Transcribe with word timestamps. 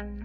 Liverpool 0.00 0.16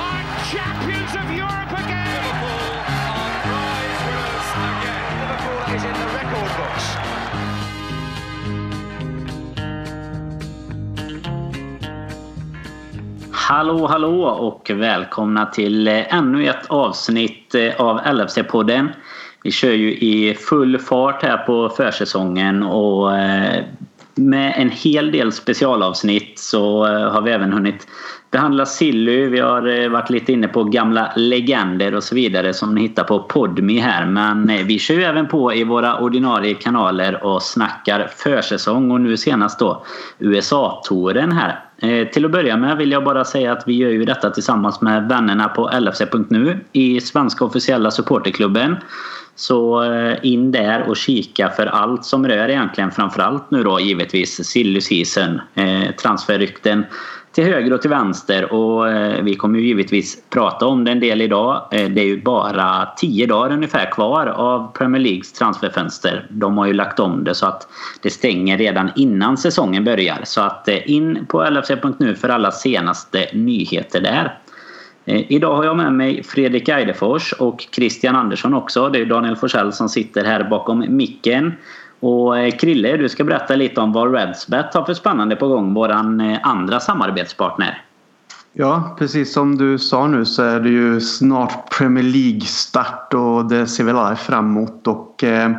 are 0.00 0.24
champions 0.48 1.12
of 1.20 1.26
Europe 1.28 1.72
again. 1.76 2.22
Liverpool 2.24 2.72
are 3.12 3.32
prize 3.44 4.00
winners 4.06 4.48
again. 4.64 5.12
Liverpool 5.20 5.60
is 5.76 5.82
in 5.84 5.92
the 5.92 6.08
record 6.16 6.52
books. 6.56 6.86
Hallå, 13.32 13.86
hallå 13.86 14.24
och 14.24 14.70
välkomna 14.70 15.46
till 15.46 15.88
ännu 15.88 16.46
ett 16.48 16.66
avsnitt 16.66 17.54
av 17.78 18.00
LFC-podden. 18.00 18.88
Vi 19.42 19.50
kör 19.50 19.72
ju 19.72 19.92
i 19.92 20.34
full 20.34 20.78
fart 20.78 21.22
här 21.22 21.36
på 21.36 21.68
försäsongen 21.68 22.62
och 22.62 23.16
eh, 23.16 23.64
med 24.14 24.54
en 24.56 24.70
hel 24.70 25.12
del 25.12 25.32
specialavsnitt 25.32 26.38
så 26.38 26.86
eh, 26.86 27.12
har 27.12 27.22
vi 27.22 27.30
även 27.30 27.52
hunnit 27.52 27.86
behandla 28.30 28.66
Silly. 28.66 29.26
Vi 29.26 29.40
har 29.40 29.82
eh, 29.82 29.88
varit 29.88 30.10
lite 30.10 30.32
inne 30.32 30.48
på 30.48 30.64
gamla 30.64 31.12
legender 31.16 31.94
och 31.94 32.02
så 32.02 32.14
vidare 32.14 32.54
som 32.54 32.74
ni 32.74 32.80
hittar 32.80 33.04
på 33.04 33.18
Podmi 33.18 33.78
här. 33.78 34.06
Men 34.06 34.66
vi 34.66 34.78
kör 34.78 34.94
ju 34.94 35.02
även 35.02 35.28
på 35.28 35.54
i 35.54 35.64
våra 35.64 35.98
ordinarie 35.98 36.54
kanaler 36.54 37.24
och 37.24 37.42
snackar 37.42 38.10
försäsong 38.16 38.90
och 38.90 39.00
nu 39.00 39.16
senast 39.16 39.58
då 39.58 39.84
USA-touren 40.18 41.32
här. 41.32 41.58
Till 42.04 42.24
att 42.24 42.30
börja 42.30 42.56
med 42.56 42.76
vill 42.76 42.92
jag 42.92 43.04
bara 43.04 43.24
säga 43.24 43.52
att 43.52 43.62
vi 43.66 43.74
gör 43.74 43.90
ju 43.90 44.04
detta 44.04 44.30
tillsammans 44.30 44.80
med 44.80 45.08
vännerna 45.08 45.48
på 45.48 45.70
LFC.nu 45.80 46.60
i 46.72 47.00
svenska 47.00 47.44
officiella 47.44 47.90
supporterklubben. 47.90 48.76
Så 49.34 49.82
eh, 49.84 50.18
in 50.22 50.52
där 50.52 50.88
och 50.88 50.96
kika 50.96 51.50
för 51.50 51.66
allt 51.66 52.04
som 52.04 52.28
rör 52.28 52.48
egentligen 52.48 52.90
framförallt 52.90 53.50
nu 53.50 53.62
då 53.62 53.80
givetvis 53.80 54.44
silly 54.44 54.80
season, 54.80 55.40
eh, 55.54 55.90
transferrykten 56.02 56.84
till 57.32 57.44
höger 57.44 57.72
och 57.72 57.80
till 57.80 57.90
vänster 57.90 58.52
och 58.52 58.90
eh, 58.90 59.22
vi 59.22 59.34
kommer 59.34 59.58
ju 59.58 59.66
givetvis 59.66 60.22
prata 60.30 60.66
om 60.66 60.84
det 60.84 60.90
en 60.90 61.00
del 61.00 61.20
idag. 61.20 61.68
Det 61.70 62.00
är 62.00 62.04
ju 62.04 62.22
bara 62.22 62.88
tio 62.96 63.26
dagar 63.26 63.52
ungefär 63.52 63.90
kvar 63.90 64.26
av 64.26 64.72
Premier 64.72 65.02
Leagues 65.02 65.32
transferfönster. 65.32 66.26
De 66.30 66.58
har 66.58 66.66
ju 66.66 66.72
lagt 66.72 67.00
om 67.00 67.24
det 67.24 67.34
så 67.34 67.46
att 67.46 67.68
det 68.02 68.10
stänger 68.10 68.58
redan 68.58 68.90
innan 68.96 69.36
säsongen 69.36 69.84
börjar. 69.84 70.20
Så 70.24 70.40
att 70.40 70.68
in 70.68 71.26
på 71.26 71.50
LFC.nu 71.50 72.14
för 72.14 72.28
alla 72.28 72.50
senaste 72.50 73.26
nyheter 73.32 74.00
där. 74.00 74.38
Eh, 75.04 75.32
idag 75.32 75.56
har 75.56 75.64
jag 75.64 75.76
med 75.76 75.92
mig 75.92 76.22
Fredrik 76.22 76.68
Eidefors 76.68 77.32
och 77.32 77.66
Christian 77.72 78.16
Andersson 78.16 78.54
också. 78.54 78.88
Det 78.88 78.98
är 78.98 79.06
Daniel 79.06 79.36
Forsell 79.36 79.72
som 79.72 79.88
sitter 79.88 80.24
här 80.24 80.44
bakom 80.44 80.84
micken. 80.88 81.52
Och 82.00 82.38
eh, 82.38 82.50
Krille, 82.50 82.96
du 82.96 83.08
ska 83.08 83.24
berätta 83.24 83.56
lite 83.56 83.80
om 83.80 83.92
vad 83.92 84.14
Redsbet 84.14 84.74
har 84.74 84.84
för 84.84 84.94
spännande 84.94 85.36
på 85.36 85.48
gång, 85.48 85.74
våran 85.74 86.20
eh, 86.20 86.38
andra 86.42 86.80
samarbetspartner. 86.80 87.82
Ja, 88.54 88.96
precis 88.98 89.32
som 89.32 89.56
du 89.58 89.78
sa 89.78 90.06
nu 90.06 90.24
så 90.24 90.42
är 90.42 90.60
det 90.60 90.68
ju 90.68 91.00
snart 91.00 91.78
Premier 91.78 92.04
League-start 92.04 93.14
och 93.14 93.48
det 93.48 93.66
ser 93.66 93.84
vi 93.84 93.90
alla 93.90 94.16
fram 94.16 94.46
emot. 94.46 94.86
Och, 94.86 95.24
eh, 95.24 95.50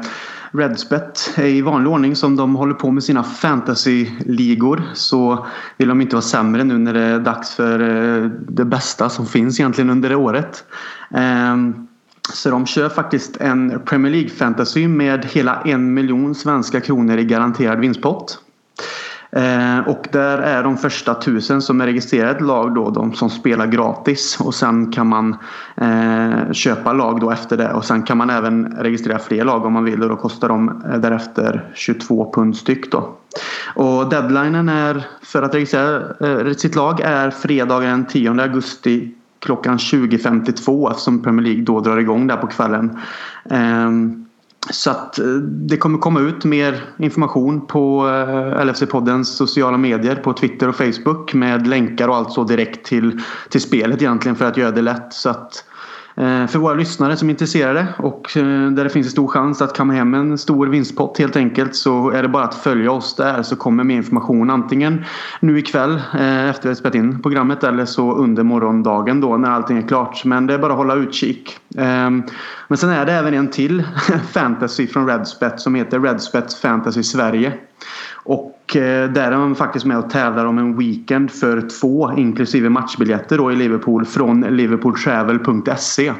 Redsbet 0.51 1.33
är 1.35 1.45
i 1.45 1.61
vanlig 1.61 1.91
ordning 1.91 2.15
som 2.15 2.35
de 2.35 2.55
håller 2.55 2.73
på 2.73 2.91
med 2.91 3.03
sina 3.03 3.23
fantasy-ligor 3.23 4.83
så 4.93 5.45
vill 5.77 5.87
de 5.87 6.01
inte 6.01 6.15
vara 6.15 6.21
sämre 6.21 6.63
nu 6.63 6.77
när 6.77 6.93
det 6.93 7.01
är 7.01 7.19
dags 7.19 7.55
för 7.55 7.79
eh, 7.79 8.29
det 8.47 8.65
bästa 8.65 9.09
som 9.09 9.25
finns 9.25 9.59
egentligen 9.59 9.89
under 9.89 10.15
året. 10.15 10.63
Ehm, 11.11 11.87
så 12.33 12.49
de 12.49 12.65
kör 12.65 12.89
faktiskt 12.89 13.37
en 13.37 13.81
Premier 13.85 14.11
League 14.11 14.29
Fantasy 14.29 14.87
med 14.87 15.25
hela 15.25 15.61
en 15.61 15.93
miljon 15.93 16.35
svenska 16.35 16.81
kronor 16.81 17.17
i 17.17 17.23
garanterad 17.23 17.79
vinstpott. 17.79 18.39
Eh, 19.35 19.79
och 19.87 20.07
där 20.11 20.37
är 20.37 20.63
de 20.63 20.77
första 20.77 21.13
tusen 21.13 21.61
som 21.61 21.81
är 21.81 21.85
registrerade 21.85 22.43
lag 22.43 22.75
då 22.75 22.89
de 22.89 23.13
som 23.13 23.29
spelar 23.29 23.67
gratis 23.67 24.37
och 24.39 24.55
sen 24.55 24.91
kan 24.91 25.07
man 25.07 25.35
eh, 25.75 26.51
köpa 26.51 26.93
lag 26.93 27.19
då 27.19 27.31
efter 27.31 27.57
det 27.57 27.73
och 27.73 27.85
sen 27.85 28.03
kan 28.03 28.17
man 28.17 28.29
även 28.29 28.65
registrera 28.79 29.19
fler 29.19 29.45
lag 29.45 29.65
om 29.65 29.73
man 29.73 29.83
vill 29.83 30.03
och 30.03 30.09
då 30.09 30.15
kostar 30.15 30.49
de 30.49 30.83
eh, 30.91 30.99
därefter 30.99 31.71
22 31.75 32.31
pund 32.33 32.57
styck 32.57 32.91
då. 32.91 33.15
Och 33.75 34.09
deadlinen 34.09 34.69
är 34.69 35.07
för 35.21 35.41
att 35.41 35.55
registrera 35.55 36.01
eh, 36.19 36.53
sitt 36.53 36.75
lag 36.75 37.01
är 37.01 37.29
fredagen 37.31 37.89
den 37.89 38.05
10 38.05 38.41
augusti 38.41 39.11
klockan 39.39 39.77
20.52 39.77 40.91
eftersom 40.91 41.23
Premier 41.23 41.45
League 41.45 41.63
då 41.63 41.79
drar 41.79 41.97
igång 41.97 42.27
där 42.27 42.37
på 42.37 42.47
kvällen. 42.47 42.99
Ehm, 43.49 44.22
så 44.71 44.91
att 44.91 45.19
eh, 45.19 45.25
det 45.43 45.77
kommer 45.77 45.97
komma 45.97 46.19
ut 46.19 46.45
mer 46.45 46.83
information 46.97 47.67
på 47.67 48.07
eh, 48.07 48.65
LFC-poddens 48.65 49.23
sociala 49.23 49.77
medier 49.77 50.15
på 50.15 50.33
Twitter 50.33 50.69
och 50.69 50.75
Facebook 50.75 51.33
med 51.33 51.67
länkar 51.67 52.07
och 52.07 52.15
allt 52.15 52.31
så 52.31 52.43
direkt 52.43 52.85
till, 52.85 53.21
till 53.49 53.61
spelet 53.61 54.01
egentligen 54.01 54.35
för 54.35 54.45
att 54.45 54.57
göra 54.57 54.71
det 54.71 54.81
lätt. 54.81 55.13
Så 55.13 55.29
att 55.29 55.65
Eh, 55.72 55.72
Eh, 56.15 56.47
för 56.47 56.59
våra 56.59 56.73
lyssnare 56.73 57.17
som 57.17 57.29
är 57.29 57.31
intresserade 57.33 57.87
och 57.97 58.37
eh, 58.37 58.71
där 58.71 58.83
det 58.83 58.89
finns 58.89 59.07
en 59.07 59.11
stor 59.11 59.27
chans 59.27 59.61
att 59.61 59.75
kamma 59.75 59.93
hem 59.93 60.13
en 60.13 60.37
stor 60.37 60.67
vinstpott 60.67 61.17
helt 61.17 61.35
enkelt 61.35 61.75
så 61.75 62.09
är 62.09 62.21
det 62.21 62.29
bara 62.29 62.43
att 62.43 62.55
följa 62.55 62.91
oss 62.91 63.15
där 63.15 63.43
så 63.43 63.55
kommer 63.55 63.83
mer 63.83 63.95
information 63.95 64.49
antingen 64.49 65.05
nu 65.39 65.59
ikväll 65.59 66.01
eh, 66.13 66.49
efter 66.49 66.63
vi 66.63 66.69
vi 66.69 66.75
spelat 66.75 66.95
in 66.95 67.21
programmet 67.21 67.63
eller 67.63 67.85
så 67.85 68.15
under 68.15 68.43
morgondagen 68.43 69.21
då 69.21 69.37
när 69.37 69.49
allting 69.49 69.77
är 69.77 69.87
klart. 69.87 70.25
Men 70.25 70.47
det 70.47 70.53
är 70.53 70.57
bara 70.57 70.71
att 70.71 70.77
hålla 70.77 70.95
utkik. 70.95 71.57
Ehm, 71.77 72.23
men 72.67 72.77
sen 72.77 72.89
är 72.89 73.05
det 73.05 73.13
även 73.13 73.33
en 73.33 73.47
till 73.47 73.83
fantasy 74.31 74.87
från 74.87 75.07
Redspet 75.07 75.59
som 75.59 75.75
heter 75.75 75.99
Redspet 75.99 76.53
Fantasy 76.53 77.03
Sverige. 77.03 77.53
Och 78.13 78.52
Eh, 78.75 79.09
där 79.09 79.31
är 79.31 79.37
man 79.37 79.55
faktiskt 79.55 79.85
med 79.85 79.97
och 79.97 80.09
tävlar 80.09 80.45
om 80.45 80.57
en 80.57 80.77
weekend 80.77 81.31
för 81.31 81.69
två 81.81 82.11
inklusive 82.17 82.69
matchbiljetter 82.69 83.37
då 83.37 83.51
i 83.51 83.55
Liverpool 83.55 84.05
från 84.05 84.41
liverpooltravel.se. 84.41 86.13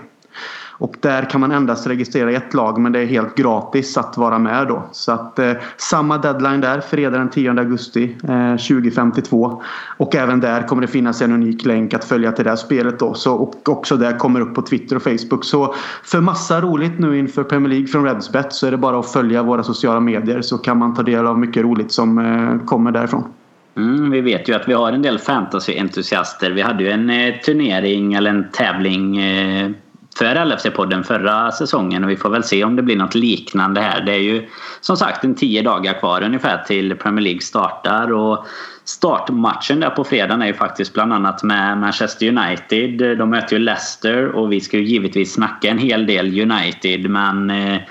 Och 0.84 0.96
där 1.00 1.30
kan 1.30 1.42
man 1.42 1.52
endast 1.52 1.88
registrera 1.88 2.32
ett 2.32 2.54
lag 2.54 2.80
men 2.80 2.92
det 2.92 3.00
är 3.00 3.06
helt 3.06 3.36
gratis 3.36 3.98
att 3.98 4.18
vara 4.18 4.40
med 4.40 4.68
då. 4.68 4.84
Så 4.92 5.12
att 5.12 5.40
eh, 5.40 5.52
samma 5.78 6.18
deadline 6.18 6.62
där, 6.62 6.80
fredag 6.80 7.18
den 7.18 7.30
10 7.30 7.52
augusti 7.52 8.16
eh, 8.30 8.56
2052. 8.56 9.62
Och 9.98 10.16
även 10.16 10.40
där 10.40 10.68
kommer 10.68 10.82
det 10.82 10.88
finnas 10.88 11.22
en 11.22 11.32
unik 11.32 11.66
länk 11.66 11.94
att 11.94 12.06
följa 12.06 12.32
till 12.32 12.44
det 12.44 12.50
här 12.50 12.58
spelet 12.58 13.00
då. 13.00 13.14
Så, 13.14 13.34
och 13.34 13.70
också 13.70 13.98
det 13.98 14.14
kommer 14.14 14.42
upp 14.42 14.56
på 14.56 14.62
Twitter 14.62 14.96
och 14.96 15.04
Facebook. 15.04 15.46
Så 15.46 15.76
för 16.04 16.22
massa 16.22 16.62
roligt 16.62 17.00
nu 17.00 17.20
inför 17.20 17.44
Premier 17.44 17.70
League 17.70 17.88
från 17.88 18.06
Redsbet 18.06 18.54
så 18.54 18.68
är 18.68 18.72
det 18.72 18.78
bara 18.78 19.00
att 19.00 19.12
följa 19.12 19.44
våra 19.44 19.64
sociala 19.64 20.00
medier 20.00 20.42
så 20.42 20.58
kan 20.58 20.78
man 20.78 20.96
ta 20.96 21.04
del 21.04 21.28
av 21.28 21.40
mycket 21.40 21.64
roligt 21.64 21.92
som 21.92 22.18
eh, 22.18 22.66
kommer 22.66 22.92
därifrån. 22.92 23.24
Mm, 23.78 24.12
vi 24.12 24.22
vet 24.22 24.50
ju 24.50 24.54
att 24.54 24.68
vi 24.68 24.74
har 24.74 24.92
en 24.92 25.02
del 25.02 25.20
fantasyentusiaster. 25.20 26.52
Vi 26.52 26.62
hade 26.62 26.84
ju 26.84 26.90
en 26.90 27.10
eh, 27.10 27.36
turnering 27.46 28.14
eller 28.14 28.30
en 28.30 28.52
tävling 28.52 29.18
eh, 29.18 29.72
för 30.18 30.26
LFC-podden 30.26 31.04
förra 31.04 31.52
säsongen 31.52 32.04
och 32.04 32.10
vi 32.10 32.18
får 32.18 32.30
väl 32.30 32.44
se 32.44 32.64
om 32.64 32.76
det 32.76 32.82
blir 32.82 32.98
något 32.98 33.16
liknande 33.16 33.82
här. 33.82 34.02
Det 34.02 34.12
är 34.12 34.20
ju 34.20 34.50
som 34.82 34.98
sagt 34.98 35.24
en 35.24 35.36
tio 35.36 35.62
dagar 35.62 36.00
kvar 36.00 36.24
ungefär 36.24 36.64
till 36.68 36.96
Premier 36.96 37.24
League 37.24 37.42
startar 37.42 38.14
och 38.14 38.46
startmatchen 38.86 39.80
där 39.80 39.90
på 39.90 40.04
fredagen 40.04 40.42
är 40.42 40.48
ju 40.48 40.54
faktiskt 40.54 40.94
bland 40.94 41.14
annat 41.14 41.44
med 41.44 41.78
Manchester 41.78 42.28
United. 42.28 43.18
De 43.18 43.30
möter 43.30 43.56
ju 43.56 43.60
Leicester 43.60 44.28
och 44.28 44.52
vi 44.52 44.62
ska 44.62 44.78
ju 44.78 44.84
givetvis 44.84 45.34
snacka 45.34 45.70
en 45.70 45.78
hel 45.78 46.06
del 46.06 46.42
United 46.42 47.10
men 47.10 47.50
eh, 47.50 47.82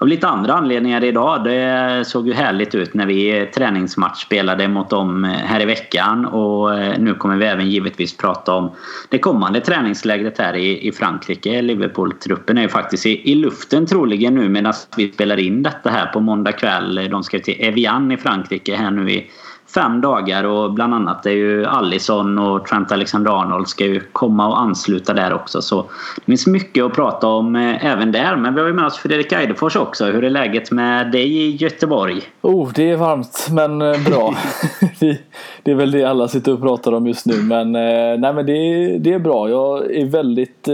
av 0.00 0.08
lite 0.08 0.28
andra 0.28 0.54
anledningar 0.54 1.04
idag. 1.04 1.44
Det 1.44 2.04
såg 2.06 2.26
ju 2.26 2.32
härligt 2.32 2.74
ut 2.74 2.94
när 2.94 3.06
vi 3.06 3.50
träningsmatch 3.54 4.22
spelade 4.22 4.68
mot 4.68 4.90
dem 4.90 5.24
eh, 5.24 5.30
här 5.30 5.60
i 5.60 5.64
veckan. 5.64 6.26
Och 6.26 6.74
eh, 6.74 6.98
nu 6.98 7.14
kommer 7.14 7.36
vi 7.36 7.44
även 7.44 7.70
givetvis 7.70 8.16
prata 8.16 8.54
om 8.54 8.70
det 9.08 9.18
kommande 9.18 9.60
träningslägret 9.60 10.38
här 10.38 10.56
i, 10.56 10.88
i 10.88 10.92
Frankrike. 10.92 11.62
Liverpool-truppen 11.62 12.58
är 12.58 12.62
ju 12.62 12.68
faktiskt 12.68 13.06
i, 13.06 13.30
i 13.32 13.34
luften 13.34 13.86
troligen 13.86 14.34
nu 14.34 14.48
medan 14.48 14.72
vi 14.96 15.12
spelar 15.12 15.40
in 15.40 15.62
detta 15.62 15.90
här 15.90 16.06
på 16.06 16.20
måndag 16.20 16.52
kväll. 16.52 17.08
De 17.10 17.22
ska 17.22 17.38
till 17.38 17.56
Evian 17.58 18.12
i 18.12 18.16
Frankrike 18.16 18.76
här 18.76 18.90
nu 18.90 19.10
i 19.10 19.30
fem 19.74 20.00
dagar 20.00 20.44
och 20.44 20.72
bland 20.72 20.94
annat 20.94 21.26
är 21.26 21.30
ju 21.30 21.66
Allison 21.66 22.38
och 22.38 22.66
Trent 22.66 22.92
Alexander-Arnold 22.92 23.68
ska 23.68 23.84
ju 23.84 24.00
komma 24.00 24.48
och 24.48 24.60
ansluta 24.60 25.12
där 25.12 25.32
också. 25.32 25.62
Så 25.62 25.82
det 26.16 26.24
finns 26.24 26.46
mycket 26.46 26.84
att 26.84 26.92
prata 26.92 27.26
om 27.26 27.56
eh, 27.56 27.86
även 27.86 28.12
där. 28.12 28.36
Men 28.36 28.54
vi 28.54 28.60
har 28.60 28.68
ju 28.68 28.74
med 28.74 28.84
oss 28.84 28.98
Fredrik 28.98 29.32
Eidefors 29.32 29.76
också. 29.76 30.04
Hur 30.04 30.24
är 30.24 30.30
läget 30.30 30.70
med 30.70 31.12
dig 31.12 31.36
i 31.36 31.56
Göteborg? 31.56 32.22
Oh, 32.42 32.72
det 32.74 32.90
är 32.90 32.96
varmt 32.96 33.48
men 33.50 33.82
eh, 33.82 34.04
bra. 34.04 34.34
det 35.62 35.70
är 35.70 35.74
väl 35.74 35.90
det 35.90 36.04
alla 36.04 36.28
sitter 36.28 36.52
och 36.52 36.60
pratar 36.60 36.92
om 36.92 37.06
just 37.06 37.26
nu. 37.26 37.42
Men, 37.42 37.74
eh, 37.74 38.18
nej, 38.18 38.34
men 38.34 38.46
det, 38.46 38.52
är, 38.52 38.98
det 38.98 39.12
är 39.12 39.18
bra. 39.18 39.50
Jag 39.50 39.94
är 39.94 40.06
väldigt 40.06 40.68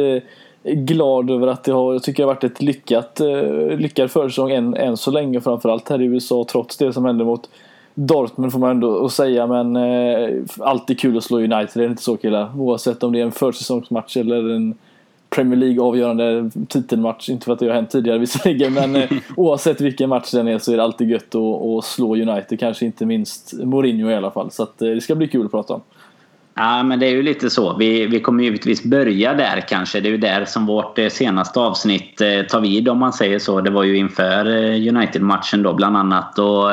glad 0.64 1.30
över 1.30 1.46
att 1.46 1.64
det 1.64 1.72
har, 1.72 1.92
jag 1.92 2.02
tycker 2.02 2.22
det 2.22 2.26
har 2.26 2.34
varit 2.34 2.44
ett 2.44 2.62
lyckat, 2.62 3.20
lyckad 3.78 4.10
försäsong 4.10 4.50
än, 4.50 4.74
än 4.74 4.96
så 4.96 5.10
länge. 5.10 5.40
Framförallt 5.40 5.88
här 5.88 6.02
i 6.02 6.04
USA 6.04 6.46
trots 6.50 6.76
det 6.76 6.92
som 6.92 7.04
hände 7.04 7.24
mot 7.24 7.48
Dortmund 7.98 8.52
får 8.52 8.58
man 8.58 8.70
ändå 8.70 9.08
säga 9.08 9.46
men 9.46 9.76
eh, 9.76 10.28
alltid 10.58 11.00
kul 11.00 11.16
att 11.16 11.24
slå 11.24 11.38
United, 11.38 11.76
är 11.76 11.80
det 11.80 11.86
inte 11.86 12.02
så 12.02 12.16
killar? 12.16 12.60
Oavsett 12.60 13.02
om 13.02 13.12
det 13.12 13.20
är 13.20 13.24
en 13.24 13.32
försäsongsmatch 13.32 14.16
eller 14.16 14.54
en 14.54 14.74
Premier 15.30 15.56
League 15.56 15.82
avgörande 15.82 16.50
titelmatch. 16.68 17.28
Inte 17.28 17.44
för 17.44 17.52
att 17.52 17.58
det 17.58 17.66
har 17.66 17.74
hänt 17.74 17.90
tidigare 17.90 18.18
visserligen 18.18 18.74
men 18.74 18.96
eh, 18.96 19.10
oavsett 19.36 19.80
vilken 19.80 20.08
match 20.08 20.30
den 20.30 20.48
är 20.48 20.58
så 20.58 20.72
är 20.72 20.76
det 20.76 20.82
alltid 20.82 21.10
gött 21.10 21.34
att, 21.34 21.62
att 21.62 21.84
slå 21.84 22.16
United. 22.16 22.60
Kanske 22.60 22.86
inte 22.86 23.06
minst 23.06 23.52
Mourinho 23.52 24.10
i 24.10 24.14
alla 24.14 24.30
fall. 24.30 24.50
Så 24.50 24.62
att, 24.62 24.82
eh, 24.82 24.88
det 24.88 25.00
ska 25.00 25.14
bli 25.14 25.28
kul 25.28 25.44
att 25.44 25.50
prata 25.50 25.74
om. 25.74 25.80
Ja, 26.54 26.82
men 26.82 26.98
det 26.98 27.06
är 27.06 27.10
ju 27.10 27.22
lite 27.22 27.50
så. 27.50 27.76
Vi, 27.76 28.06
vi 28.06 28.20
kommer 28.20 28.44
givetvis 28.44 28.84
börja 28.84 29.34
där 29.34 29.60
kanske. 29.68 30.00
Det 30.00 30.08
är 30.08 30.10
ju 30.10 30.18
där 30.18 30.44
som 30.44 30.66
vårt 30.66 30.98
eh, 30.98 31.08
senaste 31.08 31.60
avsnitt 31.60 32.20
eh, 32.20 32.42
tar 32.42 32.60
vid 32.60 32.88
om 32.88 32.98
man 32.98 33.12
säger 33.12 33.38
så. 33.38 33.60
Det 33.60 33.70
var 33.70 33.82
ju 33.82 33.96
inför 33.96 34.46
eh, 34.46 34.96
United-matchen 34.96 35.62
då 35.62 35.74
bland 35.74 35.96
annat. 35.96 36.38
Och, 36.38 36.70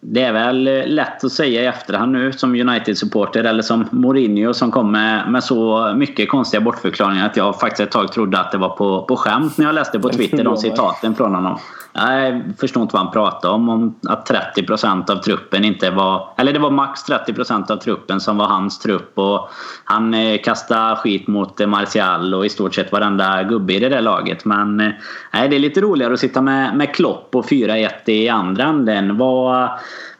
det 0.00 0.22
är 0.22 0.32
väl 0.32 0.64
lätt 0.94 1.24
att 1.24 1.32
säga 1.32 1.62
i 1.62 1.66
efterhand 1.66 2.12
nu 2.12 2.32
som 2.32 2.54
United-supporter 2.54 3.44
eller 3.44 3.62
som 3.62 3.88
Mourinho 3.90 4.54
som 4.54 4.70
kom 4.70 4.92
med, 4.92 5.30
med 5.30 5.44
så 5.44 5.92
mycket 5.96 6.28
konstiga 6.28 6.60
bortförklaringar 6.60 7.26
att 7.26 7.36
jag 7.36 7.60
faktiskt 7.60 7.80
ett 7.80 7.90
tag 7.90 8.12
trodde 8.12 8.40
att 8.40 8.52
det 8.52 8.58
var 8.58 8.68
på, 8.68 9.02
på 9.02 9.16
skämt 9.16 9.58
när 9.58 9.66
jag 9.66 9.74
läste 9.74 9.98
på 9.98 10.08
Twitter 10.08 10.44
de 10.44 10.56
citaten 10.56 11.14
från 11.14 11.34
honom. 11.34 11.58
Jag 11.98 12.42
förstår 12.60 12.82
inte 12.82 12.92
vad 12.92 13.02
han 13.02 13.12
pratade 13.12 13.54
om. 13.54 13.68
Om 13.68 13.98
att 14.08 14.26
30 14.26 14.62
procent 14.62 15.10
av 15.10 15.16
truppen 15.16 15.64
inte 15.64 15.90
var... 15.90 16.34
Eller 16.36 16.52
det 16.52 16.58
var 16.58 16.70
max 16.70 17.02
30 17.02 17.32
procent 17.32 17.70
av 17.70 17.76
truppen 17.76 18.20
som 18.20 18.36
var 18.36 18.46
hans 18.46 18.78
trupp. 18.78 19.18
Och 19.18 19.48
han 19.84 20.14
eh, 20.14 20.40
kastade 20.42 20.96
skit 20.96 21.26
mot 21.26 21.60
eh, 21.60 21.66
Martial 21.66 22.34
och 22.34 22.46
i 22.46 22.48
stort 22.48 22.74
sett 22.74 22.92
varenda 22.92 23.42
gubbe 23.42 23.74
i 23.74 23.78
det 23.78 23.88
där 23.88 24.00
laget. 24.00 24.44
Men 24.44 24.80
eh, 24.80 24.90
nej, 25.32 25.48
det 25.48 25.56
är 25.56 25.60
lite 25.60 25.80
roligare 25.80 26.14
att 26.14 26.20
sitta 26.20 26.42
med, 26.42 26.76
med 26.76 26.94
Klopp 26.94 27.34
och 27.34 27.46
4-1 27.46 27.90
i 28.06 28.28
andra 28.28 28.64
änden. 28.64 29.16
Vad, 29.16 29.70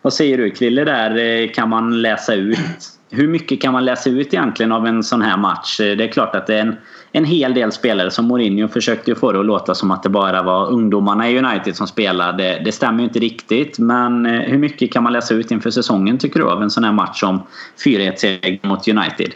vad 0.03 0.13
säger 0.13 0.39
du 0.39 0.51
Krille 0.51 0.85
där? 0.85 1.55
Kan 1.55 1.69
man 1.69 2.03
läsa 2.03 2.35
ut? 2.35 2.59
Hur 3.11 3.29
mycket 3.29 3.63
kan 3.63 3.73
man 3.73 3.85
läsa 3.85 4.11
ut 4.11 4.35
egentligen 4.35 4.73
av 4.73 4.87
en 4.87 5.03
sån 5.03 5.23
här 5.23 5.37
match? 5.37 5.77
Det 5.79 6.05
är 6.05 6.13
klart 6.13 6.35
att 6.35 6.47
det 6.47 6.55
är 6.55 6.61
en 6.61 6.77
en 7.13 7.25
hel 7.25 7.55
del 7.55 7.73
spelare 7.73 8.11
som 8.11 8.25
Mourinho 8.25 8.69
försökte 8.69 9.15
få 9.15 9.33
det 9.33 9.41
att 9.41 9.47
låta 9.47 9.75
som 9.75 9.91
att 9.91 10.03
det 10.03 10.09
bara 10.09 10.43
var 10.43 10.71
ungdomarna 10.71 11.31
i 11.31 11.39
United 11.39 11.77
som 11.77 11.87
spelade. 11.87 12.63
Det 12.65 12.73
stämmer 12.73 12.99
ju 12.99 13.05
inte 13.05 13.19
riktigt 13.19 13.79
men 13.79 14.27
eh, 14.27 14.33
hur 14.33 14.59
mycket 14.59 14.93
kan 14.93 15.03
man 15.03 15.13
läsa 15.13 15.35
ut 15.35 15.51
inför 15.51 15.71
säsongen 15.71 16.19
tycker 16.19 16.41
du 16.41 16.47
av 16.47 16.63
en 16.63 16.71
sån 16.71 16.85
här 16.85 16.93
match 16.93 17.21
som 17.21 17.43
4-1-seger 17.85 18.59
mot 18.63 18.89
United? 18.89 19.33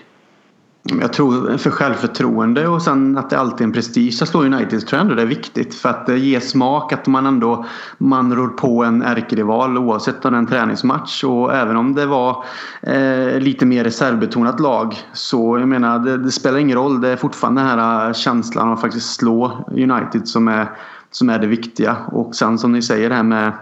Jag 0.84 1.12
tror 1.12 1.56
för 1.56 1.70
självförtroende 1.70 2.68
och 2.68 2.82
sen 2.82 3.18
att 3.18 3.30
det 3.30 3.38
alltid 3.38 3.60
är 3.60 3.64
en 3.64 3.72
prestige 3.72 4.22
att 4.22 4.28
slå 4.28 4.44
United 4.44 4.86
tror 4.86 4.98
jag 4.98 5.00
ändå 5.00 5.14
det 5.14 5.22
är 5.22 5.26
viktigt. 5.26 5.74
För 5.74 5.88
att 5.88 6.08
eh, 6.08 6.16
ge 6.16 6.40
smak 6.40 6.92
att 6.92 7.06
man 7.06 7.26
ändå 7.26 7.66
man 7.98 8.34
rår 8.34 8.48
på 8.48 8.84
en 8.84 9.02
ärkerival 9.02 9.78
oavsett 9.78 10.24
om 10.24 10.32
det 10.32 10.36
är 10.36 10.38
en 10.38 10.46
träningsmatch. 10.46 11.24
Och 11.24 11.54
även 11.54 11.76
om 11.76 11.94
det 11.94 12.06
var 12.06 12.44
eh, 12.82 13.40
lite 13.40 13.66
mer 13.66 13.84
reservbetonat 13.84 14.60
lag. 14.60 14.96
Så 15.12 15.58
jag 15.58 15.68
menar 15.68 15.98
det, 15.98 16.16
det, 16.16 16.30
spelar 16.30 16.58
ingen 16.58 16.78
roll. 16.78 17.00
Det 17.00 17.08
är 17.08 17.16
fortfarande 17.16 17.60
den 17.60 17.70
här 17.70 18.06
eh, 18.06 18.12
känslan 18.12 18.68
av 18.68 18.74
att 18.74 18.80
faktiskt 18.80 19.14
slå 19.14 19.64
United 19.70 20.28
som 20.28 20.48
är 20.48 20.70
som 21.12 21.30
är 21.30 21.38
det 21.38 21.46
viktiga. 21.46 21.96
Och 22.12 22.34
sen 22.34 22.58
som 22.58 22.72
ni 22.72 22.82
säger 22.82 23.08
det 23.08 23.14
här 23.14 23.22
med, 23.22 23.52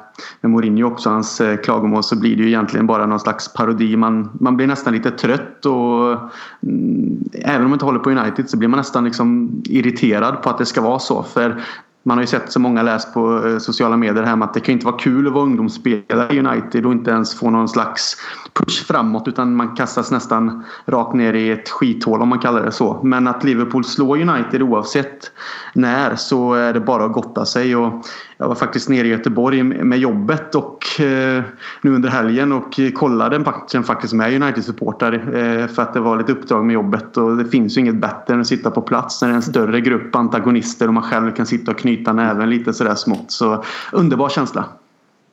med 0.40 0.50
Mourinho 0.50 0.86
också, 0.86 1.10
hans 1.10 1.40
eh, 1.40 1.56
klagomål 1.56 2.04
så 2.04 2.16
blir 2.16 2.36
det 2.36 2.42
ju 2.42 2.48
egentligen 2.48 2.86
bara 2.86 3.06
någon 3.06 3.20
slags 3.20 3.52
parodi. 3.52 3.96
Man, 3.96 4.30
man 4.40 4.56
blir 4.56 4.66
nästan 4.66 4.92
lite 4.92 5.10
trött 5.10 5.66
och 5.66 6.10
mm, 6.62 7.24
även 7.32 7.62
om 7.62 7.70
man 7.70 7.72
inte 7.72 7.84
håller 7.84 7.98
på 7.98 8.10
United 8.10 8.50
så 8.50 8.56
blir 8.56 8.68
man 8.68 8.78
nästan 8.78 9.04
liksom 9.04 9.50
irriterad 9.64 10.42
på 10.42 10.50
att 10.50 10.58
det 10.58 10.66
ska 10.66 10.80
vara 10.80 10.98
så. 10.98 11.22
För 11.22 11.62
man 12.02 12.18
har 12.18 12.22
ju 12.22 12.26
sett 12.26 12.52
så 12.52 12.60
många 12.60 12.82
läst 12.82 13.14
på 13.14 13.46
eh, 13.46 13.58
sociala 13.58 13.96
medier 13.96 14.22
här 14.22 14.44
att 14.44 14.54
det 14.54 14.60
kan 14.60 14.72
inte 14.72 14.86
vara 14.86 14.98
kul 14.98 15.26
att 15.26 15.32
vara 15.32 15.44
ungdomsspelare 15.44 16.34
i 16.34 16.38
United 16.38 16.86
och 16.86 16.92
inte 16.92 17.10
ens 17.10 17.34
få 17.34 17.50
någon 17.50 17.68
slags 17.68 18.16
push 18.52 18.86
framåt 18.86 19.28
utan 19.28 19.56
man 19.56 19.76
kastas 19.76 20.10
nästan 20.10 20.64
rakt 20.86 21.14
ner 21.14 21.34
i 21.34 21.50
ett 21.50 21.68
skithål 21.68 22.22
om 22.22 22.28
man 22.28 22.38
kallar 22.38 22.64
det 22.64 22.72
så. 22.72 23.00
Men 23.02 23.28
att 23.28 23.44
Liverpool 23.44 23.84
slår 23.84 24.20
United 24.20 24.62
oavsett 24.62 25.32
när 25.74 26.16
så 26.16 26.54
är 26.54 26.72
det 26.72 26.80
bara 26.80 27.04
att 27.04 27.12
gotta 27.12 27.44
sig. 27.44 27.76
Och 27.76 28.04
jag 28.36 28.48
var 28.48 28.54
faktiskt 28.54 28.88
nere 28.88 29.06
i 29.06 29.10
Göteborg 29.10 29.62
med 29.62 29.98
jobbet 29.98 30.54
och 30.54 31.00
eh, 31.00 31.42
nu 31.80 31.94
under 31.94 32.08
helgen 32.08 32.52
och 32.52 32.80
kollade 32.94 33.38
matchen 33.38 33.84
faktiskt 33.84 34.12
med 34.12 34.42
United-supportrar 34.42 35.12
eh, 35.12 35.66
för 35.66 35.82
att 35.82 35.94
det 35.94 36.00
var 36.00 36.18
lite 36.18 36.32
uppdrag 36.32 36.64
med 36.64 36.74
jobbet 36.74 37.16
och 37.16 37.36
det 37.36 37.44
finns 37.44 37.76
ju 37.76 37.80
inget 37.80 38.00
bättre 38.00 38.34
än 38.34 38.40
att 38.40 38.46
sitta 38.46 38.70
på 38.70 38.82
plats 38.82 39.22
när 39.22 39.28
det 39.28 39.34
är 39.34 39.36
en 39.36 39.42
större 39.42 39.80
grupp 39.80 40.16
antagonister 40.16 40.88
och 40.88 40.94
man 40.94 41.02
själv 41.02 41.34
kan 41.34 41.46
sitta 41.46 41.70
och 41.70 41.78
knyta 41.78 42.12
näven 42.12 42.50
lite 42.50 42.72
sådär 42.72 42.94
smått. 42.94 43.30
Så 43.30 43.64
underbar 43.92 44.28
känsla. 44.28 44.64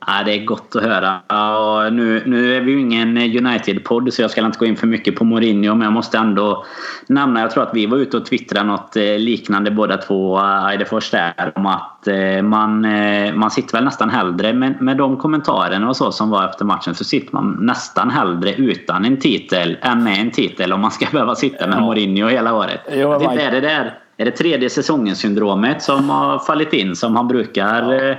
Ja, 0.10 0.24
det 0.26 0.34
är 0.34 0.46
gott 0.46 0.76
att 0.76 0.84
höra. 0.84 1.20
Ja, 1.28 1.90
nu, 1.92 2.24
nu 2.26 2.56
är 2.56 2.62
vi 2.62 2.72
ju 2.72 2.80
ingen 2.80 3.18
United-podd 3.18 4.14
så 4.14 4.22
jag 4.22 4.32
ska 4.32 4.46
inte 4.46 4.60
gå 4.60 4.66
in 4.66 4.76
för 4.76 4.88
mycket 4.88 5.16
på 5.16 5.24
Mourinho 5.24 5.76
men 5.76 5.86
jag 5.86 5.94
måste 5.94 6.18
ändå 6.18 6.66
nämna, 7.08 7.42
jag 7.42 7.52
tror 7.52 7.64
att 7.64 7.74
vi 7.74 7.86
var 7.86 7.98
ute 7.98 8.18
och 8.18 8.26
twittrade 8.26 8.68
något 8.68 8.96
eh, 8.96 9.04
liknande 9.04 9.72
båda 9.72 9.98
två 9.98 10.40
Eidefors 10.70 11.12
där 11.12 11.52
om 11.56 11.66
att 11.66 12.08
eh, 12.08 12.42
man, 12.42 12.86
eh, 12.86 13.34
man 13.34 13.52
sitter 13.52 13.74
väl 13.74 13.84
nästan 13.84 14.10
hellre 14.10 14.54
med, 14.54 14.82
med 14.82 14.98
de 14.98 15.18
kommentarerna 15.18 15.90
och 15.90 15.98
så 15.98 16.12
som 16.12 16.30
var 16.30 16.46
efter 16.46 16.66
matchen 16.66 16.96
så 16.96 17.04
sitter 17.04 17.34
man 17.34 17.58
nästan 17.62 18.10
hellre 18.10 18.54
utan 18.54 19.06
en 19.06 19.18
titel 19.18 19.78
än 19.82 20.04
med 20.04 20.22
en 20.22 20.32
titel 20.32 20.74
om 20.74 20.82
man 20.82 20.92
ska 20.92 21.06
behöva 21.12 21.36
sitta 21.36 21.68
med. 21.68 21.82
Mourinho 21.82 22.28
hela 22.28 22.54
året. 22.54 22.82
Jo, 22.92 23.14
inte, 23.14 23.42
är 23.44 23.52
det 23.52 23.62
där 23.62 23.94
är 24.20 24.26
det 24.26 24.32
tredje 24.32 24.70
säsongen 24.70 25.16
syndromet 25.16 25.82
som 25.82 26.10
har 26.10 26.40
fallit 26.40 26.74
in 26.74 26.96
som 26.96 27.16
han 27.16 27.28
brukar 27.28 27.94
ja 27.94 28.16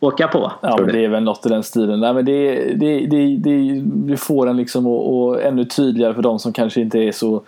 åka 0.00 0.28
på. 0.28 0.52
Ja, 0.60 0.76
men 0.80 0.92
det 0.92 1.04
är 1.04 1.08
väl 1.08 1.22
något 1.22 1.46
i 1.46 1.48
den 1.48 1.62
stilen. 1.62 2.00
Nej, 2.00 2.14
men 2.14 2.24
det, 2.24 2.54
det, 2.74 3.06
det, 3.06 3.36
det, 3.36 3.80
det 3.84 4.16
får 4.16 4.46
en 4.46 4.56
liksom 4.56 4.86
och, 4.86 5.18
och 5.18 5.42
ännu 5.42 5.64
tydligare 5.64 6.14
för 6.14 6.22
de 6.22 6.38
som 6.38 6.52
kanske 6.52 6.80
inte 6.80 6.98
är 6.98 7.12
så 7.12 7.42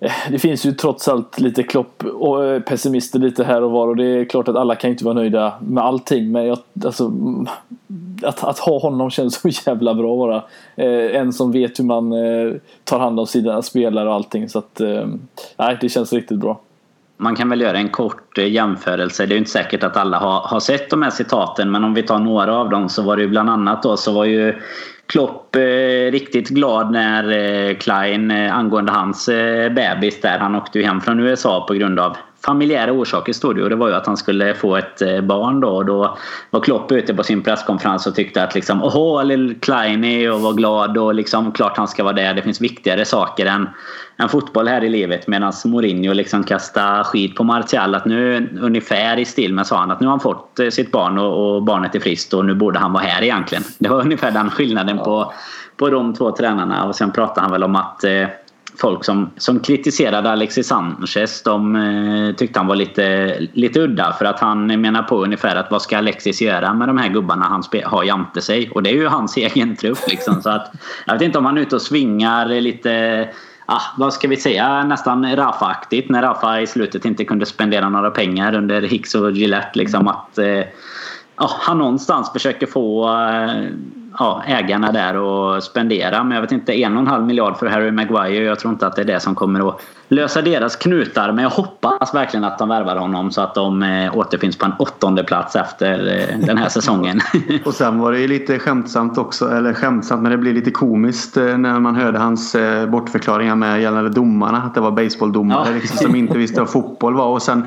eh, 0.00 0.12
det 0.30 0.38
finns 0.38 0.66
ju 0.66 0.72
trots 0.72 1.08
allt 1.08 1.40
lite 1.40 1.62
klopp 1.62 2.04
och 2.04 2.44
eh, 2.44 2.60
pessimister 2.60 3.18
lite 3.18 3.44
här 3.44 3.62
och 3.62 3.70
var 3.70 3.88
och 3.88 3.96
det 3.96 4.04
är 4.04 4.24
klart 4.24 4.48
att 4.48 4.56
alla 4.56 4.74
kan 4.74 4.90
inte 4.90 5.04
vara 5.04 5.14
nöjda 5.14 5.54
med 5.60 5.84
allting 5.84 6.32
men 6.32 6.46
jag, 6.46 6.58
alltså, 6.84 7.12
att, 8.22 8.44
att 8.44 8.58
ha 8.58 8.78
honom 8.78 9.10
känns 9.10 9.34
så 9.40 9.48
jävla 9.66 9.94
bra 9.94 10.16
bara. 10.16 10.42
Eh, 10.76 11.16
en 11.16 11.32
som 11.32 11.52
vet 11.52 11.78
hur 11.78 11.84
man 11.84 12.12
eh, 12.12 12.54
tar 12.84 12.98
hand 12.98 13.20
om 13.20 13.26
sina 13.26 13.62
spelare 13.62 14.08
och 14.08 14.14
allting 14.14 14.48
så 14.48 14.58
att 14.58 14.80
eh, 14.80 15.06
nej, 15.56 15.78
det 15.80 15.88
känns 15.88 16.12
riktigt 16.12 16.38
bra 16.38 16.60
man 17.20 17.36
kan 17.36 17.48
väl 17.48 17.60
göra 17.60 17.78
en 17.78 17.88
kort 17.88 18.38
eh, 18.38 18.50
jämförelse. 18.50 19.26
Det 19.26 19.34
är 19.34 19.38
inte 19.38 19.50
säkert 19.50 19.82
att 19.82 19.96
alla 19.96 20.18
har, 20.18 20.40
har 20.40 20.60
sett 20.60 20.90
de 20.90 21.02
här 21.02 21.10
citaten 21.10 21.70
men 21.70 21.84
om 21.84 21.94
vi 21.94 22.02
tar 22.02 22.18
några 22.18 22.54
av 22.56 22.70
dem 22.70 22.88
så 22.88 23.02
var 23.02 23.16
det 23.16 23.22
ju 23.22 23.28
bland 23.28 23.50
annat 23.50 23.82
då 23.82 23.96
så 23.96 24.12
var 24.12 24.24
ju 24.24 24.54
Klopp 25.06 25.56
eh, 25.56 26.10
riktigt 26.12 26.48
glad 26.48 26.92
när 26.92 27.30
eh, 27.30 27.76
Klein 27.76 28.30
eh, 28.30 28.56
angående 28.56 28.92
hans 28.92 29.28
eh, 29.28 29.72
bebis 29.72 30.20
där. 30.20 30.38
Han 30.38 30.54
åkte 30.54 30.78
ju 30.78 30.84
hem 30.84 31.00
från 31.00 31.20
USA 31.20 31.64
på 31.68 31.74
grund 31.74 32.00
av 32.00 32.16
familjära 32.44 32.92
orsaker 32.92 33.32
stod 33.32 33.56
det 33.56 33.62
och 33.62 33.70
det 33.70 33.76
var 33.76 33.88
ju 33.88 33.94
att 33.94 34.06
han 34.06 34.16
skulle 34.16 34.54
få 34.54 34.76
ett 34.76 35.02
eh, 35.02 35.20
barn 35.20 35.60
då. 35.60 35.68
Och 35.68 35.84
då 35.84 36.18
var 36.50 36.60
Klopp 36.60 36.92
ute 36.92 37.14
på 37.14 37.22
sin 37.22 37.42
presskonferens 37.42 38.06
och 38.06 38.14
tyckte 38.14 38.42
att 38.42 38.54
liksom 38.54 38.82
åh, 38.82 39.24
Lil 39.24 39.60
Kleiny 39.60 40.28
och 40.28 40.40
var 40.40 40.52
glad 40.52 40.98
och 40.98 41.14
liksom 41.14 41.52
klart 41.52 41.76
han 41.76 41.88
ska 41.88 42.04
vara 42.04 42.12
där. 42.12 42.34
Det 42.34 42.42
finns 42.42 42.60
viktigare 42.60 43.04
saker 43.04 43.46
än, 43.46 43.68
än 44.16 44.28
fotboll 44.28 44.68
här 44.68 44.84
i 44.84 44.88
livet. 44.88 45.26
Medan 45.26 45.52
Mourinho 45.64 46.12
liksom 46.12 46.44
kastade 46.44 47.04
skit 47.04 47.34
på 47.34 47.44
Martial 47.44 47.94
att 47.94 48.04
nu 48.04 48.48
ungefär 48.60 49.18
i 49.18 49.24
stil 49.24 49.54
med 49.54 49.66
sa 49.66 49.78
han 49.78 49.90
att 49.90 50.00
nu 50.00 50.06
har 50.06 50.12
han 50.12 50.20
fått 50.20 50.58
eh, 50.58 50.68
sitt 50.68 50.92
barn 50.92 51.18
och, 51.18 51.54
och 51.54 51.62
barnet 51.62 51.94
är 51.94 52.00
friskt 52.00 52.34
och 52.34 52.44
nu 52.44 52.54
borde 52.54 52.78
han 52.78 52.92
vara 52.92 53.04
här 53.04 53.22
egentligen. 53.22 53.64
Det 53.78 53.88
var 53.88 54.00
ungefär 54.04 54.30
den 54.30 54.50
skillnaden 54.50 54.98
på, 54.98 55.32
på 55.76 55.90
de 55.90 56.14
två 56.14 56.32
tränarna 56.32 56.84
och 56.84 56.96
sen 56.96 57.12
pratade 57.12 57.40
han 57.40 57.52
väl 57.52 57.64
om 57.64 57.76
att 57.76 58.04
eh, 58.04 58.28
folk 58.76 59.04
som, 59.04 59.30
som 59.36 59.60
kritiserade 59.60 60.30
Alexis 60.30 60.66
Sanchez. 60.66 61.42
De 61.42 61.76
eh, 61.76 62.34
tyckte 62.36 62.58
han 62.58 62.66
var 62.66 62.76
lite, 62.76 63.36
lite 63.52 63.80
udda 63.80 64.12
för 64.18 64.24
att 64.24 64.40
han 64.40 64.80
menar 64.80 65.02
på 65.02 65.24
ungefär 65.24 65.56
att 65.56 65.70
vad 65.70 65.82
ska 65.82 65.98
Alexis 65.98 66.42
göra 66.42 66.74
med 66.74 66.88
de 66.88 66.98
här 66.98 67.08
gubbarna 67.08 67.44
han 67.44 67.62
har 67.84 68.04
jämte 68.04 68.40
sig? 68.40 68.70
Och 68.70 68.82
det 68.82 68.90
är 68.90 68.94
ju 68.94 69.06
hans 69.06 69.36
egen 69.36 69.76
trupp 69.76 70.08
liksom. 70.08 70.42
Så 70.42 70.50
att 70.50 70.72
jag 71.06 71.12
vet 71.12 71.22
inte 71.22 71.38
om 71.38 71.44
han 71.44 71.56
är 71.56 71.62
ute 71.62 71.76
och 71.76 71.82
svingar 71.82 72.46
lite 72.46 73.28
ah, 73.66 73.82
vad 73.96 74.12
ska 74.12 74.28
vi 74.28 74.36
säga, 74.36 74.84
nästan 74.84 75.36
Rafa-aktigt 75.36 76.08
när 76.08 76.22
Rafa 76.22 76.60
i 76.60 76.66
slutet 76.66 77.04
inte 77.04 77.24
kunde 77.24 77.46
spendera 77.46 77.88
några 77.88 78.10
pengar 78.10 78.54
under 78.54 78.82
Hicks 78.82 79.14
och 79.14 79.30
Gillette 79.30 79.78
liksom 79.78 80.08
att 80.08 80.38
eh, 80.38 80.62
ah, 81.36 81.50
han 81.60 81.78
någonstans 81.78 82.32
försöker 82.32 82.66
få 82.66 83.08
eh, 83.18 83.66
ja, 84.20 84.42
ägarna 84.46 84.92
där 84.92 85.16
och 85.16 85.62
spendera. 85.62 86.24
Men 86.24 86.34
jag 86.34 86.42
vet 86.42 86.52
inte, 86.52 86.80
en 86.80 86.94
och 86.94 87.00
en 87.00 87.06
halv 87.06 87.26
miljard 87.26 87.56
för 87.56 87.66
Harry 87.66 87.90
Maguire. 87.90 88.44
Jag 88.44 88.58
tror 88.58 88.72
inte 88.72 88.86
att 88.86 88.96
det 88.96 89.02
är 89.02 89.06
det 89.06 89.20
som 89.20 89.34
kommer 89.34 89.68
att 89.68 89.80
lösa 90.08 90.42
deras 90.42 90.76
knutar. 90.76 91.32
Men 91.32 91.42
jag 91.42 91.50
hoppas 91.50 92.14
verkligen 92.14 92.44
att 92.44 92.58
de 92.58 92.68
värvar 92.68 92.96
honom 92.96 93.30
så 93.30 93.40
att 93.40 93.54
de 93.54 93.82
eh, 93.82 94.16
återfinns 94.16 94.58
på 94.58 94.66
en 94.66 94.72
åttonde 94.78 95.24
plats 95.24 95.56
efter 95.56 96.18
eh, 96.18 96.46
den 96.46 96.58
här 96.58 96.68
säsongen. 96.78 97.20
och 97.64 97.74
sen 97.74 97.98
var 97.98 98.12
det 98.12 98.18
ju 98.18 98.28
lite 98.28 98.58
skämtsamt 98.58 99.18
också, 99.18 99.50
eller 99.50 99.74
skämtsamt 99.74 100.22
men 100.22 100.32
det 100.32 100.38
blir 100.38 100.52
lite 100.52 100.70
komiskt 100.70 101.36
eh, 101.36 101.58
när 101.58 101.80
man 101.80 101.96
hörde 101.96 102.18
hans 102.18 102.54
eh, 102.54 102.86
bortförklaringar 102.86 103.56
med 103.56 103.82
gällande 103.82 104.10
domarna. 104.10 104.62
Att 104.62 104.74
det 104.74 104.80
var 104.80 104.90
baseballdomare 104.90 105.68
ja. 105.68 105.74
liksom, 105.74 105.96
som 105.96 106.16
inte 106.16 106.38
visste 106.38 106.60
vad 106.60 106.70
fotboll 106.70 107.14
var. 107.14 107.26
Och 107.26 107.42
sen 107.42 107.64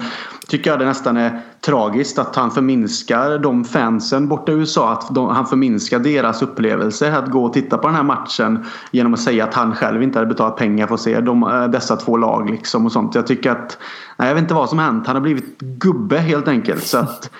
tycker 0.47 0.69
jag 0.69 0.79
det 0.79 0.85
nästan 0.85 1.17
är 1.17 1.41
tragiskt 1.65 2.19
att 2.19 2.35
han 2.35 2.51
förminskar 2.51 3.37
de 3.37 3.63
fansen 3.63 4.27
borta 4.27 4.51
i 4.51 4.55
USA. 4.55 4.91
Att 4.91 5.15
de, 5.15 5.29
han 5.29 5.45
förminskar 5.45 5.99
deras 5.99 6.41
upplevelse 6.41 7.17
att 7.17 7.31
gå 7.31 7.45
och 7.45 7.53
titta 7.53 7.77
på 7.77 7.87
den 7.87 7.95
här 7.95 8.03
matchen 8.03 8.65
genom 8.91 9.13
att 9.13 9.19
säga 9.19 9.43
att 9.43 9.53
han 9.53 9.75
själv 9.75 10.03
inte 10.03 10.19
hade 10.19 10.29
betalat 10.29 10.57
pengar 10.57 10.87
för 10.87 10.93
att 10.93 11.01
se 11.01 11.21
de, 11.21 11.43
eh, 11.43 11.67
dessa 11.67 11.95
två 11.95 12.17
lag. 12.17 12.49
Liksom 12.49 12.85
och 12.85 12.91
sånt. 12.91 13.15
Jag 13.15 13.27
tycker 13.27 13.51
att, 13.51 13.77
nej, 14.17 14.27
jag 14.27 14.35
vet 14.35 14.41
inte 14.41 14.53
vad 14.53 14.69
som 14.69 14.79
hänt. 14.79 15.07
Han 15.07 15.15
har 15.15 15.21
blivit 15.21 15.59
gubbe 15.59 16.17
helt 16.17 16.47
enkelt. 16.47 16.83
Så 16.83 16.97
att, 16.97 17.31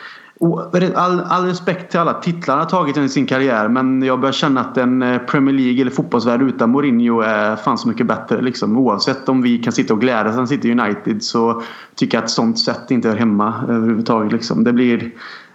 All, 0.96 1.20
all 1.20 1.46
respekt 1.46 1.92
till 1.92 2.00
alla 2.00 2.14
titlar 2.14 2.56
han 2.56 2.64
har 2.64 2.70
tagit 2.70 2.98
under 2.98 3.10
sin 3.10 3.26
karriär 3.26 3.68
men 3.68 4.04
jag 4.04 4.20
börjar 4.20 4.34
känna 4.34 4.62
att 4.62 4.78
en 4.78 5.02
eh, 5.02 5.18
Premier 5.18 5.56
League 5.56 5.82
eller 5.82 5.92
fotbollsvärld 5.92 6.42
utan 6.42 6.70
Mourinho 6.70 7.22
är 7.22 7.56
fan 7.56 7.78
så 7.78 7.88
mycket 7.88 8.08
bättre. 8.08 8.42
Liksom. 8.42 8.78
Oavsett 8.78 9.30
om 9.30 9.42
vi 9.42 9.58
kan 9.58 9.74
sitta 9.74 9.94
och 9.94 10.02
glädjas 10.02 10.36
han 10.36 10.48
sitter 10.48 10.70
i 10.70 10.72
United 10.72 11.24
så 11.24 11.62
tycker 11.96 12.18
jag 12.18 12.24
att 12.24 12.30
sånt 12.30 12.60
sätt 12.60 12.92
inte 12.92 13.10
hör 13.10 13.16
hemma 13.16 13.54
överhuvudtaget. 13.70 14.32
Liksom. 14.32 14.64
Det, 14.64 14.74
blir, 14.74 15.12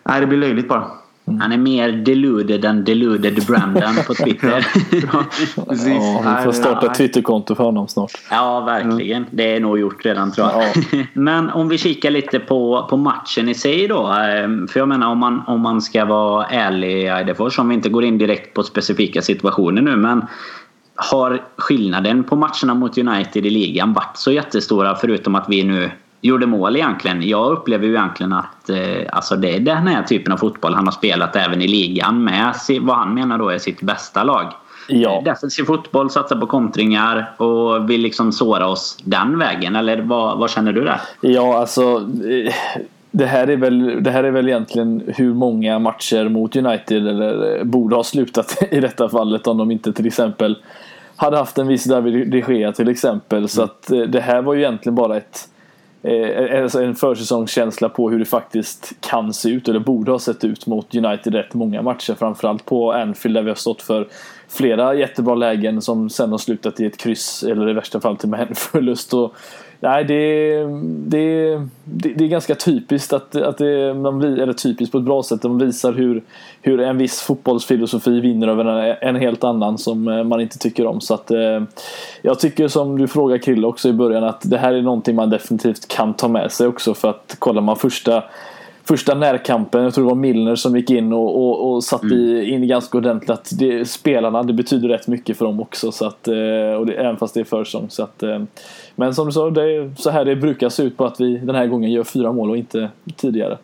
nej, 0.08 0.20
det 0.20 0.26
blir 0.26 0.38
löjligt 0.38 0.68
bara. 0.68 0.84
Mm. 1.28 1.40
Han 1.40 1.52
är 1.52 1.58
mer 1.58 1.92
deluded 1.92 2.64
än 2.64 2.84
deluded 2.84 3.46
Brandon 3.46 3.94
på 4.06 4.14
Twitter. 4.24 4.66
ja, 5.12 5.24
ja, 5.56 6.36
vi 6.38 6.44
får 6.44 6.52
starta 6.52 6.86
ett 6.86 6.94
Twitterkonto 6.94 7.54
för 7.54 7.64
honom 7.64 7.88
snart. 7.88 8.12
Ja, 8.30 8.60
verkligen. 8.60 9.26
Det 9.30 9.56
är 9.56 9.60
nog 9.60 9.78
gjort 9.78 10.04
redan 10.04 10.32
tror 10.32 10.46
jag. 10.46 10.62
Ja. 10.64 11.04
Men 11.12 11.50
om 11.50 11.68
vi 11.68 11.78
kikar 11.78 12.10
lite 12.10 12.38
på, 12.38 12.86
på 12.90 12.96
matchen 12.96 13.48
i 13.48 13.54
sig 13.54 13.88
då. 13.88 14.06
Ehm, 14.06 14.68
för 14.68 14.80
jag 14.80 14.88
menar 14.88 15.08
om 15.08 15.18
man, 15.18 15.42
om 15.46 15.60
man 15.60 15.82
ska 15.82 16.04
vara 16.04 16.46
ärlig 16.46 17.06
Eidefors, 17.06 17.58
om 17.58 17.68
vi 17.68 17.74
inte 17.74 17.88
går 17.88 18.04
in 18.04 18.18
direkt 18.18 18.54
på 18.54 18.62
specifika 18.62 19.22
situationer 19.22 19.82
nu. 19.82 19.96
Men 19.96 20.26
har 20.94 21.42
skillnaden 21.56 22.24
på 22.24 22.36
matcherna 22.36 22.74
mot 22.74 22.98
United 22.98 23.46
i 23.46 23.50
ligan 23.50 23.92
varit 23.92 24.16
så 24.16 24.32
jättestora 24.32 24.94
förutom 24.94 25.34
att 25.34 25.44
vi 25.48 25.64
nu 25.64 25.90
gjorde 26.20 26.46
mål 26.46 26.76
egentligen. 26.76 27.28
Jag 27.28 27.52
upplever 27.52 27.86
ju 27.86 27.92
egentligen 27.92 28.32
att 28.32 28.70
eh, 28.70 29.06
alltså 29.12 29.36
det 29.36 29.56
är 29.56 29.60
den 29.60 29.86
här 29.86 30.02
typen 30.02 30.32
av 30.32 30.36
fotboll 30.36 30.74
han 30.74 30.86
har 30.86 30.92
spelat 30.92 31.36
även 31.36 31.62
i 31.62 31.68
ligan 31.68 32.24
med 32.24 32.54
vad 32.80 32.96
han 32.96 33.14
menar 33.14 33.38
då 33.38 33.48
är 33.48 33.58
sitt 33.58 33.82
bästa 33.82 34.24
lag. 34.24 34.52
Ja. 34.88 35.22
Defensiv 35.24 35.64
fotboll, 35.64 36.10
satsa 36.10 36.36
på 36.36 36.46
kontringar 36.46 37.32
och 37.36 37.90
vill 37.90 38.00
liksom 38.00 38.32
såra 38.32 38.66
oss 38.66 38.98
den 39.04 39.38
vägen. 39.38 39.76
Eller 39.76 40.02
vad, 40.02 40.38
vad 40.38 40.50
känner 40.50 40.72
du 40.72 40.84
där? 40.84 41.00
Ja, 41.20 41.58
alltså 41.58 41.82
eh, 42.30 42.54
det 43.10 43.26
här, 43.26 43.50
är 43.50 43.56
väl, 43.56 44.02
det 44.02 44.10
här 44.10 44.24
är 44.24 44.30
väl 44.30 44.48
egentligen 44.48 45.02
hur 45.16 45.34
många 45.34 45.78
matcher 45.78 46.28
mot 46.28 46.56
United 46.56 47.08
eller 47.08 47.58
eh, 47.58 47.64
borde 47.64 47.96
ha 47.96 48.04
slutat 48.04 48.62
i 48.70 48.80
detta 48.80 49.08
fallet 49.08 49.46
om 49.46 49.58
de 49.58 49.70
inte 49.70 49.92
till 49.92 50.06
exempel 50.06 50.58
hade 51.16 51.36
haft 51.36 51.58
en 51.58 51.66
viss 51.66 51.84
David 51.84 52.30
de 52.30 52.54
Gea 52.54 52.72
till 52.72 52.88
exempel. 52.88 53.38
Mm. 53.38 53.48
Så 53.48 53.62
att 53.62 53.90
eh, 53.90 54.00
det 54.00 54.20
här 54.20 54.42
var 54.42 54.54
ju 54.54 54.60
egentligen 54.60 54.94
bara 54.94 55.16
ett 55.16 55.48
Eh, 56.02 56.12
eh, 56.12 56.62
alltså 56.62 56.82
en 56.82 56.94
försäsongskänsla 56.94 57.88
på 57.88 58.10
hur 58.10 58.18
det 58.18 58.24
faktiskt 58.24 58.92
kan 59.00 59.34
se 59.34 59.48
ut 59.48 59.68
eller 59.68 59.80
borde 59.80 60.10
ha 60.10 60.18
sett 60.18 60.44
ut 60.44 60.66
mot 60.66 60.94
United 60.94 61.34
rätt 61.34 61.54
många 61.54 61.82
matcher. 61.82 62.14
Framförallt 62.14 62.64
på 62.64 62.92
Anfield 62.92 63.36
där 63.36 63.42
vi 63.42 63.50
har 63.50 63.54
stått 63.54 63.82
för 63.82 64.08
flera 64.48 64.94
jättebra 64.94 65.34
lägen 65.34 65.82
som 65.82 66.10
sen 66.10 66.30
har 66.30 66.38
slutat 66.38 66.80
i 66.80 66.86
ett 66.86 66.96
kryss 66.96 67.42
eller 67.42 67.70
i 67.70 67.72
värsta 67.72 68.00
fall 68.00 68.16
till 68.16 68.28
med 68.28 68.40
en 68.48 68.54
förlust. 68.54 69.14
Och 69.14 69.34
Nej, 69.80 70.04
det, 70.04 70.64
det, 70.86 71.54
det, 71.84 72.08
det, 72.14 72.24
är 72.24 72.28
ganska 72.28 72.54
typiskt 72.54 73.12
att, 73.12 73.36
att 73.36 73.58
det, 73.58 73.94
man 73.94 74.18
blir, 74.18 74.40
eller 74.40 74.52
typiskt 74.52 74.92
på 74.92 74.98
ett 74.98 75.04
bra 75.04 75.22
sätt, 75.22 75.42
de 75.42 75.58
visar 75.58 75.92
hur, 75.92 76.22
hur 76.62 76.80
en 76.80 76.98
viss 76.98 77.20
fotbollsfilosofi 77.20 78.20
vinner 78.20 78.48
över 78.48 78.64
en, 78.64 78.96
en 79.00 79.16
helt 79.16 79.44
annan 79.44 79.78
som 79.78 80.08
eh, 80.08 80.24
man 80.24 80.40
inte 80.40 80.58
tycker 80.58 80.86
om. 80.86 81.00
Så 81.00 81.14
att, 81.14 81.30
eh, 81.30 81.62
jag 82.22 82.40
tycker 82.40 82.68
som 82.68 82.98
du 82.98 83.08
frågade 83.08 83.38
Krille 83.38 83.66
också 83.66 83.88
i 83.88 83.92
början 83.92 84.24
att 84.24 84.50
det 84.50 84.58
här 84.58 84.72
är 84.72 84.82
någonting 84.82 85.16
man 85.16 85.30
definitivt 85.30 85.88
kan 85.88 86.14
ta 86.14 86.28
med 86.28 86.52
sig 86.52 86.66
också 86.66 86.94
för 86.94 87.10
att 87.10 87.36
kollar 87.38 87.62
man 87.62 87.76
första 87.76 88.24
första 88.88 89.14
närkampen, 89.14 89.82
jag 89.82 89.94
tror 89.94 90.04
det 90.04 90.08
var 90.08 90.14
Milner 90.14 90.56
som 90.56 90.76
gick 90.76 90.90
in 90.90 91.12
och, 91.12 91.36
och, 91.36 91.72
och 91.72 91.84
satt 91.84 92.02
mm. 92.02 92.18
i, 92.18 92.50
in 92.50 92.68
ganska 92.68 92.98
ordentligt 92.98 93.30
att 93.30 93.50
det, 93.58 93.88
spelarna, 93.88 94.42
det 94.42 94.52
betyder 94.52 94.88
rätt 94.88 95.06
mycket 95.06 95.38
för 95.38 95.44
dem 95.44 95.60
också. 95.60 95.92
Så 95.92 96.06
att, 96.06 96.28
eh, 96.28 96.34
och 96.78 96.86
det, 96.86 96.92
även 96.92 97.16
fast 97.16 97.34
det 97.34 97.40
är 97.40 97.44
försång. 97.44 97.86
Så 97.90 98.02
att, 98.02 98.22
eh, 98.22 98.42
men 98.98 99.14
som 99.14 99.26
du 99.26 99.32
sa, 99.32 99.50
det 99.50 99.62
är 99.62 99.92
så 99.96 100.10
här 100.10 100.24
det 100.24 100.36
brukar 100.36 100.68
se 100.68 100.82
ut 100.82 100.96
på 100.96 101.06
att 101.06 101.20
vi 101.20 101.36
den 101.38 101.54
här 101.54 101.66
gången 101.66 101.92
gör 101.92 102.04
fyra 102.04 102.32
mål 102.32 102.50
och 102.50 102.56
inte 102.56 102.90
tidigare. 103.16 103.58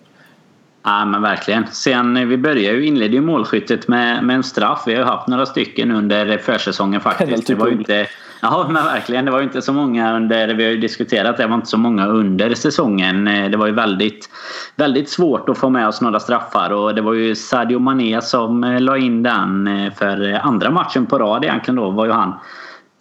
Ja 0.85 1.05
men 1.05 1.23
verkligen. 1.23 1.67
Sen 1.67 2.17
eh, 2.17 2.27
vi 2.27 2.37
började 2.37 2.77
ju, 2.77 2.87
inledde 2.87 3.15
ju 3.15 3.21
målskyttet 3.21 3.89
med, 3.89 4.25
med 4.25 4.37
en 4.37 4.43
straff. 4.43 4.83
Vi 4.87 4.95
har 4.95 5.01
ju 5.01 5.07
haft 5.07 5.29
några 5.29 5.47
stycken 5.47 5.91
under 5.91 6.39
försäsongen 6.39 7.01
faktiskt. 7.01 7.47
Det 7.47 7.55
var 7.55 7.67
ju 7.67 7.73
inte, 7.73 8.07
ja 8.43 8.67
men 8.71 8.85
verkligen. 8.85 9.25
Det 9.25 9.31
var 9.31 9.39
ju 9.39 9.45
inte 9.45 9.63
så 9.63 9.73
många 9.73 10.17
under, 10.17 10.55
vi 10.55 10.65
har 10.65 10.71
ju 10.71 10.79
diskuterat 10.79 11.37
det 11.37 11.47
var 11.47 11.55
inte 11.55 11.69
så 11.69 11.79
många 11.79 12.07
under 12.07 12.55
säsongen. 12.55 13.29
Eh, 13.29 13.51
det 13.51 13.57
var 13.57 13.67
ju 13.67 13.73
väldigt, 13.73 14.31
väldigt 14.77 15.09
svårt 15.09 15.49
att 15.49 15.59
få 15.59 15.69
med 15.69 15.89
oss 15.89 16.01
några 16.01 16.21
straffar 16.21 16.73
och 16.73 16.95
det 16.95 17.03
var 17.03 17.13
ju 17.13 17.35
Sadio 17.35 17.79
Mané 17.79 18.21
som 18.21 18.65
eh, 18.65 18.81
la 18.81 18.99
in 18.99 19.23
den 19.23 19.69
för 19.99 20.41
andra 20.43 20.71
matchen 20.71 21.07
på 21.07 21.19
rad 21.19 21.45
egentligen 21.45 21.77
då 21.77 21.91
var 21.91 22.07
ju 22.07 22.13
han 22.13 22.35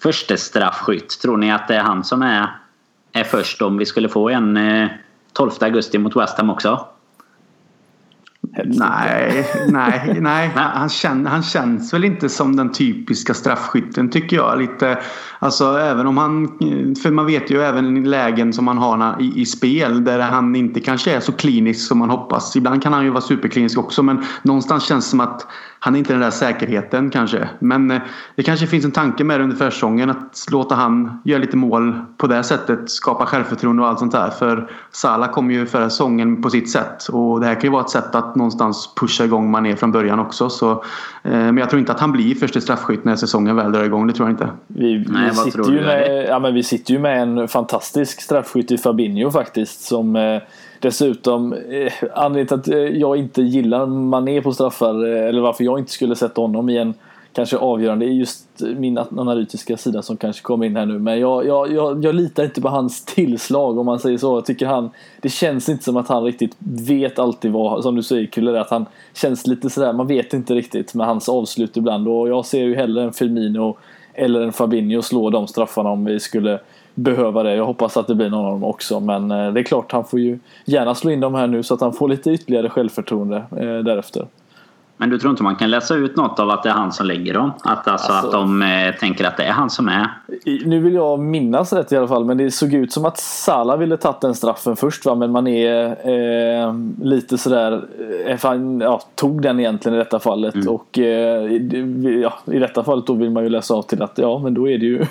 första 0.03 0.38
straffskytt. 0.38 1.19
Tror 1.22 1.38
ni 1.38 1.51
att 1.51 1.67
det 1.67 1.75
är 1.75 1.83
han 1.83 2.03
som 2.03 2.22
är, 2.22 2.48
är 3.13 3.24
först 3.24 3.62
om 3.62 3.77
vi 3.77 3.86
skulle 3.86 4.10
få 4.10 4.29
en 4.29 4.60
12 5.33 5.51
augusti 5.62 5.98
mot 5.98 6.15
West 6.15 6.38
Ham 6.38 6.50
också? 6.50 6.88
Nej, 8.65 9.45
nej, 9.67 10.17
nej. 10.22 10.51
Han, 10.55 10.89
känn, 10.89 11.25
han 11.25 11.43
känns 11.43 11.93
väl 11.93 12.03
inte 12.03 12.29
som 12.29 12.55
den 12.55 12.72
typiska 12.72 13.33
straffskytten 13.33 14.10
tycker 14.10 14.36
jag. 14.36 14.60
Lite, 14.60 15.00
alltså, 15.39 15.77
även 15.77 16.07
om 16.07 16.17
han, 16.17 16.48
för 17.03 17.12
man 17.12 17.25
vet 17.25 17.51
ju 17.51 17.62
även 17.62 18.03
lägen 18.03 18.53
som 18.53 18.67
han 18.67 18.77
har 18.77 19.22
i, 19.22 19.41
i 19.41 19.45
spel 19.45 20.03
där 20.03 20.19
han 20.19 20.55
inte 20.55 20.79
kanske 20.79 21.12
är 21.12 21.19
så 21.19 21.31
klinisk 21.31 21.88
som 21.88 21.98
man 21.98 22.10
hoppas. 22.10 22.55
Ibland 22.55 22.83
kan 22.83 22.93
han 22.93 23.03
ju 23.03 23.10
vara 23.10 23.22
superklinisk 23.22 23.77
också 23.77 24.03
men 24.03 24.25
någonstans 24.41 24.83
känns 24.83 25.05
det 25.05 25.10
som 25.10 25.19
att 25.19 25.48
han 25.83 25.95
är 25.95 25.99
inte 25.99 26.13
den 26.13 26.21
där 26.21 26.31
säkerheten 26.31 27.09
kanske. 27.09 27.49
Men 27.59 27.91
eh, 27.91 28.01
det 28.35 28.43
kanske 28.43 28.67
finns 28.67 28.85
en 28.85 28.91
tanke 28.91 29.23
med 29.23 29.39
det 29.39 29.43
under 29.43 29.57
försäsongen 29.57 30.09
att 30.09 30.45
låta 30.51 30.75
han 30.75 31.21
göra 31.25 31.41
lite 31.41 31.57
mål 31.57 32.01
på 32.17 32.27
det 32.27 32.43
sättet. 32.43 32.89
Skapa 32.89 33.25
självförtroende 33.25 33.81
och 33.83 33.89
allt 33.89 33.99
sånt 33.99 34.11
där. 34.11 34.29
För 34.29 34.71
Salah 34.91 35.31
kom 35.31 35.51
ju 35.51 35.65
förra 35.65 35.89
säsongen 35.89 36.41
på 36.41 36.49
sitt 36.49 36.71
sätt. 36.71 37.07
Och 37.07 37.39
det 37.39 37.45
här 37.45 37.53
kan 37.53 37.63
ju 37.63 37.69
vara 37.69 37.81
ett 37.83 37.89
sätt 37.89 38.15
att 38.15 38.35
någonstans 38.35 38.89
pusha 38.99 39.25
igång 39.25 39.51
Mané 39.51 39.75
från 39.75 39.91
början 39.91 40.19
också. 40.19 40.49
Så, 40.49 40.71
eh, 40.71 41.31
men 41.31 41.57
jag 41.57 41.69
tror 41.69 41.79
inte 41.79 41.91
att 41.91 41.99
han 41.99 42.11
blir 42.11 42.35
första 42.35 42.61
straffskytt 42.61 43.05
när 43.05 43.15
säsongen 43.15 43.55
väl 43.55 43.71
drar 43.71 43.83
igång. 43.83 44.07
Det 44.07 44.13
tror 44.13 44.27
jag 44.29 44.33
inte. 44.33 44.49
Vi, 44.67 44.97
vi 44.97 45.05
Nej, 45.09 45.35
sitter, 45.35 45.71
ju 45.71 45.81
med, 45.81 46.25
ja, 46.29 46.39
men 46.39 46.53
vi 46.53 46.63
sitter 46.63 46.93
ju 46.93 46.99
med 46.99 47.21
en 47.21 47.47
fantastisk 47.47 48.21
straffskytt 48.21 48.71
i 48.71 48.77
Fabinho 48.77 49.31
faktiskt. 49.31 49.81
Som 49.81 50.15
eh, 50.15 50.41
Dessutom, 50.83 51.53
eh, 51.53 51.93
anledningen 52.13 52.47
till 52.47 52.55
att 52.55 52.67
eh, 52.67 52.97
jag 52.97 53.17
inte 53.17 53.41
gillar 53.41 53.85
Mané 53.85 54.41
på 54.41 54.51
straffar, 54.51 55.05
eh, 55.07 55.27
eller 55.29 55.41
varför 55.41 55.63
jag 55.63 55.79
inte 55.79 55.91
skulle 55.91 56.15
sätta 56.15 56.41
honom 56.41 56.69
i 56.69 56.77
en 56.77 56.93
kanske 57.33 57.57
avgörande, 57.57 58.05
är 58.05 58.09
just 58.09 58.45
min 58.77 58.97
analytiska 58.97 59.77
sida 59.77 60.01
som 60.01 60.17
kanske 60.17 60.41
kommer 60.41 60.65
in 60.65 60.75
här 60.75 60.85
nu. 60.85 60.99
Men 60.99 61.19
jag, 61.19 61.45
jag, 61.47 61.71
jag, 61.71 62.05
jag 62.05 62.15
litar 62.15 62.43
inte 62.43 62.61
på 62.61 62.69
hans 62.69 63.05
tillslag 63.05 63.77
om 63.77 63.85
man 63.85 63.99
säger 63.99 64.17
så. 64.17 64.37
Jag 64.37 64.45
tycker 64.45 64.65
han, 64.65 64.89
det 65.21 65.29
känns 65.29 65.69
inte 65.69 65.83
som 65.83 65.97
att 65.97 66.07
han 66.07 66.23
riktigt 66.23 66.55
vet 66.87 67.19
alltid 67.19 67.51
vad, 67.51 67.83
som 67.83 67.95
du 67.95 68.03
säger 68.03 68.25
Kuller, 68.25 68.53
att 68.53 68.69
han 68.69 68.85
känns 69.13 69.47
lite 69.47 69.69
sådär, 69.69 69.93
man 69.93 70.07
vet 70.07 70.33
inte 70.33 70.53
riktigt 70.53 70.93
med 70.93 71.07
hans 71.07 71.29
avslut 71.29 71.77
ibland. 71.77 72.07
Och 72.07 72.29
jag 72.29 72.45
ser 72.45 72.63
ju 72.63 72.75
hellre 72.75 73.03
en 73.03 73.13
Firmino 73.13 73.77
eller 74.13 74.41
en 74.41 74.53
Fabinho 74.53 75.01
slå 75.01 75.29
de 75.29 75.47
straffarna 75.47 75.89
om 75.89 76.05
vi 76.05 76.19
skulle 76.19 76.59
behöva 76.95 77.43
det. 77.43 77.55
Jag 77.55 77.65
hoppas 77.65 77.97
att 77.97 78.07
det 78.07 78.15
blir 78.15 78.29
någon 78.29 78.45
av 78.45 78.51
dem 78.51 78.63
också. 78.63 79.00
Men 79.00 79.31
eh, 79.31 79.53
det 79.53 79.59
är 79.59 79.63
klart, 79.63 79.91
han 79.91 80.05
får 80.05 80.19
ju 80.19 80.39
gärna 80.65 80.95
slå 80.95 81.12
in 81.12 81.19
dem 81.19 81.35
här 81.35 81.47
nu 81.47 81.63
så 81.63 81.73
att 81.73 81.81
han 81.81 81.93
får 81.93 82.09
lite 82.09 82.31
ytterligare 82.31 82.69
självförtroende 82.69 83.38
eh, 83.38 83.77
därefter. 83.77 84.27
Men 85.03 85.10
du 85.10 85.17
tror 85.17 85.31
inte 85.31 85.43
man 85.43 85.55
kan 85.55 85.69
läsa 85.69 85.95
ut 85.95 86.15
något 86.15 86.39
av 86.39 86.50
att 86.50 86.63
det 86.63 86.69
är 86.69 86.74
han 86.74 86.91
som 86.91 87.05
lägger 87.05 87.33
dem? 87.33 87.51
Att, 87.63 87.88
alltså, 87.88 88.12
alltså, 88.12 88.27
att 88.27 88.31
de 88.31 88.62
eh, 88.62 88.95
tänker 89.00 89.25
att 89.25 89.38
det 89.38 89.43
är 89.43 89.51
han 89.51 89.69
som 89.69 89.88
är? 89.88 90.07
Nu 90.65 90.79
vill 90.79 90.93
jag 90.93 91.19
minnas 91.19 91.74
rätt 91.74 91.91
i 91.91 91.98
alla 91.98 92.07
fall, 92.07 92.25
men 92.25 92.38
det 92.38 92.51
såg 92.51 92.74
ut 92.74 92.91
som 92.93 93.05
att 93.05 93.17
Salah 93.17 93.77
ville 93.77 93.98
tagit 93.98 94.22
den 94.22 94.36
straffen 94.36 94.75
först. 94.75 95.05
Va? 95.05 95.15
Men 95.15 95.31
man 95.31 95.48
är 95.48 95.86
eh, 96.65 96.74
lite 97.01 97.38
sådär, 97.38 97.83
eh, 98.25 98.38
fan, 98.38 98.81
ja, 98.81 99.01
tog 99.15 99.41
den 99.41 99.60
egentligen 99.60 99.95
i 99.95 100.00
detta 100.00 100.19
fallet. 100.19 100.55
Mm. 100.55 100.67
Och 100.67 101.00
eh, 101.00 101.51
ja, 102.22 102.33
i 102.45 102.60
detta 102.60 102.83
fallet 102.83 103.07
då 103.07 103.13
vill 103.13 103.29
man 103.29 103.43
ju 103.43 103.50
läsa 103.50 103.74
av 103.74 103.81
till 103.81 104.01
att 104.01 104.17
ja, 104.17 104.39
men 104.39 104.53
då 104.53 104.69
är 104.69 104.77
det 104.77 104.86
ju, 104.86 104.98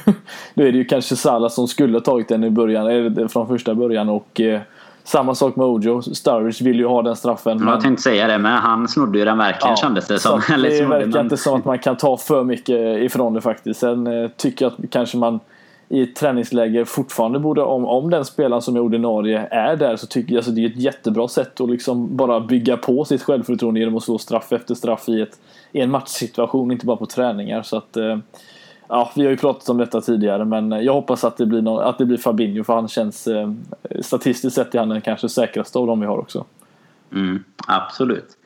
då 0.55 0.63
är 0.63 0.73
det 0.73 0.79
ju 0.79 0.85
kanske 0.85 1.17
Salah 1.17 1.49
som 1.49 1.69
skulle 1.69 2.01
tagit 2.01 2.29
den 2.29 2.45
i 2.45 2.51
början, 2.51 3.29
från 3.29 3.49
första 3.49 3.75
början. 3.75 4.09
och 4.09 4.41
eh, 4.41 4.61
samma 5.05 5.35
sak 5.35 5.57
med 5.57 5.67
Ojo. 5.67 6.03
Sturridge 6.03 6.65
vill 6.65 6.79
ju 6.79 6.87
ha 6.87 7.03
den 7.03 7.17
straffen. 7.17 7.59
Men... 7.59 7.69
Jag 7.69 7.81
tänkte 7.81 8.03
säga 8.03 8.27
det, 8.27 8.39
men 8.39 8.53
han 8.53 8.89
snodde 8.89 9.19
ju 9.19 9.25
den 9.25 9.39
verkligen 9.39 9.71
ja, 9.71 9.77
kändes 9.77 10.07
det 10.07 10.19
som. 10.19 10.41
Det 10.49 10.85
verkar 10.85 11.07
men... 11.07 11.21
inte 11.21 11.37
som 11.37 11.59
att 11.59 11.65
man 11.65 11.79
kan 11.79 11.97
ta 11.97 12.17
för 12.17 12.45
mycket 12.45 13.03
ifrån 13.03 13.35
det 13.35 13.41
faktiskt. 13.41 13.81
Sen 13.81 14.07
eh, 14.07 14.31
tycker 14.37 14.65
jag 14.65 14.73
att 14.73 14.91
kanske 14.91 15.17
man 15.17 15.41
i 15.93 16.03
ett 16.03 16.17
träningsläge 16.17 16.85
fortfarande 16.85 17.39
borde, 17.39 17.63
om, 17.63 17.87
om 17.87 18.11
den 18.11 18.25
spelaren 18.25 18.63
som 18.63 18.77
är 18.77 18.81
ordinarie 18.81 19.47
är 19.51 19.77
där 19.77 19.97
så 19.97 20.07
tycker 20.07 20.33
jag 20.33 20.39
alltså, 20.39 20.53
det 20.53 20.65
är 20.65 20.67
ett 20.67 20.77
jättebra 20.77 21.29
sätt 21.29 21.61
att 21.61 21.71
liksom 21.71 22.17
bara 22.17 22.41
bygga 22.41 22.77
på 22.77 23.05
sitt 23.05 23.23
självförtroende 23.23 23.81
genom 23.81 23.97
att 23.97 24.03
slå 24.03 24.19
straff 24.19 24.53
efter 24.53 24.75
straff 24.75 25.09
i, 25.09 25.21
ett, 25.21 25.39
i 25.73 25.81
en 25.81 25.91
matchsituation, 25.91 26.73
inte 26.73 26.87
bara 26.87 26.97
på 26.97 27.07
träningar. 27.07 27.63
Så 27.63 27.77
att, 27.77 27.97
eh, 27.97 28.19
ja, 28.89 29.13
vi 29.17 29.23
har 29.23 29.31
ju 29.31 29.37
pratat 29.37 29.69
om 29.69 29.79
detta 29.79 30.01
tidigare 30.01 30.45
men 30.45 30.71
jag 30.71 30.93
hoppas 30.93 31.25
att 31.25 31.37
det 31.37 31.47
blir, 31.47 31.63
no 31.63 31.79
att 31.79 31.99
det 31.99 32.05
blir 32.05 32.19
Fabinho 32.19 32.65
för 32.65 32.75
han 32.75 32.89
känns 32.89 33.27
eh, 33.27 33.53
statistiskt 34.01 34.57
sett 34.57 34.75
är 34.75 34.79
han 34.79 34.89
den 34.89 35.01
kanske 35.01 35.29
säkraste 35.29 35.79
av 35.79 35.87
dem 35.87 36.01
vi 36.01 36.07
har 36.07 36.19
också. 36.19 36.45
Mm, 37.13 37.45
absolut. 37.67 38.37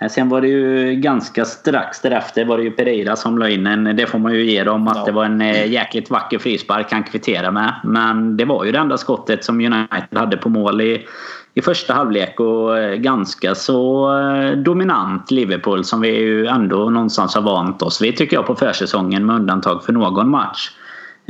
Eh, 0.00 0.08
sen 0.08 0.28
var 0.28 0.40
det 0.40 0.48
ju 0.48 0.94
ganska 0.94 1.44
strax 1.44 2.00
därefter 2.00 2.44
var 2.44 2.58
det 2.58 2.64
ju 2.64 2.70
Pereira 2.70 3.16
som 3.16 3.38
la 3.38 3.48
in 3.48 3.66
en. 3.66 3.96
Det 3.96 4.06
får 4.06 4.18
man 4.18 4.34
ju 4.34 4.50
ge 4.50 4.64
dem 4.64 4.88
att 4.88 4.96
ja. 4.96 5.04
det 5.04 5.12
var 5.12 5.24
en 5.24 5.40
eh, 5.40 5.66
jäkligt 5.66 6.10
vacker 6.10 6.38
frispark 6.38 6.92
han 6.92 7.04
kvittera 7.04 7.50
med. 7.50 7.74
Men 7.84 8.36
det 8.36 8.44
var 8.44 8.64
ju 8.64 8.72
det 8.72 8.78
enda 8.78 8.98
skottet 8.98 9.44
som 9.44 9.60
United 9.60 10.18
hade 10.18 10.36
på 10.36 10.48
mål 10.48 10.80
i, 10.80 11.06
i 11.54 11.62
första 11.62 11.94
halvlek 11.94 12.40
och 12.40 12.78
eh, 12.78 12.94
ganska 12.96 13.54
så 13.54 14.10
dominant 14.56 15.30
Liverpool 15.30 15.84
som 15.84 16.00
vi 16.00 16.08
ju 16.08 16.46
ändå 16.46 16.90
någonstans 16.90 17.34
har 17.34 17.42
vant 17.42 17.82
oss 17.82 18.02
vid 18.02 18.16
tycker 18.16 18.36
jag 18.36 18.46
på 18.46 18.54
försäsongen 18.54 19.26
med 19.26 19.36
undantag 19.36 19.84
för 19.84 19.92
någon 19.92 20.28
match. 20.28 20.70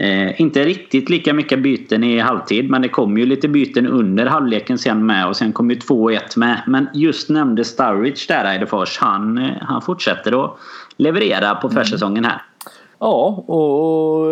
Eh, 0.00 0.40
inte 0.40 0.64
riktigt 0.64 1.10
lika 1.10 1.34
mycket 1.34 1.62
byten 1.62 2.04
i 2.04 2.18
halvtid 2.18 2.70
men 2.70 2.82
det 2.82 2.88
kom 2.88 3.18
ju 3.18 3.26
lite 3.26 3.48
byten 3.48 3.86
under 3.86 4.26
halvleken 4.26 4.78
sen 4.78 5.06
med 5.06 5.28
och 5.28 5.36
sen 5.36 5.52
kom 5.52 5.70
ju 5.70 5.76
2-1 5.76 6.20
med. 6.36 6.62
Men 6.66 6.88
just 6.94 7.30
nämnde 7.30 7.64
Sturridge 7.64 8.24
där 8.28 8.44
Eidefors. 8.44 8.98
Han, 8.98 9.38
eh, 9.38 9.50
han 9.60 9.82
fortsätter 9.82 10.44
att 10.44 10.56
leverera 10.96 11.54
på 11.54 11.68
försäsongen 11.68 12.24
här. 12.24 12.42
Ja 12.98 13.26
och 13.46 14.26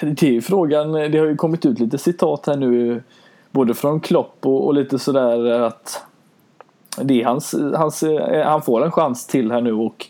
det 0.00 0.26
är 0.26 0.32
ju 0.32 0.40
frågan. 0.40 0.92
Det 0.92 1.18
har 1.18 1.26
ju 1.26 1.36
kommit 1.36 1.66
ut 1.66 1.78
lite 1.78 1.98
citat 1.98 2.46
här 2.46 2.56
nu 2.56 3.02
både 3.50 3.74
från 3.74 4.00
Klopp 4.00 4.36
och, 4.40 4.66
och 4.66 4.74
lite 4.74 4.98
sådär 4.98 5.50
att 5.50 6.04
det 7.02 7.22
är 7.22 7.24
hans, 7.24 7.54
hans, 7.74 8.02
eh, 8.02 8.46
han 8.46 8.62
får 8.62 8.84
en 8.84 8.92
chans 8.92 9.26
till 9.26 9.52
här 9.52 9.60
nu 9.60 9.72
och 9.72 10.06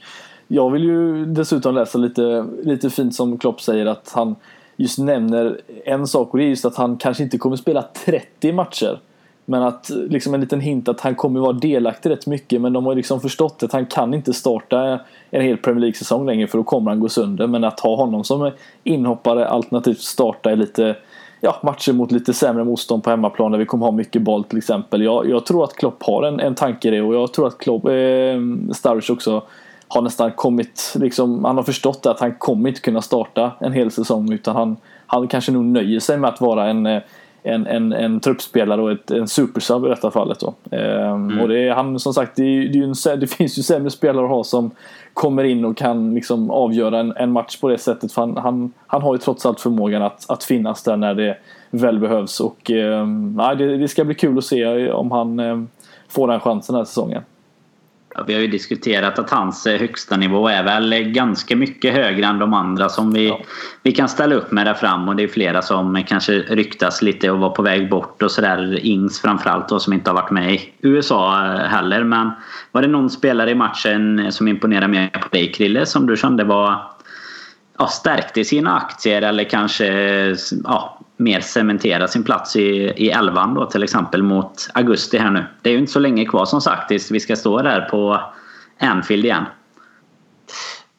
jag 0.49 0.71
vill 0.71 0.85
ju 0.85 1.27
dessutom 1.27 1.75
läsa 1.75 1.99
lite, 1.99 2.47
lite 2.63 2.91
fint 2.91 3.15
som 3.15 3.39
Klopp 3.39 3.61
säger 3.61 3.87
att 3.87 4.13
han 4.15 4.37
just 4.77 4.99
nämner 4.99 5.61
en 5.85 6.07
sak 6.07 6.33
och 6.33 6.39
det 6.39 6.45
är 6.45 6.49
just 6.49 6.65
att 6.65 6.77
han 6.77 6.97
kanske 6.97 7.23
inte 7.23 7.39
kommer 7.39 7.57
spela 7.57 7.85
30 8.05 8.53
matcher. 8.53 9.01
Men 9.45 9.63
att 9.63 9.91
liksom 9.91 10.35
en 10.35 10.41
liten 10.41 10.61
hint 10.61 10.89
att 10.89 11.01
han 11.01 11.15
kommer 11.15 11.41
vara 11.41 11.53
delaktig 11.53 12.11
rätt 12.11 12.27
mycket 12.27 12.61
men 12.61 12.73
de 12.73 12.87
har 12.87 12.95
liksom 12.95 13.21
förstått 13.21 13.63
att 13.63 13.73
han 13.73 13.87
kan 13.87 14.15
inte 14.15 14.33
starta 14.33 15.01
en 15.31 15.43
hel 15.43 15.57
Premier 15.57 15.81
League-säsong 15.81 16.27
längre 16.27 16.47
för 16.47 16.59
då 16.59 16.65
kommer 16.65 16.91
han 16.91 17.01
gå 17.01 17.09
sönder. 17.09 17.47
Men 17.47 17.65
att 17.65 17.81
ha 17.81 17.97
honom 17.97 18.25
som 18.25 18.51
inhoppare 18.85 19.49
alternativt 19.49 20.01
starta 20.01 20.51
är 20.51 20.57
lite 20.57 20.97
ja, 21.41 21.61
matcher 21.63 21.93
mot 21.93 22.13
lite 22.13 22.35
sämre 22.35 22.65
motstånd 22.65 23.05
på 23.05 23.11
hemmaplan 23.11 23.53
där 23.53 23.59
vi 23.59 23.67
kommer 23.67 23.87
ha 23.87 23.93
mycket 23.93 24.23
boll 24.23 24.45
till 24.45 24.59
exempel. 24.59 25.03
Jag, 25.03 25.29
jag 25.29 25.47
tror 25.47 25.65
att 25.65 25.77
Klopp 25.77 26.03
har 26.03 26.23
en, 26.23 26.41
en 26.41 26.55
tanke 26.55 26.89
i 26.89 26.91
det 26.91 27.03
och 27.03 27.15
jag 27.15 27.33
tror 27.33 27.47
att 27.47 27.59
Klopp, 27.59 27.85
eh, 27.85 27.93
Sturridge 28.73 29.13
också 29.13 29.43
har 29.89 30.03
nästan 30.03 30.33
kommit, 30.33 30.93
liksom, 30.95 31.45
han 31.45 31.57
har 31.57 31.63
förstått 31.63 32.07
att 32.07 32.21
han 32.21 32.35
kommer 32.35 32.69
inte 32.69 32.81
kunna 32.81 33.03
starta 33.03 33.53
en 33.61 33.73
hel 33.73 33.91
säsong 33.91 34.33
utan 34.33 34.57
han, 34.57 34.77
han 35.07 35.29
kanske 35.29 35.53
nog 35.53 35.65
nöjer 35.65 36.01
sig 36.01 36.19
med 36.19 36.31
att 36.31 36.41
vara 36.41 36.71
en, 36.71 36.87
eh, 36.87 37.03
en, 37.43 37.67
en, 37.67 37.93
en 37.93 38.21
truppspelare 38.21 38.83
och 38.83 38.93
ett, 38.93 39.11
en 39.11 39.29
supersub 39.29 39.87
i 39.87 39.89
detta 39.89 40.11
fallet. 40.11 40.41
Då. 40.41 40.55
Ehm, 40.71 41.31
mm. 41.31 41.41
och 41.41 41.49
det, 41.49 41.69
är, 41.69 41.75
han, 41.75 41.99
som 41.99 42.15
sagt, 42.15 42.37
det, 42.37 42.43
är, 42.43 42.69
det, 42.69 42.79
är 42.79 43.13
en, 43.13 43.21
det 43.21 43.27
finns 43.37 43.59
ju 43.59 43.63
sämre 43.63 43.91
spelare 43.91 44.25
att 44.25 44.31
ha 44.31 44.45
som 44.45 44.71
kommer 45.15 45.45
in 45.45 45.65
och 45.65 45.77
kan 45.77 46.15
liksom 46.15 46.51
avgöra 46.51 46.99
en, 46.99 47.13
en 47.17 47.33
match 47.33 47.61
på 47.61 47.69
det 47.69 47.79
sättet. 47.79 48.13
För 48.13 48.23
han, 48.23 48.37
han, 48.37 48.73
han 48.87 49.03
har 49.03 49.15
ju 49.15 49.19
trots 49.19 49.47
allt 49.47 49.61
förmågan 49.61 50.03
att, 50.03 50.31
att 50.31 50.45
finnas 50.45 50.83
där 50.83 50.97
när 50.97 51.15
det 51.15 51.37
väl 51.71 51.99
behövs. 51.99 52.41
Och, 52.41 52.71
eh, 52.71 53.07
det, 53.59 53.77
det 53.77 53.89
ska 53.89 54.05
bli 54.05 54.15
kul 54.15 54.39
att 54.39 54.45
se 54.45 54.91
om 54.91 55.11
han 55.11 55.41
eh, 55.41 55.63
får 56.09 56.29
den 56.29 56.41
chansen 56.41 56.73
den 56.73 56.81
här 56.81 56.85
säsongen. 56.85 57.23
Ja, 58.15 58.25
vi 58.27 58.35
har 58.35 58.41
ju 58.41 58.47
diskuterat 58.47 59.19
att 59.19 59.31
hans 59.31 59.67
eh, 59.67 59.81
högsta 59.81 60.17
nivå 60.17 60.49
är 60.49 60.63
väl 60.63 60.95
ganska 61.03 61.57
mycket 61.57 61.95
högre 61.95 62.27
än 62.27 62.39
de 62.39 62.55
andra 62.55 62.89
som 62.89 63.13
vi, 63.13 63.29
ja. 63.29 63.41
vi 63.83 63.93
kan 63.93 64.09
ställa 64.09 64.35
upp 64.35 64.51
med 64.51 64.67
där 64.67 64.75
fram. 64.75 65.09
Och 65.09 65.17
det 65.17 65.23
är 65.23 65.29
flera 65.29 65.63
som 65.63 66.05
kanske 66.07 66.33
ryktas 66.33 67.03
lite 67.03 67.31
och 67.31 67.39
var 67.39 67.51
på 67.51 67.63
väg 67.63 67.91
bort 67.91 68.23
och 68.23 68.31
sådär. 68.31 68.87
Ings 68.87 69.21
framförallt 69.21 69.69
då 69.69 69.81
som 69.81 69.93
inte 69.93 70.11
har 70.11 70.15
varit 70.15 70.31
med 70.31 70.55
i 70.55 70.73
USA 70.81 71.45
eh, 71.45 71.61
heller. 71.61 72.05
Men 72.05 72.31
var 72.73 72.83
det 72.83 72.89
någon 72.89 73.11
spelare 73.11 73.51
i 73.51 73.55
matchen 73.55 74.33
som 74.33 74.49
imponerade 74.49 74.89
mer 74.89 75.09
på 75.09 75.29
dig 75.29 75.53
Krille 75.53 75.87
som 75.87 76.07
du 76.07 76.17
kände 76.17 76.45
var 76.45 76.83
ja, 77.79 77.87
stärkte 77.87 78.45
sina 78.45 78.77
aktier 78.77 79.23
eller 79.23 79.45
kanske 79.45 79.87
ja, 80.65 81.00
mer 81.21 81.41
cementera 81.41 82.09
sin 82.09 82.23
plats 82.23 82.57
i, 82.57 82.93
i 82.97 83.11
elvan 83.11 83.55
då 83.55 83.67
till 83.67 83.83
exempel 83.83 84.23
mot 84.23 84.71
augusti 84.75 85.19
här 85.19 85.31
nu. 85.31 85.45
Det 85.63 85.71
är 85.71 85.73
ju 85.73 85.79
inte 85.79 85.93
så 85.93 85.99
länge 85.99 86.25
kvar 86.25 86.45
som 86.45 86.61
sagt. 86.61 86.91
Vi 87.11 87.21
ska 87.21 87.37
stå 87.37 87.63
där 87.63 87.81
på 87.81 88.21
Anfield 88.81 89.25
igen. 89.25 89.45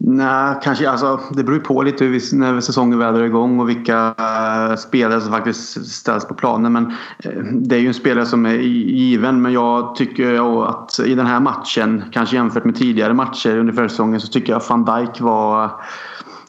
Nej, 0.03 0.55
kanske 0.63 0.89
alltså, 0.89 1.19
det 1.31 1.43
beror 1.43 1.59
på 1.59 1.81
lite 1.81 2.05
hur 2.05 2.11
vi, 2.11 2.37
när 2.37 2.61
säsongen 2.61 2.99
vädrar 2.99 3.23
igång 3.23 3.59
och 3.59 3.69
vilka 3.69 4.15
eh, 4.17 4.75
spelare 4.75 5.21
som 5.21 5.31
faktiskt 5.31 5.85
ställs 5.85 6.27
på 6.27 6.33
planen. 6.33 6.73
Men 6.73 6.85
eh, 7.23 7.43
det 7.53 7.75
är 7.75 7.79
ju 7.79 7.87
en 7.87 7.93
spelare 7.93 8.25
som 8.25 8.45
är 8.45 8.53
given. 8.53 9.41
Men 9.41 9.53
jag 9.53 9.95
tycker 9.95 10.63
att 10.69 10.99
i 10.99 11.15
den 11.15 11.25
här 11.25 11.39
matchen, 11.39 12.03
kanske 12.11 12.35
jämfört 12.35 12.65
med 12.65 12.75
tidigare 12.75 13.13
matcher 13.13 13.57
under 13.57 13.73
försäsongen, 13.73 14.19
så 14.19 14.27
tycker 14.27 14.53
jag 14.53 14.61
van 14.69 14.85
Dijk 14.85 15.21
var, 15.21 15.71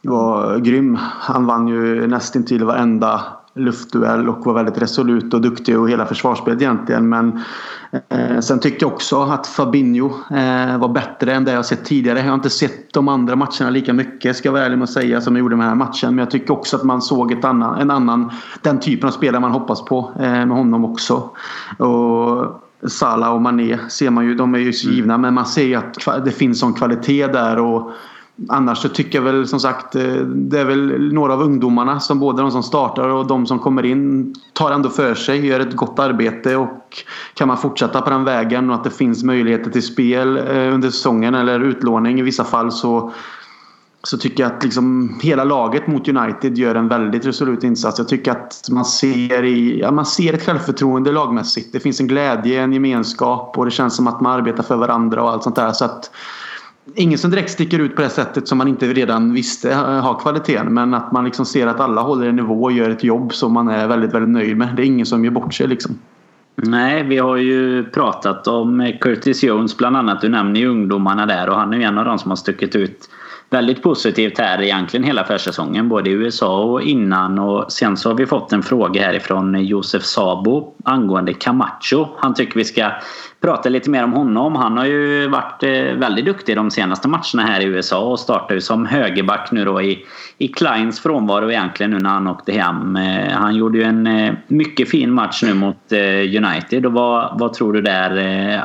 var 0.02 0.58
grym. 0.58 0.98
Han 1.00 1.46
vann 1.46 1.68
ju 1.68 2.06
nästintill 2.06 2.64
varenda 2.64 3.22
luftduell 3.54 4.28
och 4.28 4.46
var 4.46 4.54
väldigt 4.54 4.82
resolut 4.82 5.34
och 5.34 5.40
duktig 5.40 5.78
och 5.78 5.90
hela 5.90 6.06
försvarsspelet 6.06 6.62
egentligen. 6.62 7.08
Men 7.08 7.40
eh, 8.08 8.40
sen 8.40 8.60
tyckte 8.60 8.84
jag 8.84 8.92
också 8.92 9.22
att 9.22 9.46
Fabinho 9.46 10.06
eh, 10.30 10.78
var 10.78 10.88
bättre 10.88 11.34
än 11.34 11.44
det 11.44 11.52
jag 11.52 11.66
sett 11.66 11.84
tidigare. 11.84 12.18
Jag 12.18 12.26
har 12.26 12.34
inte 12.34 12.50
sett 12.50 12.92
de 12.92 13.08
andra 13.08 13.36
matcherna 13.36 13.70
lika 13.70 13.92
mycket 13.92 14.36
ska 14.36 14.48
jag 14.48 14.52
vara 14.52 14.64
ärlig 14.64 14.78
med 14.78 14.84
att 14.84 14.90
säga 14.90 15.20
som 15.20 15.36
jag 15.36 15.40
gjorde 15.40 15.56
med 15.56 15.64
den 15.64 15.78
här 15.78 15.86
matchen. 15.86 16.10
Men 16.14 16.18
jag 16.18 16.30
tycker 16.30 16.52
också 16.52 16.76
att 16.76 16.84
man 16.84 17.02
såg 17.02 17.32
ett 17.32 17.44
annan, 17.44 17.80
en 17.80 17.90
annan, 17.90 18.30
den 18.62 18.80
typen 18.80 19.08
av 19.08 19.12
spelare 19.12 19.40
man 19.40 19.52
hoppas 19.52 19.84
på 19.84 20.12
eh, 20.16 20.22
med 20.22 20.50
honom 20.50 20.84
också. 20.84 21.30
Och, 21.78 22.62
Salah 22.86 23.34
och 23.34 23.42
Mané 23.42 23.78
ser 23.88 24.10
man 24.10 24.24
ju, 24.24 24.34
de 24.34 24.54
är 24.54 24.58
ju 24.58 24.70
givna 24.70 25.18
men 25.18 25.34
man 25.34 25.46
ser 25.46 25.64
ju 25.64 25.74
att 25.74 26.24
det 26.24 26.30
finns 26.30 26.60
sån 26.60 26.74
kvalitet 26.74 27.26
där. 27.26 27.58
och 27.58 27.92
Annars 28.48 28.78
så 28.78 28.88
tycker 28.88 29.18
jag 29.18 29.24
väl 29.24 29.48
som 29.48 29.60
sagt 29.60 29.94
eh, 29.94 30.14
det 30.24 30.60
är 30.60 30.64
väl 30.64 31.12
några 31.12 31.32
av 31.32 31.42
ungdomarna 31.42 32.00
som 32.00 32.18
både 32.18 32.42
de 32.42 32.50
som 32.50 32.62
startar 32.62 33.08
och 33.08 33.26
de 33.26 33.46
som 33.46 33.58
kommer 33.58 33.84
in 33.84 34.34
tar 34.52 34.70
ändå 34.70 34.88
för 34.88 35.14
sig, 35.14 35.46
gör 35.46 35.60
ett 35.60 35.76
gott 35.76 35.98
arbete 35.98 36.56
och 36.56 37.04
kan 37.34 37.48
man 37.48 37.56
fortsätta 37.56 38.02
på 38.02 38.10
den 38.10 38.24
vägen 38.24 38.70
och 38.70 38.76
att 38.76 38.84
det 38.84 38.90
finns 38.90 39.24
möjligheter 39.24 39.70
till 39.70 39.82
spel 39.82 40.36
eh, 40.36 40.74
under 40.74 40.90
säsongen 40.90 41.34
eller 41.34 41.60
utlåning 41.60 42.18
i 42.18 42.22
vissa 42.22 42.44
fall 42.44 42.72
så 42.72 43.12
så 44.04 44.18
tycker 44.18 44.42
jag 44.42 44.52
att 44.52 44.62
liksom 44.62 45.14
hela 45.22 45.44
laget 45.44 45.86
mot 45.86 46.08
United 46.08 46.58
gör 46.58 46.74
en 46.74 46.88
väldigt 46.88 47.26
resolut 47.26 47.64
insats. 47.64 47.98
Jag 47.98 48.08
tycker 48.08 48.30
att 48.30 48.68
man 48.70 48.84
ser, 48.84 49.44
i, 49.44 49.80
ja, 49.80 49.90
man 49.90 50.06
ser 50.06 50.34
ett 50.34 50.42
självförtroende 50.42 51.12
lagmässigt. 51.12 51.72
Det 51.72 51.80
finns 51.80 52.00
en 52.00 52.06
glädje, 52.06 52.62
en 52.62 52.72
gemenskap 52.72 53.58
och 53.58 53.64
det 53.64 53.70
känns 53.70 53.96
som 53.96 54.06
att 54.06 54.20
man 54.20 54.32
arbetar 54.32 54.62
för 54.62 54.76
varandra 54.76 55.22
och 55.22 55.30
allt 55.30 55.42
sånt 55.42 55.56
där. 55.56 55.72
Så 55.72 55.84
att 55.84 56.10
Ingen 56.94 57.18
som 57.18 57.30
direkt 57.30 57.50
sticker 57.50 57.78
ut 57.78 57.96
på 57.96 58.02
det 58.02 58.08
sättet 58.08 58.48
som 58.48 58.58
man 58.58 58.68
inte 58.68 58.86
redan 58.86 59.32
visste 59.32 59.70
eh, 59.70 59.78
har 59.78 60.20
kvaliteten. 60.20 60.74
Men 60.74 60.94
att 60.94 61.12
man 61.12 61.24
liksom 61.24 61.46
ser 61.46 61.66
att 61.66 61.80
alla 61.80 62.00
håller 62.00 62.26
en 62.26 62.36
nivå 62.36 62.62
och 62.62 62.72
gör 62.72 62.90
ett 62.90 63.04
jobb 63.04 63.34
som 63.34 63.52
man 63.52 63.68
är 63.68 63.88
väldigt, 63.88 64.14
väldigt 64.14 64.30
nöjd 64.30 64.56
med. 64.56 64.76
Det 64.76 64.82
är 64.82 64.86
ingen 64.86 65.06
som 65.06 65.24
gör 65.24 65.32
bort 65.32 65.54
sig 65.54 65.66
liksom. 65.66 65.98
Nej, 66.56 67.02
vi 67.02 67.18
har 67.18 67.36
ju 67.36 67.84
pratat 67.84 68.46
om 68.46 68.80
eh, 68.80 68.98
Curtis 69.00 69.42
Jones 69.42 69.76
bland 69.76 69.96
annat. 69.96 70.20
Du 70.20 70.28
nämner 70.28 70.60
ju 70.60 70.66
ungdomarna 70.66 71.26
där 71.26 71.48
och 71.48 71.56
han 71.56 71.72
är 71.72 71.78
ju 71.78 71.82
en 71.82 71.98
av 71.98 72.04
de 72.04 72.18
som 72.18 72.30
har 72.30 72.36
stuckit 72.36 72.76
ut 72.76 73.08
väldigt 73.50 73.82
positivt 73.82 74.38
här 74.38 74.62
egentligen 74.62 75.04
hela 75.04 75.24
försäsongen. 75.24 75.88
Både 75.88 76.10
i 76.10 76.12
USA 76.12 76.62
och 76.62 76.82
innan. 76.82 77.38
Och 77.38 77.72
sen 77.72 77.96
så 77.96 78.08
har 78.08 78.16
vi 78.16 78.26
fått 78.26 78.52
en 78.52 78.62
fråga 78.62 79.02
härifrån 79.02 79.54
eh, 79.54 79.60
Josef 79.60 80.02
Sabo 80.02 80.74
angående 80.84 81.34
Camacho. 81.34 82.06
Han 82.16 82.34
tycker 82.34 82.54
vi 82.54 82.64
ska 82.64 82.90
prata 83.42 83.68
lite 83.68 83.90
mer 83.90 84.04
om 84.04 84.12
honom. 84.12 84.56
Han 84.56 84.76
har 84.76 84.84
ju 84.84 85.28
varit 85.28 85.62
eh, 85.62 85.70
väldigt 85.72 86.24
duktig 86.24 86.56
de 86.56 86.70
senaste 86.70 87.08
matcherna 87.08 87.42
här 87.42 87.60
i 87.60 87.64
USA 87.64 87.98
och 87.98 88.20
startar 88.20 88.54
ju 88.54 88.60
som 88.60 88.86
högerback 88.86 89.52
nu 89.52 89.64
då 89.64 89.82
i, 89.82 90.04
i 90.38 90.48
Kleins 90.48 91.00
frånvaro 91.00 91.50
egentligen 91.50 91.90
nu 91.90 91.98
när 91.98 92.10
han 92.10 92.26
åkte 92.26 92.52
hem. 92.52 92.96
Eh, 92.96 93.32
han 93.32 93.54
gjorde 93.54 93.78
ju 93.78 93.84
en 93.84 94.06
eh, 94.06 94.34
mycket 94.46 94.90
fin 94.90 95.12
match 95.12 95.42
nu 95.42 95.54
mot 95.54 95.92
United. 96.36 96.86
Och 96.86 96.92
vad, 96.92 97.38
vad 97.38 97.52
tror 97.52 97.72
du 97.72 97.80
där 97.80 98.16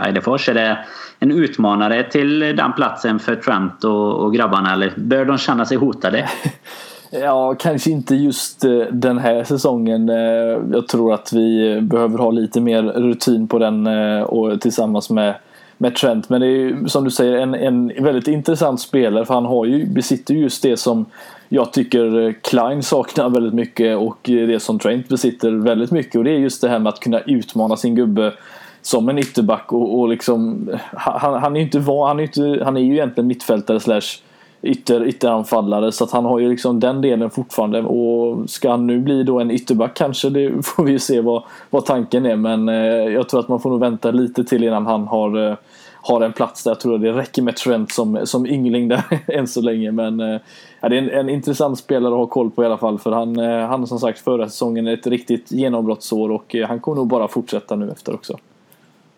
Eidefors? 0.05 0.49
Är 0.49 0.53
det 0.53 0.85
en 1.19 1.31
utmanare 1.31 2.03
till 2.03 2.39
den 2.39 2.73
platsen 2.73 3.19
för 3.19 3.35
Trent 3.35 3.83
och, 3.83 4.23
och 4.23 4.33
grabbarna 4.33 4.73
eller 4.73 4.93
bör 4.95 5.25
de 5.25 5.37
känna 5.37 5.65
sig 5.65 5.77
hotade? 5.77 6.29
Ja, 7.11 7.55
kanske 7.59 7.91
inte 7.91 8.15
just 8.15 8.63
eh, 8.63 8.79
den 8.91 9.17
här 9.17 9.43
säsongen. 9.43 10.09
Eh, 10.09 10.61
jag 10.71 10.87
tror 10.87 11.13
att 11.13 11.33
vi 11.33 11.79
behöver 11.81 12.17
ha 12.17 12.31
lite 12.31 12.61
mer 12.61 12.83
rutin 12.83 13.47
på 13.47 13.59
den 13.59 13.87
eh, 13.87 14.21
och 14.21 14.61
tillsammans 14.61 15.09
med, 15.09 15.35
med 15.77 15.95
Trent. 15.95 16.29
Men 16.29 16.41
det 16.41 16.47
är 16.47 16.51
ju 16.51 16.87
som 16.87 17.03
du 17.03 17.11
säger 17.11 17.37
en, 17.37 17.55
en 17.55 18.03
väldigt 18.03 18.27
intressant 18.27 18.81
spelare 18.81 19.25
för 19.25 19.33
han 19.33 19.45
har 19.45 19.65
ju, 19.65 19.85
besitter 19.85 20.33
just 20.33 20.63
det 20.63 20.77
som 20.77 21.05
jag 21.49 21.73
tycker 21.73 22.35
Klein 22.41 22.83
saknar 22.83 23.29
väldigt 23.29 23.53
mycket 23.53 23.97
och 23.97 24.19
det 24.23 24.59
som 24.59 24.79
Trent 24.79 25.09
besitter 25.09 25.51
väldigt 25.51 25.91
mycket. 25.91 26.15
Och 26.15 26.23
det 26.23 26.31
är 26.31 26.39
just 26.39 26.61
det 26.61 26.69
här 26.69 26.79
med 26.79 26.89
att 26.89 26.99
kunna 26.99 27.19
utmana 27.19 27.77
sin 27.77 27.95
gubbe 27.95 28.33
som 28.81 29.09
en 29.09 29.19
ytterback 29.19 29.73
och, 29.73 29.99
och 29.99 30.09
liksom 30.09 30.69
han, 30.93 31.41
han 31.41 31.55
är 31.55 31.59
ju 31.59 31.65
inte 31.65 31.79
van, 31.79 32.07
han 32.07 32.19
är, 32.19 32.23
inte, 32.23 32.63
han 32.63 32.77
är 32.77 32.81
ju 32.81 32.93
egentligen 32.93 33.27
mittfältare 33.27 33.79
slash 33.79 34.26
ytter, 34.61 35.07
ytteranfallare. 35.07 35.91
Så 35.91 36.03
att 36.03 36.11
han 36.11 36.25
har 36.25 36.39
ju 36.39 36.49
liksom 36.49 36.79
den 36.79 37.01
delen 37.01 37.29
fortfarande. 37.29 37.81
Och 37.81 38.49
ska 38.49 38.71
han 38.71 38.87
nu 38.87 38.99
bli 38.99 39.23
då 39.23 39.39
en 39.39 39.51
ytterback 39.51 39.93
kanske 39.93 40.29
det 40.29 40.65
får 40.65 40.83
vi 40.83 40.91
ju 40.91 40.99
se 40.99 41.21
vad, 41.21 41.43
vad 41.69 41.85
tanken 41.85 42.25
är. 42.25 42.35
Men 42.35 42.69
eh, 42.69 43.13
jag 43.13 43.29
tror 43.29 43.39
att 43.39 43.47
man 43.47 43.59
får 43.59 43.69
nog 43.69 43.79
vänta 43.79 44.11
lite 44.11 44.43
till 44.43 44.63
innan 44.63 44.85
han 44.85 45.07
har, 45.07 45.49
eh, 45.49 45.57
har 46.01 46.21
en 46.21 46.33
plats 46.33 46.63
där. 46.63 46.71
Jag 46.71 46.79
tror 46.79 46.97
det 46.97 47.13
räcker 47.13 47.41
med 47.41 47.55
Trent 47.55 47.91
som, 47.91 48.19
som 48.23 48.45
yngling 48.45 48.87
där 48.87 49.03
än 49.27 49.47
så 49.47 49.61
länge. 49.61 49.91
Men 49.91 50.19
eh, 50.19 50.39
ja, 50.81 50.89
det 50.89 50.97
är 50.97 51.01
en, 51.01 51.09
en 51.09 51.29
intressant 51.29 51.79
spelare 51.79 52.13
att 52.13 52.19
ha 52.19 52.27
koll 52.27 52.51
på 52.51 52.63
i 52.63 52.65
alla 52.65 52.77
fall. 52.77 52.99
För 52.99 53.11
han, 53.11 53.39
eh, 53.39 53.67
han 53.67 53.87
som 53.87 53.99
sagt 53.99 54.19
förra 54.19 54.49
säsongen 54.49 54.87
ett 54.87 55.07
riktigt 55.07 55.51
genombrottsår 55.51 56.31
och 56.31 56.55
eh, 56.55 56.67
han 56.67 56.79
kommer 56.79 56.95
nog 56.95 57.07
bara 57.07 57.27
fortsätta 57.27 57.75
nu 57.75 57.91
efter 57.91 58.13
också. 58.13 58.37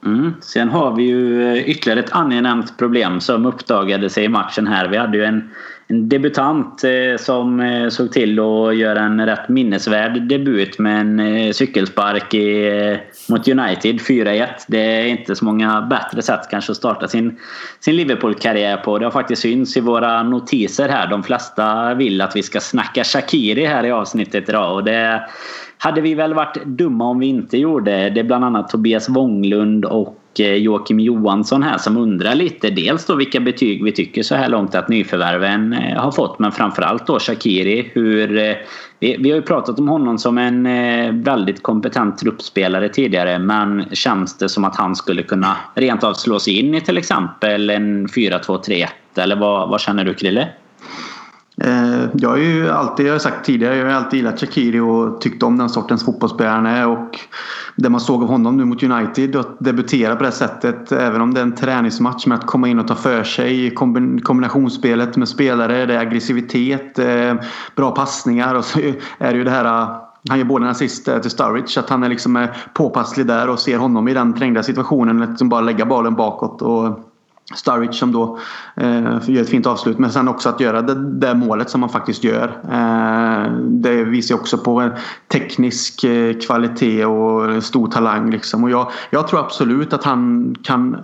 Mm. 0.06 0.34
Sen 0.42 0.70
har 0.70 0.96
vi 0.96 1.04
ju 1.04 1.52
eh, 1.52 1.70
ytterligare 1.70 2.00
ett 2.00 2.12
angenämt 2.12 2.78
problem 2.78 3.22
som 3.22 3.46
uppdagade 3.46 4.10
sig 4.10 4.24
i 4.24 4.30
matchen 4.30 4.68
här. 4.68 4.88
Vi 4.88 4.98
hade 4.98 5.18
ju 5.18 5.24
en, 5.24 5.50
en 5.88 6.10
debutant 6.10 6.84
eh, 6.84 7.18
som 7.20 7.60
eh, 7.60 7.90
såg 7.90 8.12
till 8.12 8.40
att 8.40 8.78
göra 8.78 9.02
en 9.02 9.26
rätt 9.26 9.50
minnesvärd 9.50 10.22
debut 10.22 10.80
med 10.80 11.02
en 11.02 11.54
cykelspark 11.54 12.34
i, 12.34 13.00
mot 13.30 13.48
United 13.48 14.00
4-1. 14.00 14.48
Det 14.68 14.78
är 14.80 15.06
inte 15.06 15.36
så 15.36 15.46
många 15.46 15.82
bättre 15.82 16.22
sätt 16.22 16.42
kanske 16.52 16.72
att 16.72 16.78
starta 16.78 17.08
sin, 17.08 17.38
sin 17.80 17.96
Liverpool-karriär 17.96 18.78
på. 18.78 19.00
Det 19.00 19.06
har 19.06 19.12
faktiskt 19.12 19.42
synts 19.42 19.78
i 19.78 19.80
våra 19.80 20.24
notiser 20.24 20.90
här. 20.90 21.08
De 21.08 21.24
flesta 21.24 21.94
vill 21.94 22.22
att 22.22 22.36
vi 22.36 22.44
ska 22.44 22.60
snacka 22.60 23.04
Shakiri 23.04 23.66
här 23.66 23.86
i 23.86 23.92
avsnittet 23.92 24.50
idag. 24.50 24.74
Och 24.74 24.84
det 24.84 25.30
hade 25.82 26.02
vi 26.02 26.14
väl 26.14 26.34
varit 26.34 26.66
dumma 26.66 27.06
om 27.06 27.20
vi 27.20 27.26
inte 27.26 27.58
gjorde. 27.58 28.10
Det 28.10 28.20
är 28.20 28.24
bland 28.24 28.46
annat 28.46 28.70
Tobias 28.70 29.10
Wånglund 29.10 29.86
och 29.86 30.18
eh, 30.40 30.54
Joakim 30.54 31.00
Johansson 31.00 31.64
här 31.64 31.78
som 31.78 31.98
undrar 31.98 32.36
lite. 32.36 32.70
Dels 32.70 33.06
då 33.06 33.16
vilka 33.16 33.40
betyg 33.40 33.84
vi 33.84 33.92
tycker 33.92 34.24
så 34.24 34.36
här 34.36 34.50
långt 34.50 34.76
att 34.76 34.90
nyförvärven 34.90 35.74
eh, 35.74 36.02
har 36.02 36.12
fått. 36.12 36.40
Men 36.40 36.52
framförallt 36.52 37.08
då 37.08 37.20
Shakiri. 37.20 37.92
Hur, 37.94 38.38
eh, 38.38 38.56
vi, 39.00 39.16
vi 39.20 39.30
har 39.30 39.36
ju 39.36 39.42
pratat 39.42 39.80
om 39.80 39.88
honom 39.88 40.18
som 40.18 40.38
en 40.38 40.64
väldigt 41.24 41.64
kompetent 41.64 42.18
truppspelare 42.18 42.90
tidigare. 42.90 43.40
Men 43.40 43.86
känns 43.92 44.38
det 44.38 44.50
som 44.50 44.64
att 44.64 44.76
han 44.76 44.96
skulle 44.96 45.24
kunna 45.24 45.58
rent 45.76 46.04
av 46.04 46.14
slå 46.14 46.40
sig 46.40 46.60
in 46.60 46.76
i 46.76 46.82
till 46.82 46.98
exempel 46.98 47.70
en 47.70 48.08
4-2-3-1? 48.08 48.88
Eller 49.16 49.36
vad, 49.36 49.70
vad 49.70 49.82
känner 49.82 50.04
du 50.04 50.14
Krille? 50.14 50.48
Eh, 51.64 52.10
jag 52.14 52.30
har 52.30 52.38
ju 52.38 52.70
alltid, 52.70 53.06
jag 53.06 53.14
har 53.14 53.20
sagt 53.20 53.46
tidigare, 53.46 53.78
jag 53.78 53.86
har 53.86 53.94
alltid 53.94 54.18
gillat 54.18 54.40
Shakiri 54.40 54.80
och 54.80 55.22
tyckt 55.22 55.44
om 55.44 55.58
den 55.58 55.70
sortens 55.70 56.06
fotbollsspelare 56.06 56.56
han 56.56 56.66
är. 56.66 56.88
Och 56.88 57.20
det 57.76 57.90
man 57.90 58.02
såg 58.02 58.24
av 58.24 58.30
honom 58.30 58.58
nu 58.58 58.66
mot 58.66 58.84
United 58.84 59.36
att 59.36 59.60
debutera 59.60 60.16
på 60.16 60.24
det 60.24 60.32
sättet. 60.32 60.92
Även 60.92 61.22
om 61.22 61.34
det 61.34 61.40
är 61.40 61.44
en 61.44 61.56
träningsmatch 61.56 62.26
med 62.26 62.38
att 62.38 62.46
komma 62.46 62.68
in 62.68 62.80
och 62.80 62.88
ta 62.88 62.96
för 62.96 63.24
sig 63.24 63.66
i 63.66 63.70
kombinationsspelet 64.24 65.18
med 65.18 65.28
spelare. 65.28 65.86
Det 65.86 65.96
är 65.96 66.00
aggressivitet, 66.00 67.00
eh, 67.00 67.34
bra 67.76 67.92
passningar 67.92 68.56
och 68.56 68.66
så 68.66 68.80
är 69.18 69.32
det 69.32 69.38
ju 69.38 69.44
det 69.44 69.52
här 69.52 69.66
eh, 69.66 70.10
han 70.30 70.38
gör 70.38 70.46
båda 70.46 70.66
en 70.66 70.72
assist 70.72 71.08
eh, 71.08 71.20
till 71.20 71.32
Sturridge. 71.32 71.80
Att 71.80 71.90
han 71.90 72.04
är 72.04 72.10
liksom 72.10 72.38
eh, 72.38 72.50
påpasslig 72.74 73.28
där 73.28 73.50
och 73.50 73.60
ser 73.60 73.78
honom 73.78 74.08
i 74.08 74.14
den 74.14 74.34
trängda 74.34 74.64
situationen. 74.64 75.22
Att 75.22 75.30
liksom 75.30 75.50
bara 75.50 75.62
lägga 75.62 75.86
bollen 75.86 76.16
bakåt. 76.16 76.62
Och 76.62 77.00
Sturridge 77.56 77.94
som 77.94 78.12
då 78.12 78.40
eh, 78.76 79.30
gör 79.30 79.42
ett 79.42 79.50
fint 79.50 79.66
avslut. 79.66 80.00
Men 80.00 80.12
sen 80.12 80.28
också 80.28 80.50
att 80.50 80.60
göra 80.60 80.82
det, 80.82 80.96
det 80.96 81.36
målet 81.36 81.70
som 81.70 81.82
man 81.82 81.90
faktiskt 81.90 82.24
gör. 82.24 82.60
Eh, 82.72 83.54
det 83.62 84.04
visar 84.04 84.36
också 84.36 84.58
på 84.58 84.80
en 84.80 84.92
teknisk 85.28 86.04
eh, 86.04 86.34
kvalitet 86.34 87.06
och 87.06 87.64
stor 87.64 87.88
talang. 87.88 88.32
Liksom. 88.32 88.64
Och 88.64 88.70
jag, 88.70 88.92
jag, 89.10 89.28
tror 89.28 89.40
absolut 89.40 89.94
att 89.94 90.04
han 90.04 90.56
kan 90.64 90.98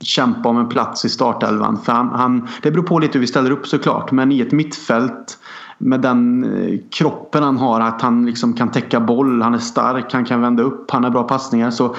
kämpa 0.00 0.48
om 0.48 0.58
en 0.58 0.68
plats 0.68 1.04
i 1.04 1.08
startelvan. 1.08 1.78
För 1.84 1.92
han, 1.92 2.08
han, 2.08 2.48
det 2.62 2.70
beror 2.70 2.84
på 2.84 2.98
lite 2.98 3.12
hur 3.12 3.20
vi 3.20 3.26
ställer 3.26 3.50
upp 3.50 3.66
såklart. 3.66 4.12
Men 4.12 4.32
i 4.32 4.40
ett 4.40 4.52
mittfält 4.52 5.38
med 5.78 6.00
den 6.00 6.44
eh, 6.44 6.78
kroppen 6.90 7.42
han 7.42 7.56
har. 7.56 7.80
Att 7.80 8.02
han 8.02 8.26
liksom 8.26 8.52
kan 8.52 8.70
täcka 8.70 9.00
boll. 9.00 9.42
Han 9.42 9.54
är 9.54 9.58
stark. 9.58 10.12
Han 10.12 10.24
kan 10.24 10.40
vända 10.40 10.62
upp. 10.62 10.90
Han 10.90 11.04
har 11.04 11.10
bra 11.10 11.22
passningar. 11.22 11.70
Så 11.70 11.96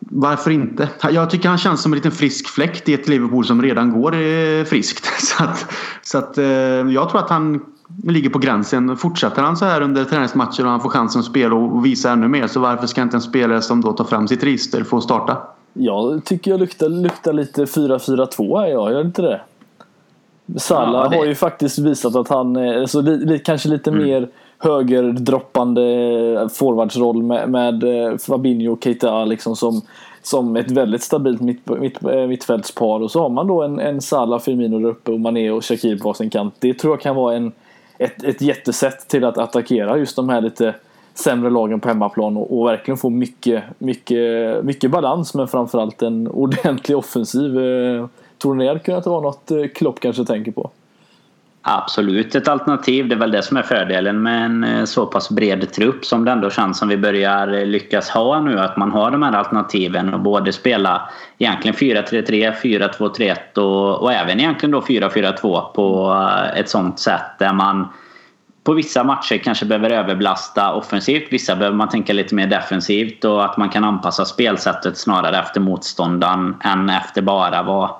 varför 0.00 0.50
inte? 0.50 0.88
Jag 1.10 1.30
tycker 1.30 1.48
han 1.48 1.58
känns 1.58 1.82
som 1.82 1.92
en 1.92 1.96
liten 1.96 2.12
frisk 2.12 2.48
fläkt 2.48 2.88
i 2.88 2.94
ett 2.94 3.08
Liverpool 3.08 3.44
som 3.44 3.62
redan 3.62 4.00
går 4.00 4.14
eh, 4.14 4.64
friskt. 4.64 5.04
Så 5.20 5.44
att, 5.44 5.66
så 6.02 6.18
att 6.18 6.38
eh, 6.38 6.44
jag 6.44 7.10
tror 7.10 7.18
att 7.18 7.30
han 7.30 7.60
ligger 8.04 8.30
på 8.30 8.38
gränsen. 8.38 8.96
Fortsätter 8.96 9.42
han 9.42 9.56
så 9.56 9.64
här 9.64 9.80
under 9.80 10.04
träningsmatcher 10.04 10.64
och 10.64 10.70
han 10.70 10.80
får 10.80 10.90
chansen 10.90 11.20
att 11.20 11.26
spela 11.26 11.54
och 11.54 11.86
visa 11.86 12.10
ännu 12.10 12.28
mer 12.28 12.46
så 12.46 12.60
varför 12.60 12.86
ska 12.86 13.02
inte 13.02 13.16
en 13.16 13.20
spelare 13.20 13.62
som 13.62 13.80
då 13.80 13.92
tar 13.92 14.04
fram 14.04 14.28
sitt 14.28 14.44
register 14.44 14.84
få 14.84 15.00
starta? 15.00 15.36
Jag 15.72 16.24
tycker 16.24 16.50
jag 16.50 16.60
luktar, 16.60 16.88
luktar 16.88 17.32
lite 17.32 17.64
4-4-2 17.64 18.60
här 18.60 18.66
jag, 18.66 18.92
gör 18.92 19.00
inte 19.00 19.22
det? 19.22 19.40
Salah 20.56 21.02
ja, 21.02 21.08
det... 21.08 21.16
har 21.16 21.24
ju 21.24 21.34
faktiskt 21.34 21.78
visat 21.78 22.16
att 22.16 22.28
han 22.28 22.56
är 22.56 22.86
så 22.86 23.00
li, 23.00 23.24
li, 23.24 23.38
kanske 23.38 23.68
lite 23.68 23.90
mm. 23.90 24.02
mer 24.02 24.28
högerdroppande 24.62 25.82
eh, 26.40 26.48
forwardsroll 26.48 27.22
med, 27.22 27.50
med 27.50 27.84
eh, 27.84 28.16
Fabinho 28.16 28.72
och 28.72 28.84
Keita 28.84 29.24
liksom 29.24 29.56
som, 29.56 29.82
som 30.22 30.56
ett 30.56 30.70
väldigt 30.70 31.02
stabilt 31.02 31.40
mitt, 31.40 31.66
mitt, 31.66 32.04
eh, 32.04 32.26
mittfältspar. 32.26 33.02
Och 33.02 33.10
så 33.10 33.22
har 33.22 33.28
man 33.28 33.46
då 33.46 33.62
en, 33.62 33.78
en 33.78 34.00
Salah, 34.00 34.40
Firmino 34.40 34.78
där 34.78 34.88
uppe 34.88 35.12
och 35.12 35.20
Mané 35.20 35.50
och 35.50 35.64
Shakir 35.64 35.98
på 35.98 36.14
sin 36.14 36.30
kant. 36.30 36.54
Det 36.58 36.74
tror 36.74 36.92
jag 36.92 37.00
kan 37.00 37.16
vara 37.16 37.36
en, 37.36 37.52
ett, 37.98 38.24
ett 38.24 38.42
jättesätt 38.42 39.08
till 39.08 39.24
att 39.24 39.38
attackera 39.38 39.98
just 39.98 40.16
de 40.16 40.28
här 40.28 40.40
lite 40.40 40.74
sämre 41.14 41.50
lagen 41.50 41.80
på 41.80 41.88
hemmaplan 41.88 42.36
och, 42.36 42.58
och 42.58 42.66
verkligen 42.66 42.98
få 42.98 43.10
mycket, 43.10 43.64
mycket, 43.78 44.64
mycket 44.64 44.90
balans 44.90 45.34
men 45.34 45.48
framförallt 45.48 46.02
en 46.02 46.28
ordentlig 46.28 46.96
offensiv. 46.96 47.58
Eh, 47.58 48.06
tror 48.38 48.54
ni 48.54 48.64
det 48.64 48.70
hade 48.70 48.80
kunnat 48.80 49.06
vara 49.06 49.20
något 49.20 49.50
Klopp 49.74 50.00
kanske 50.00 50.24
tänker 50.24 50.52
på? 50.52 50.70
Absolut 51.62 52.34
ett 52.34 52.48
alternativ. 52.48 53.08
Det 53.08 53.14
är 53.14 53.18
väl 53.18 53.30
det 53.30 53.42
som 53.42 53.56
är 53.56 53.62
fördelen 53.62 54.22
med 54.22 54.44
en 54.44 54.64
eh, 54.64 54.84
så 54.84 55.06
pass 55.06 55.30
bred 55.30 55.72
trupp 55.72 56.04
som 56.04 56.24
det 56.24 56.30
ändå 56.30 56.50
känns 56.50 56.78
som 56.78 56.88
vi 56.88 56.96
börjar 56.96 57.52
eh, 57.52 57.66
lyckas 57.66 58.08
ha 58.10 58.40
nu. 58.40 58.60
Att 58.60 58.76
man 58.76 58.90
har 58.90 59.10
de 59.10 59.22
här 59.22 59.32
alternativen 59.32 60.14
och 60.14 60.20
både 60.20 60.52
spela 60.52 61.10
egentligen 61.38 61.76
4-3-3, 61.76 62.54
4-2-3-1 62.62 63.58
och, 63.58 64.02
och 64.02 64.12
även 64.12 64.40
egentligen 64.40 64.70
då 64.70 64.80
4-4-2 64.80 65.72
på 65.72 66.12
eh, 66.12 66.60
ett 66.60 66.68
sånt 66.68 66.98
sätt 66.98 67.38
där 67.38 67.52
man 67.52 67.88
på 68.64 68.72
vissa 68.72 69.04
matcher 69.04 69.38
kanske 69.38 69.66
behöver 69.66 69.90
överbelasta 69.90 70.72
offensivt. 70.72 71.32
Vissa 71.32 71.56
behöver 71.56 71.76
man 71.76 71.88
tänka 71.88 72.12
lite 72.12 72.34
mer 72.34 72.46
defensivt 72.46 73.24
och 73.24 73.44
att 73.44 73.56
man 73.56 73.68
kan 73.68 73.84
anpassa 73.84 74.24
spelsättet 74.24 74.98
snarare 74.98 75.38
efter 75.38 75.60
motståndaren 75.60 76.56
än 76.64 76.90
efter 76.90 77.22
bara 77.22 77.62
vad 77.62 77.90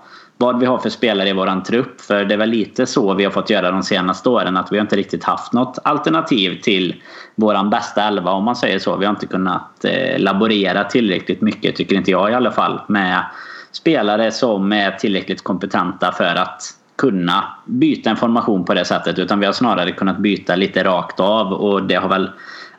vad 0.40 0.58
vi 0.58 0.66
har 0.66 0.78
för 0.78 0.90
spelare 0.90 1.28
i 1.28 1.32
våran 1.32 1.62
trupp. 1.62 2.00
För 2.00 2.24
det 2.24 2.34
är 2.34 2.38
väl 2.38 2.50
lite 2.50 2.86
så 2.86 3.14
vi 3.14 3.24
har 3.24 3.30
fått 3.30 3.50
göra 3.50 3.70
de 3.70 3.82
senaste 3.82 4.28
åren. 4.28 4.56
Att 4.56 4.72
vi 4.72 4.76
har 4.76 4.82
inte 4.82 4.96
riktigt 4.96 5.24
haft 5.24 5.52
något 5.52 5.78
alternativ 5.84 6.60
till 6.62 6.94
våran 7.34 7.70
bästa 7.70 8.02
elva 8.02 8.30
om 8.30 8.44
man 8.44 8.56
säger 8.56 8.78
så. 8.78 8.96
Vi 8.96 9.04
har 9.04 9.10
inte 9.10 9.26
kunnat 9.26 9.84
eh, 9.84 10.18
laborera 10.18 10.84
tillräckligt 10.84 11.40
mycket, 11.40 11.76
tycker 11.76 11.96
inte 11.96 12.10
jag 12.10 12.30
i 12.30 12.34
alla 12.34 12.50
fall, 12.50 12.80
med 12.88 13.24
spelare 13.72 14.32
som 14.32 14.72
är 14.72 14.90
tillräckligt 14.90 15.44
kompetenta 15.44 16.12
för 16.12 16.34
att 16.34 16.62
kunna 16.96 17.44
byta 17.64 18.10
en 18.10 18.16
formation 18.16 18.64
på 18.64 18.74
det 18.74 18.84
sättet. 18.84 19.18
Utan 19.18 19.40
vi 19.40 19.46
har 19.46 19.52
snarare 19.52 19.92
kunnat 19.92 20.18
byta 20.18 20.56
lite 20.56 20.84
rakt 20.84 21.20
av 21.20 21.52
och 21.52 21.82
det 21.82 21.94
har 21.94 22.08
väl 22.08 22.30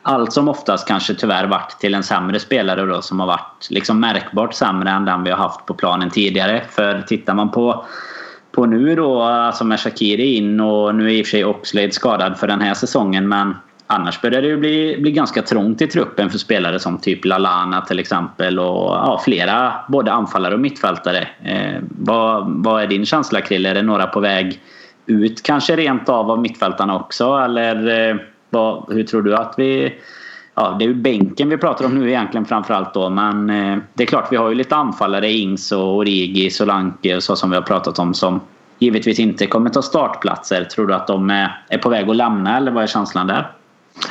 allt 0.02 0.32
som 0.32 0.48
oftast 0.48 0.88
kanske 0.88 1.14
tyvärr 1.14 1.46
varit 1.46 1.76
till 1.80 1.94
en 1.94 2.02
sämre 2.02 2.40
spelare 2.40 2.86
då 2.86 3.02
som 3.02 3.20
har 3.20 3.26
varit 3.26 3.66
liksom 3.70 4.00
märkbart 4.00 4.54
sämre 4.54 4.90
än 4.90 5.04
den 5.04 5.24
vi 5.24 5.30
har 5.30 5.38
haft 5.38 5.66
på 5.66 5.74
planen 5.74 6.10
tidigare. 6.10 6.62
För 6.70 7.02
tittar 7.02 7.34
man 7.34 7.50
på, 7.50 7.84
på 8.52 8.66
nu 8.66 8.96
då, 8.96 9.22
alltså 9.22 9.64
med 9.64 9.80
Shakiri 9.80 10.36
in 10.36 10.60
och 10.60 10.94
nu 10.94 11.06
är 11.06 11.10
i 11.10 11.22
och 11.22 11.26
för 11.26 11.30
sig 11.30 11.44
Oxlade 11.44 11.92
skadad 11.92 12.38
för 12.38 12.46
den 12.46 12.60
här 12.60 12.74
säsongen 12.74 13.28
men 13.28 13.54
annars 13.86 14.20
börjar 14.20 14.42
det 14.42 14.48
ju 14.48 14.56
bli, 14.56 14.98
bli 15.00 15.10
ganska 15.10 15.42
trångt 15.42 15.82
i 15.82 15.86
truppen 15.86 16.30
för 16.30 16.38
spelare 16.38 16.78
som 16.78 16.98
typ 16.98 17.24
Lalana 17.24 17.80
till 17.80 17.98
exempel 17.98 18.58
och 18.58 18.94
ja, 18.94 19.20
flera 19.24 19.72
både 19.88 20.12
anfallare 20.12 20.54
och 20.54 20.60
mittfältare. 20.60 21.28
Eh, 21.44 21.82
vad, 21.88 22.64
vad 22.64 22.82
är 22.82 22.86
din 22.86 23.06
känsla 23.06 23.40
Krille? 23.40 23.70
Är 23.70 23.74
det 23.74 23.82
några 23.82 24.06
på 24.06 24.20
väg 24.20 24.60
ut 25.06 25.42
kanske 25.42 25.76
rent 25.76 26.08
av 26.08 26.30
av 26.30 26.40
mittfältarna 26.40 26.96
också 26.96 27.36
eller 27.36 28.08
eh, 28.10 28.16
vad, 28.52 28.92
hur 28.92 29.04
tror 29.04 29.22
du 29.22 29.34
att 29.34 29.54
vi... 29.56 29.94
Ja, 30.54 30.76
det 30.78 30.84
är 30.84 30.88
ju 30.88 30.94
bänken 30.94 31.48
vi 31.48 31.56
pratar 31.56 31.84
om 31.84 31.98
nu 31.98 32.08
egentligen 32.08 32.44
framförallt 32.44 32.94
då. 32.94 33.10
Men 33.10 33.50
eh, 33.50 33.78
det 33.94 34.02
är 34.02 34.06
klart, 34.06 34.28
vi 34.30 34.36
har 34.36 34.48
ju 34.48 34.54
lite 34.54 34.76
anfallare. 34.76 35.32
Ings 35.32 35.72
och 35.72 35.96
Origi, 35.96 36.50
Solanke 36.50 37.16
och 37.16 37.22
så 37.22 37.36
som 37.36 37.50
vi 37.50 37.56
har 37.56 37.62
pratat 37.62 37.98
om. 37.98 38.14
Som 38.14 38.40
givetvis 38.78 39.18
inte 39.18 39.46
kommer 39.46 39.70
ta 39.70 39.82
startplatser. 39.82 40.64
Tror 40.64 40.86
du 40.86 40.94
att 40.94 41.06
de 41.06 41.30
är, 41.30 41.64
är 41.68 41.78
på 41.78 41.88
väg 41.88 42.10
att 42.10 42.16
lämna 42.16 42.56
eller 42.56 42.72
vad 42.72 42.82
är 42.82 42.86
känslan 42.86 43.26
där? 43.26 43.50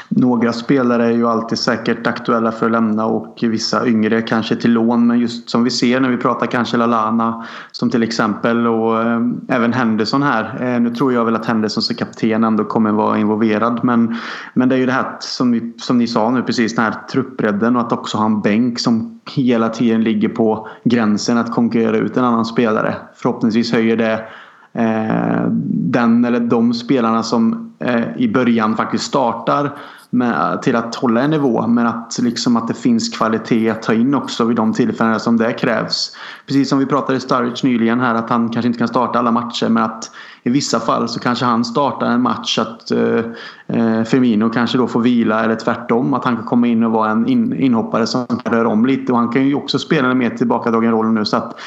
Några 0.10 0.54
spelare 0.54 1.06
är 1.06 1.12
ju 1.12 1.28
alltid 1.28 1.60
säkert 1.60 2.08
aktuella 2.08 2.52
för 2.52 2.66
att 2.66 2.72
lämna 2.72 3.06
och 3.06 3.38
vissa 3.42 3.88
yngre 3.88 4.22
kanske 4.22 4.56
till 4.56 4.72
lån. 4.72 5.08
Men 5.08 5.20
just 5.20 5.50
som 5.50 5.64
vi 5.64 5.70
ser 5.70 6.00
när 6.00 6.10
vi 6.10 6.18
pratar 6.18 6.46
kanske 6.46 6.78
Lalana 6.78 7.46
som 7.72 7.90
till 7.90 8.04
exempel 8.04 8.68
och 8.68 9.02
eh, 9.02 9.22
även 9.48 9.74
Henderson 9.74 10.24
här. 10.24 10.58
Eh, 10.62 10.82
nu 10.82 10.96
tror 10.96 11.14
jag 11.14 11.26
väl 11.26 11.36
att 11.36 11.46
Henderson 11.46 11.84
som 11.84 11.96
kapten 11.96 12.44
ändå 12.44 12.64
kommer 12.64 12.92
vara 12.92 13.18
involverad. 13.18 13.80
Men, 13.84 14.18
men 14.54 14.70
det 14.70 14.76
är 14.76 14.80
ju 14.80 14.86
det 14.86 14.92
här 14.92 15.18
som, 15.20 15.52
vi, 15.52 15.74
som 15.78 15.98
ni 15.98 16.08
sa 16.08 16.32
nu 16.32 16.42
precis, 16.44 16.76
den 16.76 16.86
här 16.86 16.94
truppbredden 17.12 17.76
och 17.76 17.82
att 17.82 17.92
också 17.92 18.18
ha 18.18 18.26
en 18.26 18.42
bänk 18.42 18.80
som 18.80 19.20
hela 19.36 19.70
tiden 19.70 20.04
ligger 20.04 20.30
på 20.30 20.68
gränsen 20.84 21.38
att 21.38 21.52
konkurrera 21.52 21.98
ut 21.98 22.18
en 22.18 22.24
annan 22.24 22.46
spelare. 22.46 22.96
Förhoppningsvis 23.16 23.72
höjer 23.74 23.98
det 23.98 24.26
Eh, 24.74 25.46
den 25.74 26.26
eller 26.26 26.40
de 26.40 26.74
spelarna 26.74 27.24
som 27.24 27.74
eh, 27.80 28.18
i 28.18 28.28
början 28.28 28.76
faktiskt 28.78 29.04
startar 29.04 29.78
med, 30.10 30.62
till 30.62 30.76
att 30.76 30.96
hålla 30.96 31.22
en 31.22 31.30
nivå. 31.30 31.68
Men 31.68 31.88
att, 31.88 32.20
liksom, 32.22 32.58
att 32.58 32.68
det 32.68 32.74
finns 32.74 33.18
kvalitet 33.18 33.70
att 33.70 33.82
ta 33.82 33.94
in 33.94 34.16
också 34.16 34.46
vid 34.46 34.58
de 34.58 34.74
tillfällen 34.74 35.20
som 35.20 35.38
det 35.38 35.54
krävs. 35.54 36.16
Precis 36.48 36.70
som 36.70 36.80
vi 36.80 36.86
pratade 36.86 37.18
i 37.18 37.22
Sturridge 37.22 37.68
nyligen 37.68 38.00
här 38.00 38.16
att 38.16 38.30
han 38.30 38.50
kanske 38.50 38.68
inte 38.68 38.80
kan 38.80 38.88
starta 38.88 39.20
alla 39.20 39.32
matcher 39.32 39.70
men 39.70 39.84
att 39.84 40.12
i 40.44 40.50
vissa 40.50 40.80
fall 40.80 41.10
så 41.10 41.20
kanske 41.20 41.46
han 41.46 41.66
startar 41.66 42.08
en 42.08 42.22
match 42.22 42.60
att 42.60 42.92
eh, 42.92 43.26
eh, 43.68 44.04
Firmino 44.04 44.50
kanske 44.50 44.78
då 44.78 44.88
får 44.88 45.02
vila 45.02 45.44
eller 45.44 45.56
tvärtom. 45.56 46.14
Att 46.14 46.26
han 46.26 46.36
kan 46.36 46.46
komma 46.46 46.68
in 46.68 46.84
och 46.84 46.92
vara 46.92 47.12
en 47.12 47.28
in, 47.28 47.54
inhoppare 47.60 48.08
som 48.08 48.28
kan 48.28 48.54
röra 48.54 48.68
om 48.68 48.86
lite. 48.86 49.12
Och 49.12 49.18
han 49.18 49.30
kan 49.30 49.48
ju 49.48 49.56
också 49.56 49.80
spela 49.80 50.12
en 50.12 50.18
mer 50.18 50.30
tillbakadragen 50.30 50.92
roll 50.92 51.12
nu. 51.12 51.26
Så 51.26 51.38
att 51.38 51.60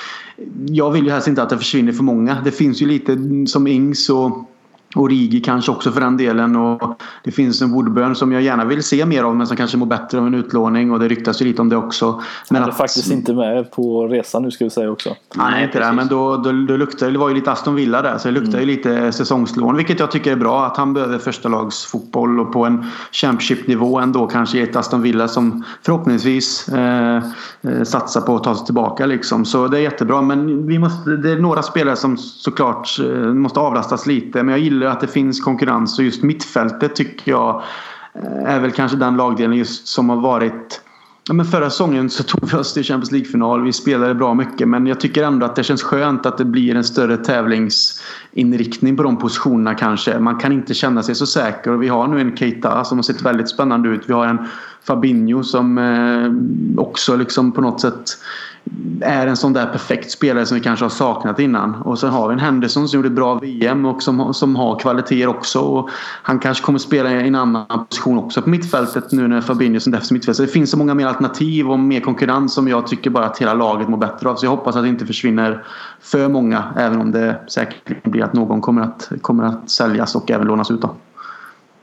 jag 0.67 0.91
vill 0.91 1.05
ju 1.05 1.11
helst 1.11 1.29
inte 1.29 1.43
att 1.43 1.51
det 1.51 1.59
försvinner 1.59 1.93
för 1.93 2.03
många. 2.03 2.37
Det 2.45 2.51
finns 2.51 2.83
ju 2.83 2.87
lite 2.87 3.17
som 3.47 3.67
Ings 3.67 4.11
och 4.11 4.51
Origi 4.95 5.41
kanske 5.41 5.71
också 5.73 5.93
för 5.93 6.01
den 6.01 6.17
delen. 6.17 6.57
Och 6.57 7.03
det 7.25 7.31
finns 7.31 7.63
en 7.63 7.73
Woodburn 7.73 8.15
som 8.15 8.33
jag 8.33 8.43
gärna 8.43 8.65
vill 8.65 8.83
se 8.83 9.07
mer 9.07 9.25
av 9.25 9.37
men 9.37 9.47
som 9.47 9.57
kanske 9.57 9.77
mår 9.77 9.87
bättre 9.87 10.19
av 10.19 10.27
en 10.27 10.35
utlåning. 10.35 10.93
Och 10.93 10.99
det 10.99 11.09
ryktas 11.09 11.43
ju 11.43 11.45
lite 11.45 11.63
om 11.63 11.69
det 11.69 11.77
också. 11.77 12.23
Men 12.51 12.61
Han 12.61 12.69
är 12.69 12.73
att, 12.73 12.79
faktiskt 12.79 13.13
inte 13.13 13.35
med 13.35 13.71
på 13.71 14.07
resan 14.07 14.43
nu 14.43 14.51
ska 14.51 14.65
vi 14.65 14.71
säga 14.71 14.91
också. 14.91 15.17
Nej, 15.35 15.65
inte 15.65 15.79
det. 15.79 15.93
Men 15.93 16.09
då, 16.09 16.37
då, 16.37 16.53
då 16.53 16.77
luktar 16.77 17.11
det 17.11 17.19
var 17.19 17.29
ju 17.29 17.35
lite 17.35 17.53
Aston 17.53 17.75
Villa 17.75 18.03
där. 18.03 18.19
Så 18.19 18.29
det 18.29 18.35
luktar 18.35 18.59
mm. 18.59 18.61
ju 18.61 18.77
lite 18.77 19.13
säsongslån. 19.13 19.77
Vilket 19.77 20.01
jag 20.01 20.11
tycker 20.11 20.33
är 20.33 20.37
bra. 20.37 20.67
Att 20.67 20.77
han 20.77 20.95
behöver 20.95 21.19
första 21.19 21.49
lags 21.49 21.85
fotboll 21.85 22.41
och 22.41 22.53
på 22.53 22.65
en 22.65 22.85
Championship-nivå 23.13 23.99
ändå 23.99 24.27
kanske 24.27 24.59
i 24.59 24.63
ett 24.63 24.77
Aston 24.77 25.03
Villa 25.03 25.29
som 25.29 25.65
förhoppningsvis 25.83 26.69
eh, 26.69 27.17
eh, 27.63 27.83
satsar 27.85 28.21
på 28.21 28.37
att 28.37 28.45
ta 28.45 28.55
sig 28.55 28.65
tillbaka. 28.65 29.07
Liksom. 29.07 29.45
Så 29.45 29.69
det 29.69 29.79
är 29.79 29.83
jättebra. 29.83 30.23
Men 30.23 30.67
vi 30.67 30.79
måste, 30.79 31.11
det 31.11 31.31
är 31.31 31.37
några 31.37 31.63
spelare 31.63 31.97
som 31.97 32.17
såklart 32.17 32.99
eh, 33.01 33.07
måste 33.17 33.61
avlastas 33.61 34.07
lite. 34.07 34.43
Men 34.43 34.49
jag 34.49 34.59
gillar 34.59 34.84
att 34.91 35.01
det 35.01 35.07
finns 35.07 35.41
konkurrens 35.41 35.99
och 35.99 36.05
just 36.05 36.23
mittfältet 36.23 36.97
tycker 36.97 37.31
jag 37.31 37.63
eh, 38.15 38.55
är 38.55 38.61
väl 38.61 38.71
kanske 38.71 38.97
den 38.97 39.17
lagdelen 39.17 39.59
just 39.59 39.89
som 39.89 40.09
har 40.09 40.17
varit 40.17 40.81
Ja, 41.29 41.35
men 41.35 41.47
förra 41.47 41.71
säsongen 41.71 42.11
så 42.11 42.23
tog 42.23 42.51
vi 42.51 42.57
oss 42.57 42.75
till 42.75 42.85
Champions 42.85 43.13
League-final. 43.13 43.63
Vi 43.63 43.73
spelade 43.73 44.15
bra 44.15 44.35
mycket 44.35 44.69
men 44.69 44.87
jag 44.87 45.01
tycker 45.01 45.25
ändå 45.25 45.47
att 45.47 45.57
det 45.57 45.65
känns 45.65 45.83
skönt 45.83 46.27
att 46.27 46.39
det 46.39 46.45
blir 46.45 46.75
en 46.75 46.85
större 46.85 47.17
tävlings 47.17 48.03
inriktning 48.35 48.97
på 48.97 49.03
de 49.03 49.17
positionerna 49.17 49.75
kanske. 49.75 50.19
Man 50.19 50.37
kan 50.37 50.53
inte 50.53 50.75
känna 50.75 51.03
sig 51.03 51.15
så 51.15 51.27
säker 51.27 51.71
och 51.71 51.83
vi 51.83 51.89
har 51.89 52.09
nu 52.09 52.21
en 52.21 52.37
Keita 52.37 52.85
som 52.85 52.99
har 52.99 53.03
sett 53.03 53.23
väldigt 53.23 53.49
spännande 53.49 53.89
ut. 53.89 54.03
Vi 54.07 54.13
har 54.13 54.27
en 54.27 54.39
Fabinho 54.87 55.43
som 55.43 55.79
eh, 55.79 56.81
också 56.83 57.17
liksom 57.17 57.53
på 57.53 57.61
något 57.61 57.81
sätt 57.81 58.19
är 59.01 59.27
en 59.27 59.37
sån 59.37 59.53
där 59.53 59.67
perfekt 59.67 60.11
spelare 60.11 60.47
som 60.47 60.55
vi 60.55 60.61
kanske 60.61 60.85
har 60.85 60.91
saknat 60.91 61.39
innan. 61.39 61.75
Och 61.75 61.99
sen 61.99 62.11
har 62.11 62.29
vi 62.29 62.33
en 62.33 62.41
Henderson 62.41 62.89
som 62.89 62.99
gjorde 62.99 63.11
bra 63.11 63.35
VM 63.35 63.85
och 63.85 64.03
som, 64.03 64.35
som 64.35 64.57
har 64.57 64.79
kvaliteter 64.79 65.27
också. 65.27 65.61
Och 65.61 65.91
han 66.23 66.39
kanske 66.39 66.65
kommer 66.65 66.79
spela 66.79 67.11
i 67.13 67.29
en 67.29 67.35
annan 67.35 67.87
position 67.89 68.19
också 68.19 68.43
på 68.43 68.51
mittfältet 68.51 69.13
nu 69.13 69.29
när 69.29 69.41
Fabinho 69.41 69.81
som 69.81 69.93
defensiv 69.93 70.15
mittfältare. 70.15 70.47
Det 70.47 70.53
finns 70.53 70.71
så 70.71 70.79
många 70.79 70.95
mer 70.95 71.07
alternativ 71.07 71.71
och 71.71 71.79
mer 71.79 72.01
konkurrens 72.01 72.55
som 72.55 72.69
jag 72.69 72.87
tycker 72.87 73.11
bara 73.11 73.27
att 73.27 73.39
hela 73.39 73.55
laget 73.55 73.89
mår 73.89 73.99
bättre 73.99 74.29
av. 74.29 74.37
Så 74.37 74.47
jag 74.47 74.51
hoppas 74.51 74.77
att 74.77 74.83
det 74.83 74.89
inte 74.89 75.07
försvinner 75.07 75.65
för 76.01 76.29
många. 76.29 76.65
Även 76.77 77.01
om 77.01 77.13
det 77.13 77.41
säkert 77.49 78.03
blir 78.05 78.24
att 78.25 78.33
någon 78.33 78.61
kommer 78.61 78.83
att, 78.83 79.13
kommer 79.21 79.45
att 79.45 79.71
säljas 79.71 80.15
och 80.15 80.31
även 80.31 80.47
lånas 80.47 80.71
ut. 80.71 80.81
Då. 80.81 80.95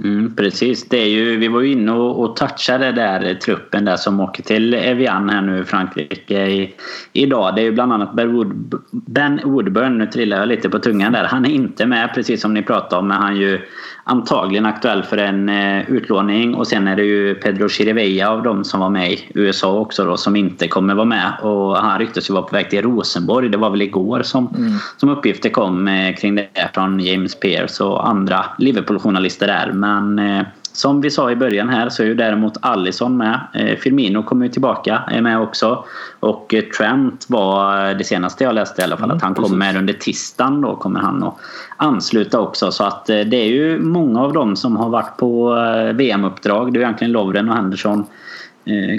Mm, 0.04 0.36
precis. 0.36 0.90
Det 0.90 0.98
är 0.98 1.08
ju, 1.08 1.38
vi 1.38 1.48
var 1.48 1.62
ju 1.62 1.72
inne 1.72 1.92
och, 1.92 2.20
och 2.20 2.36
touchade 2.36 2.92
där 2.92 3.34
truppen 3.34 3.86
där 3.86 3.96
som 3.96 4.20
åker 4.20 4.44
till 4.44 4.74
Evian 4.74 5.30
här 5.30 5.42
nu 5.42 5.60
i 5.60 5.64
Frankrike 5.64 6.46
i, 6.48 6.76
idag. 7.14 7.56
Det 7.56 7.62
är 7.62 7.64
ju 7.64 7.72
bland 7.72 7.94
annat 7.94 8.14
Ben, 8.14 8.34
Wood, 8.34 8.82
ben 8.92 9.40
Woodburn, 9.44 9.98
nu 9.98 10.08
trillar 10.08 10.38
jag 10.38 10.48
lite 10.48 10.70
på 10.70 10.80
tungan 10.80 11.14
där. 11.14 11.24
Han 11.24 11.46
är 11.46 11.50
inte 11.50 11.86
med 11.86 12.14
precis 12.16 12.42
som 12.42 12.54
ni 12.54 12.64
pratade 12.64 13.00
om 13.00 13.08
men 13.08 13.18
han 13.18 13.34
är 13.34 13.40
ju 13.40 13.60
antagligen 14.04 14.66
aktuell 14.66 15.04
för 15.04 15.18
en 15.18 15.50
eh, 15.50 15.92
utlåning. 15.92 16.56
Och 16.56 16.68
sen 16.68 16.88
är 16.88 16.96
det 16.96 17.04
ju 17.04 17.36
Pedro 17.36 17.70
Chirivella 17.70 18.30
av 18.30 18.44
de 18.44 18.64
som 18.64 18.80
var 18.80 18.90
med 18.90 19.12
i 19.12 19.28
USA 19.34 19.80
också 19.80 20.06
då 20.06 20.18
som 20.18 20.36
inte 20.36 20.68
kommer 20.68 20.96
vara 20.96 21.06
med. 21.06 21.34
Och 21.42 21.78
han 21.78 22.00
ryktas 22.00 22.30
ju 22.30 22.34
vara 22.34 22.44
på 22.44 22.56
väg 22.56 22.70
till 22.70 22.82
Rosenborg. 22.82 23.50
Det 23.50 23.58
var 23.58 23.70
väl 23.70 23.82
igår 23.82 24.22
som, 24.24 24.48
mm. 24.58 24.74
som 24.98 25.10
uppgifter 25.10 25.50
kom 25.50 25.88
eh, 25.88 26.16
kring 26.16 26.36
det 26.36 26.50
från 26.74 27.00
James 27.00 27.40
Pearce 27.40 27.84
och 27.84 28.08
andra 28.08 28.46
Liverpool-journalister 28.58 29.48
där. 29.48 29.72
Men 29.72 30.20
eh, 30.20 30.46
som 30.74 31.02
vi 31.02 31.10
sa 31.10 31.32
i 31.32 31.36
början 31.36 31.70
här 31.70 31.90
så 31.90 32.04
är 32.04 32.08
ju 32.08 32.16
däremot 32.16 32.54
Allison 32.62 33.18
med. 33.18 33.40
Eh, 33.54 33.78
Firmino 33.78 34.24
kommer 34.24 34.46
ju 34.46 34.52
tillbaka, 34.52 35.04
är 35.08 35.22
med 35.22 35.40
också. 35.40 35.86
Och 36.20 36.54
eh, 36.54 36.64
Trent 36.64 37.26
var 37.30 37.94
det 37.94 38.04
senaste 38.04 38.44
jag 38.44 38.56
läste 38.56 38.82
i 38.82 38.86
alla 38.86 38.98
fall 38.98 39.06
mm, 39.06 39.18
att 39.18 39.24
han 39.24 39.36
kommer 39.36 39.58
med 39.58 39.78
under 39.78 39.94
tisdagen 39.94 40.62
då 40.62 40.76
kommer 40.76 41.00
han 41.00 41.24
att 41.24 41.38
ansluta 41.78 42.40
också. 42.40 42.72
Så 42.72 42.84
att 42.84 43.06
det 43.06 43.36
är 43.36 43.48
ju 43.48 43.80
många 43.80 44.22
av 44.22 44.34
dem 44.34 44.56
som 44.56 44.78
har 44.78 44.90
varit 44.90 45.18
på 45.18 45.56
VM-uppdrag. 45.94 46.74
Det 46.74 46.80
är 46.80 46.82
egentligen 46.82 47.12
Lovren 47.12 47.50
och 47.50 47.56
Henderson 47.56 48.06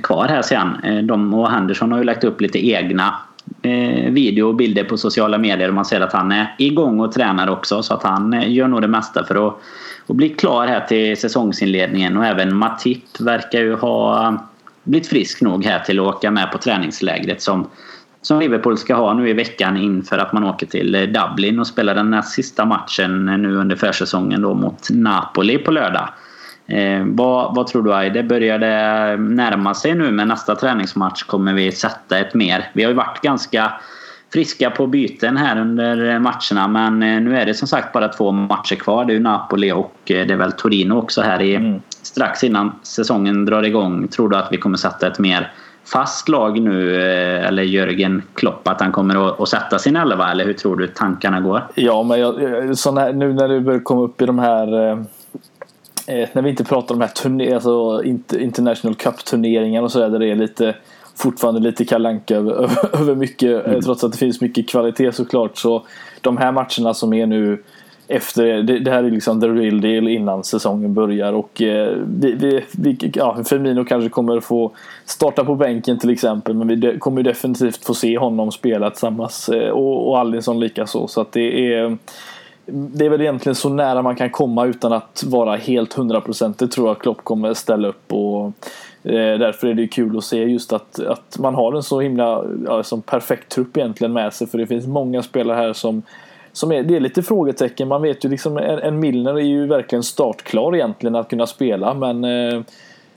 kvar 0.02 0.28
här 0.28 0.42
sen. 0.42 1.06
De 1.06 1.34
och 1.34 1.50
Henderson 1.50 1.92
har 1.92 1.98
ju 1.98 2.04
lagt 2.04 2.24
upp 2.24 2.40
lite 2.40 2.68
egna 2.68 3.14
Eh, 3.62 4.10
video 4.10 4.48
och 4.48 4.54
bilder 4.54 4.84
på 4.84 4.96
sociala 4.96 5.38
medier 5.38 5.68
och 5.68 5.74
man 5.74 5.84
ser 5.84 6.00
att 6.00 6.12
han 6.12 6.32
är 6.32 6.54
igång 6.58 7.00
och 7.00 7.12
tränar 7.12 7.48
också 7.50 7.82
så 7.82 7.94
att 7.94 8.02
han 8.02 8.32
eh, 8.32 8.52
gör 8.52 8.68
nog 8.68 8.82
det 8.82 8.88
mesta 8.88 9.24
för 9.24 9.48
att 9.48 9.54
att 10.06 10.16
bli 10.16 10.28
klar 10.28 10.66
här 10.66 10.80
till 10.80 11.16
säsongsinledningen 11.16 12.16
och 12.16 12.26
även 12.26 12.56
Matip 12.56 13.20
verkar 13.20 13.58
ju 13.58 13.74
ha 13.74 14.34
blivit 14.84 15.08
frisk 15.08 15.40
nog 15.40 15.64
här 15.64 15.78
till 15.78 16.00
att 16.00 16.06
åka 16.06 16.30
med 16.30 16.52
på 16.52 16.58
träningslägret 16.58 17.42
som, 17.42 17.66
som 18.22 18.40
Liverpool 18.40 18.78
ska 18.78 18.94
ha 18.94 19.14
nu 19.14 19.28
i 19.28 19.32
veckan 19.32 19.76
inför 19.76 20.18
att 20.18 20.32
man 20.32 20.44
åker 20.44 20.66
till 20.66 20.94
eh, 20.94 21.02
Dublin 21.02 21.58
och 21.58 21.66
spelar 21.66 21.94
den 21.94 22.10
näst 22.10 22.32
sista 22.32 22.64
matchen 22.64 23.26
nu 23.26 23.56
under 23.56 23.76
försäsongen 23.76 24.42
då 24.42 24.54
mot 24.54 24.90
Napoli 24.90 25.58
på 25.58 25.70
lördag. 25.70 26.08
Eh, 26.72 27.04
vad, 27.06 27.54
vad, 27.54 27.66
tror 27.66 27.82
du 27.82 27.94
Aide? 27.94 28.28
Börjar 28.28 28.58
det 28.58 29.16
närma 29.16 29.74
sig 29.74 29.94
nu 29.94 30.10
med 30.10 30.28
nästa 30.28 30.54
träningsmatch? 30.54 31.22
Kommer 31.22 31.52
vi 31.52 31.72
sätta 31.72 32.18
ett 32.18 32.34
mer? 32.34 32.70
Vi 32.72 32.82
har 32.82 32.90
ju 32.90 32.96
varit 32.96 33.20
ganska 33.20 33.72
friska 34.32 34.70
på 34.70 34.86
byten 34.86 35.36
här 35.36 35.60
under 35.60 36.18
matcherna. 36.18 36.68
Men 36.68 37.02
eh, 37.02 37.22
nu 37.22 37.36
är 37.38 37.46
det 37.46 37.54
som 37.54 37.68
sagt 37.68 37.92
bara 37.92 38.08
två 38.08 38.32
matcher 38.32 38.74
kvar. 38.74 39.04
Det 39.04 39.12
är 39.12 39.14
ju 39.14 39.20
Napoli 39.20 39.72
och 39.72 39.96
eh, 40.04 40.26
det 40.26 40.32
är 40.32 40.36
väl 40.36 40.52
Torino 40.52 40.94
också 40.94 41.22
här 41.22 41.42
i, 41.42 41.54
mm. 41.54 41.80
strax 42.02 42.44
innan 42.44 42.72
säsongen 42.82 43.44
drar 43.44 43.62
igång. 43.62 44.08
Tror 44.08 44.28
du 44.28 44.36
att 44.36 44.48
vi 44.52 44.56
kommer 44.56 44.76
sätta 44.76 45.06
ett 45.06 45.18
mer 45.18 45.52
fast 45.84 46.28
lag 46.28 46.60
nu? 46.60 47.02
Eh, 47.02 47.46
eller 47.46 47.62
Jörgen 47.62 48.22
Klopp 48.34 48.68
att 48.68 48.80
han 48.80 48.92
kommer 48.92 49.28
att, 49.28 49.40
att 49.40 49.48
sätta 49.48 49.78
sin 49.78 49.96
elva? 49.96 50.30
Eller 50.30 50.44
hur 50.44 50.52
tror 50.52 50.76
du 50.76 50.86
tankarna 50.86 51.40
går? 51.40 51.62
Ja, 51.74 52.02
men 52.02 52.20
jag, 52.20 52.32
här, 52.32 53.12
nu 53.12 53.32
när 53.32 53.48
du 53.48 53.60
börjar 53.60 53.80
komma 53.80 54.02
upp 54.02 54.22
i 54.22 54.26
de 54.26 54.38
här 54.38 55.04
eh, 56.06 56.28
när 56.32 56.42
vi 56.42 56.50
inte 56.50 56.64
pratar 56.64 56.94
om 56.94 56.98
de 56.98 57.06
här 57.06 57.12
turné, 57.12 57.54
alltså 57.54 58.02
International 58.38 58.94
Cup-turneringarna 58.94 59.84
och 59.84 59.92
sådär 59.92 60.10
där 60.10 60.18
det 60.18 60.30
är 60.30 60.36
lite 60.36 60.74
fortfarande 61.14 61.60
lite 61.60 61.84
kalanka 61.84 62.36
över, 62.36 62.78
över 63.00 63.14
mycket. 63.14 63.66
Mm. 63.66 63.80
Trots 63.80 64.04
att 64.04 64.12
det 64.12 64.18
finns 64.18 64.40
mycket 64.40 64.68
kvalitet 64.68 65.12
såklart. 65.12 65.58
Så 65.58 65.82
de 66.20 66.36
här 66.36 66.52
matcherna 66.52 66.94
som 66.94 67.12
är 67.12 67.26
nu 67.26 67.62
efter, 68.08 68.62
det, 68.62 68.78
det 68.78 68.90
här 68.90 69.04
är 69.04 69.10
liksom 69.10 69.40
the 69.40 69.48
real 69.48 69.80
deal 69.80 70.08
innan 70.08 70.44
säsongen 70.44 70.94
börjar 70.94 71.32
och 71.32 71.62
eh, 71.62 71.96
vi, 72.06 72.32
vi, 72.32 72.64
vi, 72.72 73.10
ja, 73.14 73.44
Firmino 73.44 73.84
kanske 73.84 74.08
kommer 74.08 74.40
få 74.40 74.72
starta 75.04 75.44
på 75.44 75.54
bänken 75.54 75.98
till 75.98 76.10
exempel 76.10 76.54
men 76.54 76.68
vi 76.68 76.76
de, 76.76 76.98
kommer 76.98 77.22
definitivt 77.22 77.84
få 77.84 77.94
se 77.94 78.18
honom 78.18 78.52
spela 78.52 78.90
tillsammans 78.90 79.48
eh, 79.48 79.70
och, 79.70 80.08
och 80.08 80.18
Allinsson 80.18 80.60
likaså 80.60 81.08
så 81.08 81.20
att 81.20 81.32
det 81.32 81.74
är 81.74 81.96
det 82.66 83.06
är 83.06 83.10
väl 83.10 83.20
egentligen 83.20 83.56
så 83.56 83.68
nära 83.68 84.02
man 84.02 84.16
kan 84.16 84.30
komma 84.30 84.66
utan 84.66 84.92
att 84.92 85.24
vara 85.26 85.56
helt 85.56 85.92
hundraprocentig 85.92 86.70
tror 86.70 86.88
jag 86.88 86.98
Klopp 86.98 87.24
kommer 87.24 87.54
ställa 87.54 87.88
upp 87.88 88.12
och 88.12 88.52
Eh, 89.04 89.38
därför 89.38 89.68
är 89.68 89.74
det 89.74 89.86
kul 89.86 90.18
att 90.18 90.24
se 90.24 90.44
just 90.44 90.72
att, 90.72 91.00
att 91.00 91.38
man 91.38 91.54
har 91.54 91.72
en 91.72 91.82
så 91.82 92.00
himla 92.00 92.44
ja, 92.66 92.82
som 92.82 93.02
perfekt 93.02 93.48
trupp 93.48 93.76
egentligen 93.76 94.12
med 94.12 94.32
sig. 94.32 94.46
För 94.46 94.58
det 94.58 94.66
finns 94.66 94.86
många 94.86 95.22
spelare 95.22 95.56
här 95.56 95.72
som, 95.72 96.02
som 96.52 96.72
är, 96.72 96.82
det 96.82 96.96
är 96.96 97.00
lite 97.00 97.22
frågetecken. 97.22 97.88
Man 97.88 98.02
vet 98.02 98.24
ju 98.24 98.28
liksom 98.28 98.56
en, 98.56 98.78
en 98.78 99.00
Milner 99.00 99.34
är 99.34 99.44
ju 99.44 99.66
verkligen 99.66 100.02
startklar 100.02 100.74
egentligen 100.74 101.16
att 101.16 101.28
kunna 101.28 101.46
spela. 101.46 101.94
Men 101.94 102.24
eh, 102.24 102.60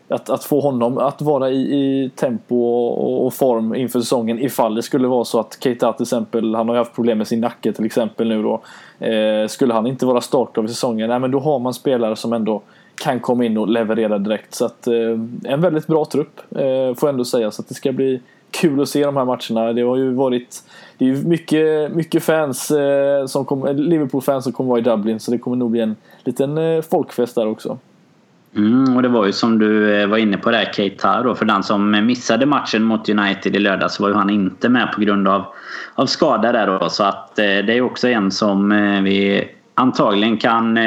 att, 0.07 0.29
att 0.29 0.43
få 0.43 0.59
honom 0.59 0.97
att 0.97 1.21
vara 1.21 1.49
i, 1.49 1.61
i 1.61 2.11
tempo 2.15 2.55
och, 2.55 3.25
och, 3.25 3.33
form 3.33 3.75
inför 3.75 3.99
säsongen 3.99 4.39
ifall 4.39 4.75
det 4.75 4.83
skulle 4.83 5.07
vara 5.07 5.25
så 5.25 5.39
att 5.39 5.57
Keita 5.63 5.93
till 5.93 6.03
exempel, 6.03 6.55
han 6.55 6.69
har 6.69 6.75
ju 6.75 6.79
haft 6.79 6.95
problem 6.95 7.17
med 7.17 7.27
sin 7.27 7.41
nacke 7.41 7.73
till 7.73 7.85
exempel 7.85 8.27
nu 8.27 8.43
då. 8.43 8.61
Eh, 8.99 9.47
skulle 9.47 9.73
han 9.73 9.87
inte 9.87 10.05
vara 10.05 10.21
startklar 10.21 10.63
för 10.63 10.67
säsongen, 10.67 11.09
nej 11.09 11.19
men 11.19 11.31
då 11.31 11.39
har 11.39 11.59
man 11.59 11.73
spelare 11.73 12.15
som 12.15 12.33
ändå 12.33 12.61
kan 12.95 13.19
komma 13.19 13.45
in 13.45 13.57
och 13.57 13.67
leverera 13.67 14.17
direkt. 14.17 14.55
Så 14.55 14.65
att, 14.65 14.87
eh, 14.87 15.19
en 15.43 15.61
väldigt 15.61 15.87
bra 15.87 16.05
trupp 16.05 16.41
eh, 16.51 16.95
får 16.95 16.99
jag 17.01 17.09
ändå 17.09 17.25
säga. 17.25 17.51
Så 17.51 17.61
att 17.61 17.67
det 17.67 17.73
ska 17.73 17.91
bli 17.91 18.21
kul 18.51 18.81
att 18.81 18.89
se 18.89 19.05
de 19.05 19.17
här 19.17 19.25
matcherna. 19.25 19.73
Det 19.73 19.81
har 19.81 19.97
ju 19.97 20.13
varit 20.13 20.63
det 20.97 21.05
är 21.05 21.09
ju 21.09 21.27
mycket, 21.27 21.91
mycket 21.91 22.23
fans 22.23 22.71
eh, 22.71 23.25
som 23.25 23.45
kommer, 23.45 23.73
Liverpool-fans 23.73 24.43
som 24.43 24.53
kommer 24.53 24.69
vara 24.69 24.79
i 24.79 24.83
Dublin 24.83 25.19
så 25.19 25.31
det 25.31 25.37
kommer 25.37 25.57
nog 25.57 25.71
bli 25.71 25.81
en 25.81 25.95
liten 26.23 26.57
eh, 26.57 26.81
folkfest 26.81 27.35
där 27.35 27.47
också. 27.47 27.77
Och 28.95 29.01
det 29.01 29.07
var 29.07 29.25
ju 29.25 29.31
som 29.31 29.59
du 29.59 30.01
eh, 30.01 30.07
var 30.07 30.17
inne 30.17 30.37
på 30.37 30.51
där 30.51 30.71
Keita 30.73 31.21
då. 31.21 31.35
För 31.35 31.45
den 31.45 31.63
som 31.63 32.05
missade 32.05 32.45
matchen 32.45 32.83
mot 32.83 33.09
United 33.09 33.55
i 33.55 33.59
lördag 33.59 33.91
så 33.91 34.03
var 34.03 34.09
ju 34.09 34.15
han 34.15 34.29
inte 34.29 34.69
med 34.69 34.91
på 34.91 35.01
grund 35.01 35.27
av, 35.27 35.45
av 35.95 36.05
skada 36.05 36.51
där 36.51 36.79
då. 36.79 36.89
Så 36.89 37.03
att 37.03 37.39
eh, 37.39 37.43
det 37.43 37.73
är 37.73 37.81
också 37.81 38.07
en 38.07 38.31
som 38.31 38.71
eh, 38.71 39.01
vi 39.01 39.49
antagligen 39.77 40.37
kan 40.37 40.77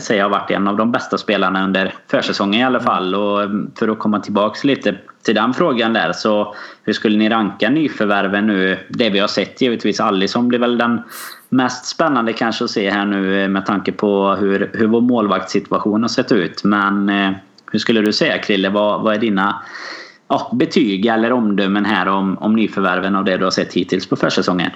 säga 0.00 0.22
har 0.22 0.30
varit 0.30 0.50
en 0.50 0.68
av 0.68 0.76
de 0.76 0.92
bästa 0.92 1.18
spelarna 1.18 1.64
under 1.64 1.94
försäsongen 2.10 2.60
i 2.60 2.64
alla 2.64 2.80
fall. 2.80 3.14
Och 3.14 3.50
för 3.78 3.88
att 3.88 3.98
komma 3.98 4.20
tillbaks 4.20 4.64
lite 4.64 4.94
till 5.22 5.34
den 5.34 5.54
frågan 5.54 5.92
där 5.92 6.12
så 6.12 6.54
hur 6.84 6.92
skulle 6.92 7.18
ni 7.18 7.28
ranka 7.28 7.70
nyförvärven 7.70 8.46
nu? 8.46 8.78
Det 8.88 9.10
vi 9.10 9.18
har 9.18 9.28
sett 9.28 9.60
givetvis 9.60 10.00
Alisson 10.00 10.48
blir 10.48 10.58
väl 10.58 10.78
den 10.78 11.00
mest 11.48 11.86
spännande 11.86 12.32
kanske 12.32 12.64
att 12.64 12.70
se 12.70 12.90
här 12.90 13.06
nu 13.06 13.48
med 13.48 13.66
tanke 13.66 13.92
på 13.92 14.34
hur, 14.34 14.70
hur 14.72 14.86
vår 14.86 15.00
målvaktssituation 15.00 16.02
har 16.02 16.08
sett 16.08 16.32
ut. 16.32 16.64
Men 16.64 17.10
hur 17.76 17.80
skulle 17.80 18.00
du 18.00 18.12
säga 18.12 18.38
Krille? 18.38 18.68
Vad, 18.68 19.02
vad 19.02 19.14
är 19.14 19.18
dina 19.18 19.62
ja, 20.28 20.50
betyg 20.52 21.06
eller 21.06 21.32
omdömen 21.32 21.84
här 21.84 22.08
om, 22.08 22.38
om 22.38 22.56
nyförvärven 22.56 23.16
och 23.16 23.24
det 23.24 23.36
du 23.36 23.44
har 23.44 23.50
sett 23.50 23.72
hittills 23.72 24.06
på 24.06 24.16
försäsongen? 24.16 24.70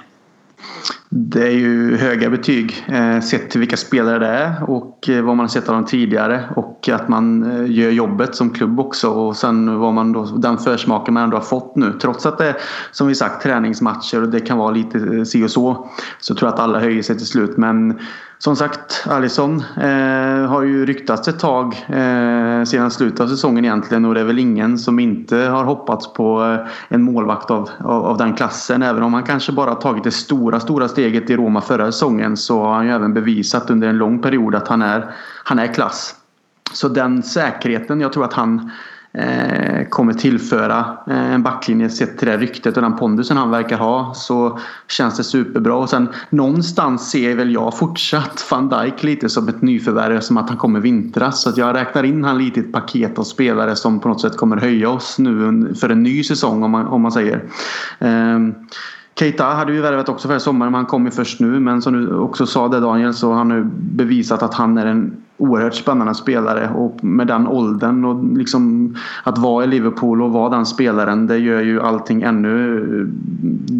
Det 1.13 1.47
är 1.47 1.51
ju 1.51 1.97
höga 1.97 2.29
betyg 2.29 2.85
eh, 2.87 3.19
sett 3.19 3.49
till 3.49 3.59
vilka 3.59 3.77
spelare 3.77 4.19
det 4.19 4.27
är 4.27 4.69
och 4.69 5.09
eh, 5.09 5.23
vad 5.23 5.35
man 5.37 5.43
har 5.43 5.47
sett 5.47 5.69
av 5.69 5.75
dem 5.75 5.85
tidigare 5.85 6.43
och 6.55 6.89
att 6.89 7.09
man 7.09 7.51
eh, 7.51 7.71
gör 7.71 7.89
jobbet 7.91 8.35
som 8.35 8.49
klubb 8.49 8.79
också 8.79 9.09
och 9.09 9.35
sen 9.35 9.79
vad 9.79 9.93
man 9.93 10.11
då, 10.11 10.25
den 10.25 10.57
försmaken 10.57 11.13
man 11.13 11.23
ändå 11.23 11.37
har 11.37 11.43
fått 11.43 11.75
nu. 11.75 11.93
Trots 12.01 12.25
att 12.25 12.37
det 12.37 12.49
är 12.49 12.55
som 12.91 13.07
vi 13.07 13.15
sagt 13.15 13.43
träningsmatcher 13.43 14.21
och 14.21 14.29
det 14.29 14.39
kan 14.39 14.57
vara 14.57 14.71
lite 14.71 14.97
eh, 14.97 15.23
si 15.23 15.45
och 15.45 15.51
så 15.51 15.89
så 16.19 16.35
tror 16.35 16.47
jag 16.47 16.53
att 16.53 16.59
alla 16.59 16.79
höjer 16.79 17.03
sig 17.03 17.17
till 17.17 17.27
slut 17.27 17.57
men 17.57 17.99
som 18.43 18.55
sagt, 18.55 19.05
Alisson 19.09 19.63
eh, 19.77 20.49
har 20.49 20.61
ju 20.61 20.85
ryktats 20.85 21.27
ett 21.27 21.39
tag 21.39 21.85
eh, 21.87 22.63
sedan 22.63 22.91
slutet 22.91 23.19
av 23.19 23.27
säsongen 23.27 23.65
egentligen 23.65 24.05
och 24.05 24.13
det 24.13 24.19
är 24.19 24.25
väl 24.25 24.39
ingen 24.39 24.77
som 24.77 24.99
inte 24.99 25.37
har 25.37 25.63
hoppats 25.63 26.13
på 26.13 26.43
eh, 26.43 26.67
en 26.89 27.03
målvakt 27.03 27.51
av, 27.51 27.69
av, 27.79 28.05
av, 28.05 28.17
den 28.17 28.33
klassen. 28.33 28.83
Även 28.83 29.03
om 29.03 29.13
han 29.13 29.23
kanske 29.23 29.51
bara 29.51 29.75
tagit 29.75 30.03
det 30.03 30.11
stora, 30.11 30.59
stora 30.59 30.87
steget 30.87 31.00
steget 31.01 31.29
i 31.29 31.35
Roma 31.35 31.61
förra 31.61 31.91
säsongen 31.91 32.37
så 32.37 32.63
har 32.63 32.73
han 32.73 32.85
ju 32.85 32.91
även 32.91 33.13
bevisat 33.13 33.69
under 33.69 33.87
en 33.87 33.97
lång 33.97 34.21
period 34.21 34.55
att 34.55 34.67
han 34.67 34.81
är, 34.81 35.11
han 35.43 35.59
är 35.59 35.73
klass. 35.73 36.15
Så 36.73 36.87
den 36.87 37.23
säkerheten 37.23 38.01
jag 38.01 38.13
tror 38.13 38.25
att 38.25 38.33
han 38.33 38.71
Eh, 39.13 39.87
kommer 39.89 40.13
tillföra 40.13 40.97
eh, 41.07 41.33
en 41.33 41.43
backlinje 41.43 41.89
sett 41.89 42.17
till 42.17 42.27
det 42.27 42.37
ryktet 42.37 42.77
och 42.77 42.83
den 42.83 42.95
pondusen 42.95 43.37
han 43.37 43.51
verkar 43.51 43.77
ha 43.77 44.13
så 44.13 44.59
känns 44.87 45.17
det 45.17 45.23
superbra. 45.23 45.75
Och 45.75 45.89
sen 45.89 46.09
någonstans 46.29 47.11
ser 47.11 47.35
väl 47.35 47.53
jag 47.53 47.77
fortsatt 47.77 48.47
van 48.51 48.69
Dijk 48.69 49.03
lite 49.03 49.29
som 49.29 49.47
ett 49.47 49.61
nyförvärv 49.61 50.19
som 50.19 50.37
att 50.37 50.49
han 50.49 50.57
kommer 50.57 50.79
vintras. 50.79 51.41
Så 51.41 51.49
att 51.49 51.57
jag 51.57 51.75
räknar 51.75 52.03
in 52.03 52.23
han 52.23 52.37
lite 52.37 52.59
i 52.59 52.63
ett 52.63 52.73
paket 52.73 53.19
av 53.19 53.23
spelare 53.23 53.75
som 53.75 53.99
på 53.99 54.07
något 54.07 54.21
sätt 54.21 54.37
kommer 54.37 54.57
höja 54.57 54.89
oss 54.89 55.19
nu 55.19 55.73
för 55.75 55.89
en 55.89 56.03
ny 56.03 56.23
säsong 56.23 56.63
om 56.63 56.71
man, 56.71 56.87
om 56.87 57.01
man 57.01 57.11
säger. 57.11 57.43
Eh, 57.99 58.39
Keita 59.21 59.43
hade 59.43 59.73
ju 59.73 59.81
värvat 59.81 60.09
också 60.09 60.27
förra 60.27 60.39
sommaren 60.39 60.71
men 60.71 60.79
han 60.79 60.85
kom 60.85 61.05
ju 61.05 61.11
först 61.11 61.39
nu. 61.39 61.59
Men 61.59 61.81
som 61.81 61.93
du 61.93 62.13
också 62.15 62.45
sa 62.45 62.67
det 62.67 62.79
Daniel 62.79 63.13
så 63.13 63.29
har 63.29 63.37
han 63.37 63.49
nu 63.49 63.69
bevisat 63.73 64.43
att 64.43 64.53
han 64.53 64.77
är 64.77 64.85
en 64.85 65.23
oerhört 65.41 65.75
spännande 65.75 66.15
spelare 66.15 66.69
och 66.75 67.03
med 67.03 67.27
den 67.27 67.47
åldern 67.47 68.05
och 68.05 68.37
liksom 68.37 68.95
att 69.23 69.37
vara 69.37 69.63
i 69.63 69.67
Liverpool 69.67 70.21
och 70.21 70.31
vara 70.31 70.49
den 70.49 70.65
spelaren 70.65 71.27
det 71.27 71.37
gör 71.37 71.61
ju 71.61 71.81
allting 71.81 72.21
ännu 72.21 72.77
eh, 72.77 73.07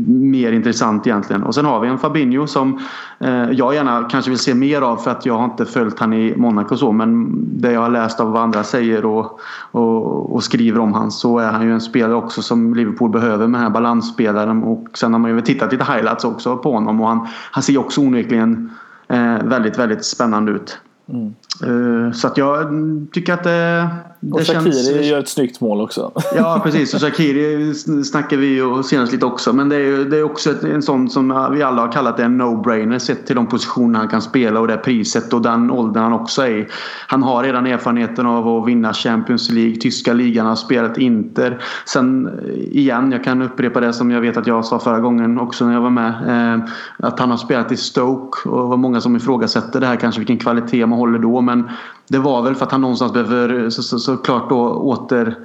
mer 0.08 0.52
intressant 0.52 1.08
egentligen. 1.08 1.43
Och 1.43 1.56
sen 1.56 1.65
har 1.65 1.80
vi 1.80 1.88
en 1.88 1.97
Fabinho 1.97 2.47
som 2.47 2.80
eh, 3.19 3.52
jag 3.52 3.76
gärna 3.76 4.04
kanske 4.04 4.32
vill 4.32 4.39
se 4.39 4.56
mer 4.56 4.82
av 4.82 4.97
för 4.97 5.12
att 5.12 5.26
jag 5.26 5.38
har 5.38 5.45
inte 5.45 5.65
följt 5.65 6.00
han 6.00 6.13
i 6.13 6.36
Monaco 6.38 6.78
så 6.78 6.91
men 6.91 7.30
det 7.62 7.71
jag 7.71 7.82
har 7.82 7.89
läst 7.89 8.19
av 8.19 8.32
vad 8.32 8.41
andra 8.41 8.63
säger 8.63 9.06
och, 9.06 9.39
och, 9.71 10.34
och 10.34 10.43
skriver 10.43 10.80
om 10.80 10.93
han 10.93 11.12
så 11.12 11.39
är 11.39 11.52
han 11.52 11.63
ju 11.63 11.74
en 11.74 11.82
spelare 11.82 12.15
också 12.15 12.41
som 12.41 12.74
Liverpool 12.74 13.12
behöver 13.12 13.47
med 13.47 13.60
den 13.60 13.63
här 13.63 13.74
balansspelaren 13.74 14.63
och 14.63 14.88
sen 14.93 15.13
har 15.13 15.19
man 15.19 15.32
ju 15.32 15.41
tittat 15.41 15.71
lite 15.71 15.93
highlights 15.93 16.26
också 16.26 16.58
på 16.58 16.71
honom 16.71 17.02
och 17.02 17.08
han, 17.08 17.28
han 17.52 17.63
ser 17.63 17.78
också 17.78 18.02
onekligen 18.02 18.71
eh, 19.08 19.43
väldigt, 19.43 19.80
väldigt 19.80 20.06
spännande 20.06 20.52
ut. 20.52 20.80
Mm. 21.12 21.36
Eh, 21.63 22.12
så 22.12 22.28
att 22.28 22.38
jag 22.38 22.69
tycker 23.13 23.34
att 23.34 23.43
det 23.43 23.88
och 24.31 24.39
Shakiri 24.39 24.73
känns... 24.73 25.05
gör 25.05 25.19
ett 25.19 25.29
snyggt 25.29 25.62
mål 25.62 25.81
också. 25.81 26.12
Ja 26.36 26.62
precis 26.63 26.93
och 26.93 27.01
Shakiri 27.01 27.73
snackar 28.03 28.38
vi 28.38 28.47
ju 28.47 28.84
senast 28.84 29.13
lite 29.13 29.25
också. 29.25 29.53
Men 29.53 29.69
det 29.69 29.75
är, 29.75 29.79
ju, 29.79 30.10
det 30.10 30.17
är 30.17 30.23
också 30.23 30.51
ett, 30.51 30.63
en 30.63 30.81
sån 30.81 31.10
som 31.10 31.49
vi 31.53 31.63
alla 31.63 31.81
har 31.81 31.91
kallat 31.91 32.19
en 32.19 32.41
no-brainer 32.41 32.99
sett 32.99 33.25
till 33.25 33.36
de 33.36 33.47
positioner 33.47 33.99
han 33.99 34.07
kan 34.07 34.21
spela 34.21 34.60
och 34.60 34.67
det 34.67 34.77
priset 34.77 35.34
och 35.34 35.41
den 35.41 35.71
åldern 35.71 36.03
han 36.03 36.13
också 36.13 36.41
är 36.41 36.57
i. 36.57 36.67
Han 37.07 37.23
har 37.23 37.43
redan 37.43 37.65
erfarenheten 37.67 38.25
av 38.25 38.47
att 38.47 38.67
vinna 38.67 38.93
Champions 38.93 39.49
League, 39.49 39.75
tyska 39.75 40.13
ligan, 40.13 40.45
har 40.45 40.55
spelat 40.55 40.97
Inter. 40.97 41.62
Sen 41.86 42.27
eh, 42.27 42.77
igen, 42.77 43.12
jag 43.12 43.23
kan 43.23 43.41
upprepa 43.41 43.79
det 43.79 43.93
som 43.93 44.12
jag 44.12 44.21
vet 44.21 44.38
att 44.38 44.47
jag 44.47 44.65
sa 44.65 44.79
förra 44.79 44.99
gången 44.99 45.39
också 45.39 45.65
när 45.65 45.73
jag 45.73 45.81
var 45.81 45.89
med. 45.89 46.13
Eh, 46.27 46.63
att 46.97 47.19
han 47.19 47.29
har 47.29 47.38
spelat 47.38 47.71
i 47.71 47.77
Stoke 47.77 48.49
och 48.49 48.62
det 48.62 48.67
var 48.67 48.77
många 48.77 49.01
som 49.01 49.15
ifrågasätter 49.15 49.79
det 49.79 49.88
här 49.88 49.95
kanske 49.95 50.19
vilken 50.19 50.38
kvalitet 50.38 50.86
man 50.86 50.99
håller 50.99 51.19
då. 51.19 51.41
Men 51.41 51.69
det 52.07 52.17
var 52.17 52.41
väl 52.41 52.55
för 52.55 52.65
att 52.65 52.71
han 52.71 52.81
någonstans 52.81 53.13
behöver 53.13 53.69
så, 53.69 53.83
så, 53.83 53.99
såklart 53.99 54.49
då 54.49 54.59
åter 54.69 55.35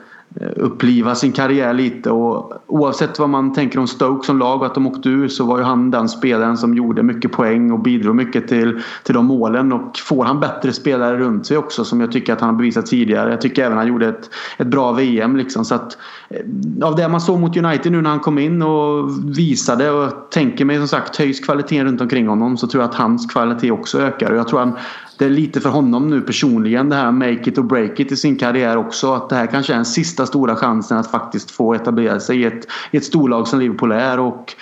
uppliva 0.56 1.14
sin 1.14 1.32
karriär 1.32 1.74
lite. 1.74 2.10
Och 2.10 2.52
oavsett 2.66 3.18
vad 3.18 3.28
man 3.28 3.52
tänker 3.52 3.78
om 3.78 3.86
Stoke 3.86 4.26
som 4.26 4.38
lag 4.38 4.60
och 4.60 4.66
att 4.66 4.74
de 4.74 4.86
åkte 4.86 5.08
ur 5.08 5.28
så 5.28 5.44
var 5.44 5.58
ju 5.58 5.64
han 5.64 5.90
den 5.90 6.08
spelaren 6.08 6.56
som 6.56 6.74
gjorde 6.74 7.02
mycket 7.02 7.32
poäng 7.32 7.72
och 7.72 7.78
bidrog 7.78 8.16
mycket 8.16 8.48
till, 8.48 8.80
till 9.02 9.14
de 9.14 9.26
målen. 9.26 9.72
Och 9.72 9.98
får 9.98 10.24
han 10.24 10.40
bättre 10.40 10.72
spelare 10.72 11.18
runt 11.18 11.46
sig 11.46 11.56
också 11.56 11.84
som 11.84 12.00
jag 12.00 12.12
tycker 12.12 12.32
att 12.32 12.40
han 12.40 12.50
har 12.50 12.56
bevisat 12.56 12.86
tidigare. 12.86 13.30
Jag 13.30 13.40
tycker 13.40 13.64
även 13.64 13.78
han 13.78 13.86
gjorde 13.86 14.08
ett, 14.08 14.30
ett 14.58 14.66
bra 14.66 14.92
VM 14.92 15.36
liksom. 15.36 15.64
Så 15.64 15.74
att 15.74 15.98
eh, 16.28 16.86
av 16.86 16.96
det 16.96 17.08
man 17.08 17.20
såg 17.20 17.40
mot 17.40 17.56
United 17.56 17.92
nu 17.92 18.02
när 18.02 18.10
han 18.10 18.20
kom 18.20 18.38
in 18.38 18.62
och 18.62 19.10
visade 19.38 19.90
och 19.90 20.30
tänker 20.30 20.64
mig 20.64 20.78
som 20.78 20.88
sagt 20.88 21.16
höjs 21.16 21.40
kvaliteten 21.40 21.86
runt 21.86 22.00
omkring 22.00 22.28
honom 22.28 22.56
så 22.56 22.66
tror 22.66 22.82
jag 22.82 22.90
att 22.90 22.96
hans 22.96 23.26
kvalitet 23.32 23.70
också 23.70 24.00
ökar. 24.00 24.30
Och 24.30 24.38
jag 24.38 24.48
tror 24.48 24.58
han 24.58 24.76
det 25.18 25.24
är 25.24 25.30
lite 25.30 25.60
för 25.60 25.68
honom 25.68 26.10
nu 26.10 26.20
personligen 26.20 26.88
det 26.88 26.96
här 26.96 27.12
make 27.12 27.50
it 27.50 27.58
or 27.58 27.62
break 27.62 28.00
it 28.00 28.12
i 28.12 28.16
sin 28.16 28.36
karriär 28.36 28.76
också. 28.76 29.12
Att 29.12 29.28
det 29.28 29.36
här 29.36 29.46
kanske 29.46 29.72
är 29.72 29.76
den 29.76 29.84
sista 29.84 30.26
stora 30.26 30.56
chansen 30.56 30.98
att 30.98 31.10
faktiskt 31.10 31.50
få 31.50 31.74
etablera 31.74 32.20
sig 32.20 32.40
i 32.40 32.44
ett, 32.44 32.66
i 32.90 32.96
ett 32.96 33.04
storlag 33.04 33.48
som 33.48 33.58
Liverpool 33.58 33.92
är. 33.92 34.20
Och 34.20 34.54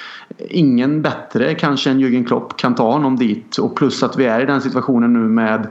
ingen 0.48 1.02
bättre 1.02 1.54
kanske 1.54 1.90
än 1.90 2.00
Jürgen 2.00 2.26
Klopp 2.26 2.56
kan 2.56 2.74
ta 2.74 2.92
honom 2.92 3.16
dit. 3.16 3.58
Och 3.58 3.76
plus 3.76 4.02
att 4.02 4.16
vi 4.16 4.24
är 4.24 4.40
i 4.40 4.46
den 4.46 4.60
situationen 4.60 5.12
nu 5.12 5.18
med 5.18 5.66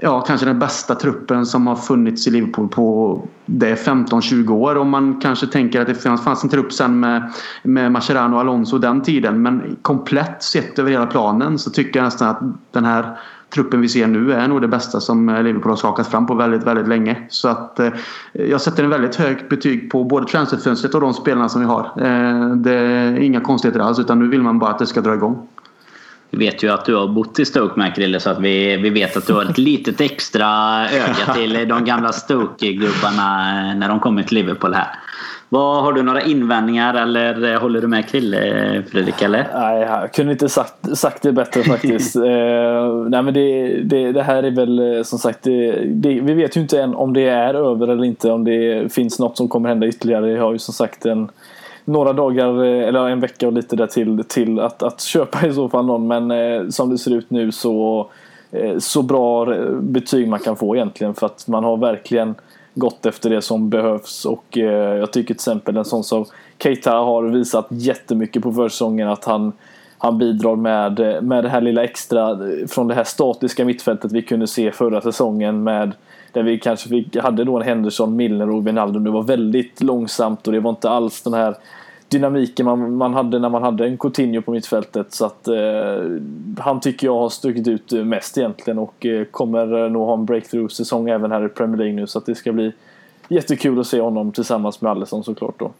ja, 0.00 0.20
kanske 0.20 0.46
den 0.46 0.58
bästa 0.58 0.94
truppen 0.94 1.46
som 1.46 1.66
har 1.66 1.76
funnits 1.76 2.26
i 2.26 2.30
Liverpool 2.30 2.68
på 2.68 3.22
det 3.46 3.74
15-20 3.74 4.50
år. 4.50 4.76
Om 4.76 4.90
man 4.90 5.20
kanske 5.20 5.46
tänker 5.46 5.80
att 5.80 5.86
det 5.86 5.94
fanns 5.94 6.44
en 6.44 6.50
trupp 6.50 6.72
sen 6.72 7.00
med, 7.00 7.32
med 7.62 7.92
Mascherano 7.92 8.34
och 8.34 8.40
Alonso 8.40 8.78
den 8.78 9.02
tiden. 9.02 9.42
Men 9.42 9.76
komplett 9.82 10.42
sett 10.42 10.78
över 10.78 10.90
hela 10.90 11.06
planen 11.06 11.58
så 11.58 11.70
tycker 11.70 12.00
jag 12.00 12.04
nästan 12.04 12.28
att 12.28 12.40
den 12.72 12.84
här 12.84 13.18
truppen 13.54 13.80
vi 13.80 13.88
ser 13.88 14.06
nu 14.06 14.32
är 14.32 14.48
nog 14.48 14.60
det 14.60 14.68
bästa 14.68 15.00
som 15.00 15.28
eh, 15.28 15.42
Liverpool 15.42 15.72
har 15.72 15.76
skakat 15.76 16.10
fram 16.10 16.26
på 16.26 16.34
väldigt, 16.34 16.62
väldigt 16.62 16.88
länge. 16.88 17.16
Så 17.28 17.48
att 17.48 17.80
eh, 17.80 17.92
jag 18.32 18.60
sätter 18.60 18.84
en 18.84 18.90
väldigt 18.90 19.16
högt 19.16 19.48
betyg 19.48 19.90
på 19.90 20.04
både 20.04 20.26
transferfönstret 20.26 20.94
och 20.94 21.00
de 21.00 21.14
spelarna 21.14 21.48
som 21.48 21.60
vi 21.60 21.66
har. 21.66 21.80
Eh, 21.80 22.56
det 22.56 22.74
är 22.74 23.16
inga 23.16 23.40
konstigheter 23.40 23.80
alls 23.80 23.98
utan 23.98 24.18
nu 24.18 24.28
vill 24.28 24.42
man 24.42 24.58
bara 24.58 24.70
att 24.70 24.78
det 24.78 24.86
ska 24.86 25.00
dra 25.00 25.14
igång. 25.14 25.48
Vi 26.30 26.38
vet 26.38 26.62
ju 26.62 26.68
att 26.68 26.84
du 26.84 26.94
har 26.94 27.08
bott 27.08 27.38
i 27.38 27.44
Stoke 27.44 27.78
med 27.78 27.94
Krille 27.94 28.20
så 28.20 28.30
att 28.30 28.40
vi, 28.40 28.76
vi 28.76 28.90
vet 28.90 29.16
att 29.16 29.26
du 29.26 29.32
har 29.32 29.44
ett 29.44 29.58
litet 29.58 30.00
extra 30.00 30.46
öga 30.90 31.34
till 31.34 31.68
de 31.68 31.84
gamla 31.84 32.12
Stoke-gubbarna 32.12 33.74
när 33.74 33.88
de 33.88 34.00
kommer 34.00 34.22
till 34.22 34.34
Liverpool 34.34 34.74
här. 34.74 34.88
Vad, 35.50 35.82
har 35.82 35.92
du 35.92 36.02
några 36.02 36.22
invändningar 36.22 36.94
eller 36.94 37.56
håller 37.56 37.80
du 37.80 37.86
med 37.86 38.08
Krille 38.08 38.82
Fredrik? 38.90 39.22
Eller? 39.22 39.46
Nej, 39.54 39.80
jag 39.80 40.12
kunde 40.12 40.32
inte 40.32 40.48
sagt, 40.48 40.98
sagt 40.98 41.22
det 41.22 41.32
bättre 41.32 41.62
faktiskt. 41.62 42.16
eh, 42.16 42.22
nej, 43.08 43.22
men 43.22 43.34
det, 43.34 43.68
det, 43.82 44.12
det, 44.12 44.22
här 44.22 44.42
är 44.42 44.50
väl 44.50 44.96
eh, 44.96 45.02
som 45.02 45.18
sagt, 45.18 45.42
det, 45.42 46.20
vi 46.20 46.34
vet 46.34 46.56
ju 46.56 46.60
inte 46.60 46.82
än 46.82 46.94
om 46.94 47.12
det 47.12 47.28
är 47.28 47.54
över 47.54 47.88
eller 47.88 48.04
inte. 48.04 48.32
Om 48.32 48.44
det 48.44 48.92
finns 48.92 49.18
något 49.18 49.36
som 49.36 49.48
kommer 49.48 49.68
hända 49.68 49.86
ytterligare. 49.86 50.30
Jag 50.30 50.42
har 50.42 50.52
ju 50.52 50.58
som 50.58 50.74
sagt 50.74 51.06
en, 51.06 51.30
några 51.84 52.12
dagar 52.12 52.64
eh, 52.64 52.88
eller 52.88 53.08
en 53.08 53.20
vecka 53.20 53.46
och 53.46 53.52
lite 53.52 53.76
där 53.76 53.86
till, 53.86 54.24
till 54.28 54.60
att, 54.60 54.82
att 54.82 55.00
köpa 55.00 55.46
i 55.46 55.52
så 55.52 55.68
fall 55.68 55.86
någon. 55.86 56.06
Men 56.06 56.30
eh, 56.30 56.68
som 56.68 56.90
det 56.90 56.98
ser 56.98 57.14
ut 57.14 57.30
nu 57.30 57.52
så, 57.52 58.08
eh, 58.50 58.78
så 58.78 59.02
bra 59.02 59.54
betyg 59.80 60.28
man 60.28 60.38
kan 60.40 60.56
få 60.56 60.76
egentligen. 60.76 61.14
För 61.14 61.26
att 61.26 61.48
man 61.48 61.64
har 61.64 61.76
verkligen 61.76 62.34
gått 62.78 63.06
efter 63.06 63.30
det 63.30 63.42
som 63.42 63.70
behövs 63.70 64.24
och 64.24 64.58
eh, 64.58 64.96
jag 64.98 65.12
tycker 65.12 65.26
till 65.26 65.34
exempel 65.34 65.76
en 65.76 65.84
sån 65.84 66.04
som 66.04 66.24
Keita 66.58 66.92
har 66.92 67.22
visat 67.22 67.66
jättemycket 67.70 68.42
på 68.42 68.52
försäsongen 68.52 69.08
att 69.08 69.24
han 69.24 69.52
han 69.98 70.18
bidrar 70.18 70.56
med, 70.56 71.24
med 71.24 71.44
det 71.44 71.48
här 71.48 71.60
lilla 71.60 71.84
extra 71.84 72.38
från 72.68 72.88
det 72.88 72.94
här 72.94 73.04
statiska 73.04 73.64
mittfältet 73.64 74.12
vi 74.12 74.22
kunde 74.22 74.46
se 74.46 74.72
förra 74.72 75.00
säsongen 75.00 75.62
med 75.62 75.92
där 76.32 76.42
vi 76.42 76.58
kanske 76.58 76.88
fick, 76.88 77.16
hade 77.16 77.44
då 77.44 77.56
en 77.56 77.62
Henderson, 77.62 78.16
Milner 78.16 78.50
och 78.50 78.66
Wijnaldum. 78.66 79.04
Det 79.04 79.10
var 79.10 79.22
väldigt 79.22 79.82
långsamt 79.82 80.46
och 80.46 80.52
det 80.52 80.60
var 80.60 80.70
inte 80.70 80.90
alls 80.90 81.22
den 81.22 81.34
här 81.34 81.54
dynamiken 82.08 82.66
man, 82.66 82.96
man 82.96 83.14
hade 83.14 83.38
när 83.38 83.48
man 83.48 83.62
hade 83.62 83.86
en 83.86 83.98
Coutinho 83.98 84.42
på 84.42 84.50
mittfältet. 84.50 85.14
Så 85.14 85.24
att 85.24 85.48
eh, 85.48 85.54
han 86.58 86.80
tycker 86.80 87.06
jag 87.06 87.18
har 87.18 87.28
stuckit 87.28 87.68
ut 87.68 87.92
mest 87.92 88.38
egentligen 88.38 88.78
och 88.78 89.06
eh, 89.06 89.24
kommer 89.24 89.84
eh, 89.84 89.90
nog 89.90 90.06
ha 90.06 90.14
en 90.14 90.24
breakthrough-säsong 90.24 91.08
även 91.08 91.30
här 91.30 91.46
i 91.46 91.48
Premier 91.48 91.76
League 91.76 91.94
nu. 91.94 92.06
Så 92.06 92.18
att 92.18 92.26
det 92.26 92.34
ska 92.34 92.52
bli 92.52 92.72
jättekul 93.28 93.80
att 93.80 93.86
se 93.86 94.00
honom 94.00 94.32
tillsammans 94.32 94.80
med 94.80 94.90
Alisson 94.90 95.24
såklart 95.24 95.58
då. 95.58 95.70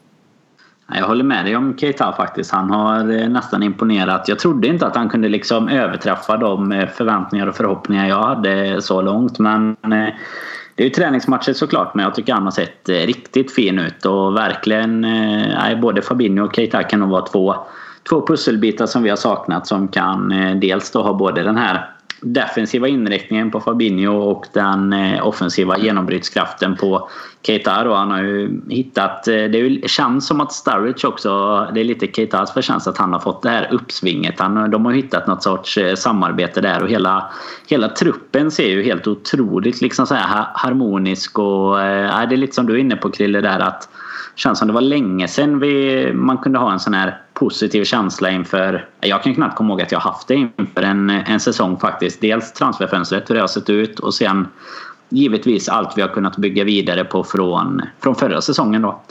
Jag 0.94 1.06
håller 1.06 1.24
med 1.24 1.44
dig 1.44 1.56
om 1.56 1.76
Keita 1.78 2.12
faktiskt. 2.12 2.50
Han 2.50 2.70
har 2.70 3.10
eh, 3.10 3.28
nästan 3.28 3.62
imponerat. 3.62 4.28
Jag 4.28 4.38
trodde 4.38 4.68
inte 4.68 4.86
att 4.86 4.96
han 4.96 5.08
kunde 5.08 5.28
liksom 5.28 5.68
överträffa 5.68 6.36
de 6.36 6.72
eh, 6.72 6.88
förväntningar 6.88 7.46
och 7.46 7.54
förhoppningar 7.54 8.08
jag 8.08 8.22
hade 8.22 8.82
så 8.82 9.02
långt. 9.02 9.38
Men 9.38 9.76
det 10.78 10.84
är 10.84 10.88
ju 10.88 10.90
träningsmatcher 10.90 11.52
såklart 11.52 11.94
men 11.94 12.04
jag 12.04 12.14
tycker 12.14 12.32
han 12.32 12.44
har 12.44 12.50
sett 12.50 12.88
eh, 12.88 12.94
riktigt 12.94 13.54
fin 13.54 13.78
ut. 13.78 14.04
Och 14.04 14.36
verkligen... 14.36 15.04
Eh, 15.04 15.80
både 15.80 16.02
Fabinho 16.02 16.44
och 16.44 16.56
Keita 16.56 16.82
kan 16.82 17.00
nog 17.00 17.08
vara 17.08 17.26
två, 17.26 17.54
två 18.08 18.26
pusselbitar 18.26 18.86
som 18.86 19.02
vi 19.02 19.10
har 19.10 19.16
saknat 19.16 19.66
som 19.66 19.88
kan 19.88 20.32
eh, 20.32 20.56
dels 20.56 20.90
då 20.90 21.02
ha 21.02 21.12
både 21.12 21.42
den 21.42 21.56
här 21.56 21.90
defensiva 22.20 22.88
inriktningen 22.88 23.50
på 23.50 23.60
Fabinho 23.60 24.12
och 24.12 24.46
den 24.52 24.92
eh, 24.92 25.26
offensiva 25.26 25.78
genombrytskraften 25.78 26.76
på 26.76 27.08
Keita. 27.42 27.70
Han 27.70 28.10
har 28.10 28.22
ju 28.22 28.60
hittat... 28.68 29.28
Eh, 29.28 29.34
det 29.34 29.90
känns 29.90 30.26
som 30.26 30.40
att 30.40 30.52
Sturridge 30.52 31.08
också... 31.08 31.30
Det 31.74 31.80
är 31.80 31.84
lite 31.84 32.06
Keitas 32.06 32.52
förtjänst 32.52 32.86
att 32.86 32.98
han 32.98 33.12
har 33.12 33.20
fått 33.20 33.42
det 33.42 33.50
här 33.50 33.68
uppsvinget. 33.72 34.40
Han, 34.40 34.56
eh, 34.56 34.64
de 34.64 34.84
har 34.84 34.92
hittat 34.92 35.26
något 35.26 35.42
sorts 35.42 35.78
samarbete 35.96 36.60
där 36.60 36.82
och 36.82 36.88
hela, 36.88 37.30
hela 37.66 37.88
truppen 37.88 38.50
ser 38.50 38.68
ju 38.68 38.82
helt 38.82 39.06
otroligt 39.06 39.80
liksom 39.80 40.06
så 40.06 40.14
här 40.14 40.46
harmonisk 40.54 41.38
och... 41.38 41.80
Äh, 41.80 42.28
det 42.28 42.34
är 42.34 42.36
lite 42.36 42.54
som 42.54 42.66
du 42.66 42.74
är 42.74 42.78
inne 42.78 42.96
på 42.96 43.10
Krille 43.10 43.40
där 43.40 43.58
att 43.58 43.88
känns 44.38 44.58
som 44.58 44.68
det 44.68 44.74
var 44.74 44.80
länge 44.80 45.28
sedan 45.28 45.58
vi, 45.58 46.12
man 46.14 46.38
kunde 46.38 46.58
ha 46.58 46.72
en 46.72 46.80
sån 46.80 46.94
här 46.94 47.20
positiv 47.34 47.84
känsla 47.84 48.30
inför... 48.30 48.88
Jag 49.00 49.22
kan 49.22 49.34
knappt 49.34 49.56
komma 49.56 49.70
ihåg 49.70 49.82
att 49.82 49.92
jag 49.92 49.98
haft 49.98 50.28
det 50.28 50.34
inför 50.34 50.82
en, 50.82 51.10
en 51.10 51.40
säsong 51.40 51.78
faktiskt. 51.78 52.20
Dels 52.20 52.52
transferfönstret, 52.52 53.30
hur 53.30 53.34
det 53.34 53.40
har 53.40 53.48
sett 53.48 53.70
ut 53.70 53.98
och 53.98 54.14
sen 54.14 54.48
givetvis 55.08 55.68
allt 55.68 55.92
vi 55.96 56.02
har 56.02 56.08
kunnat 56.08 56.36
bygga 56.36 56.64
vidare 56.64 57.04
på 57.04 57.24
från, 57.24 57.82
från 58.00 58.14
förra 58.14 58.40
säsongen 58.40 58.82
då. 58.82 59.02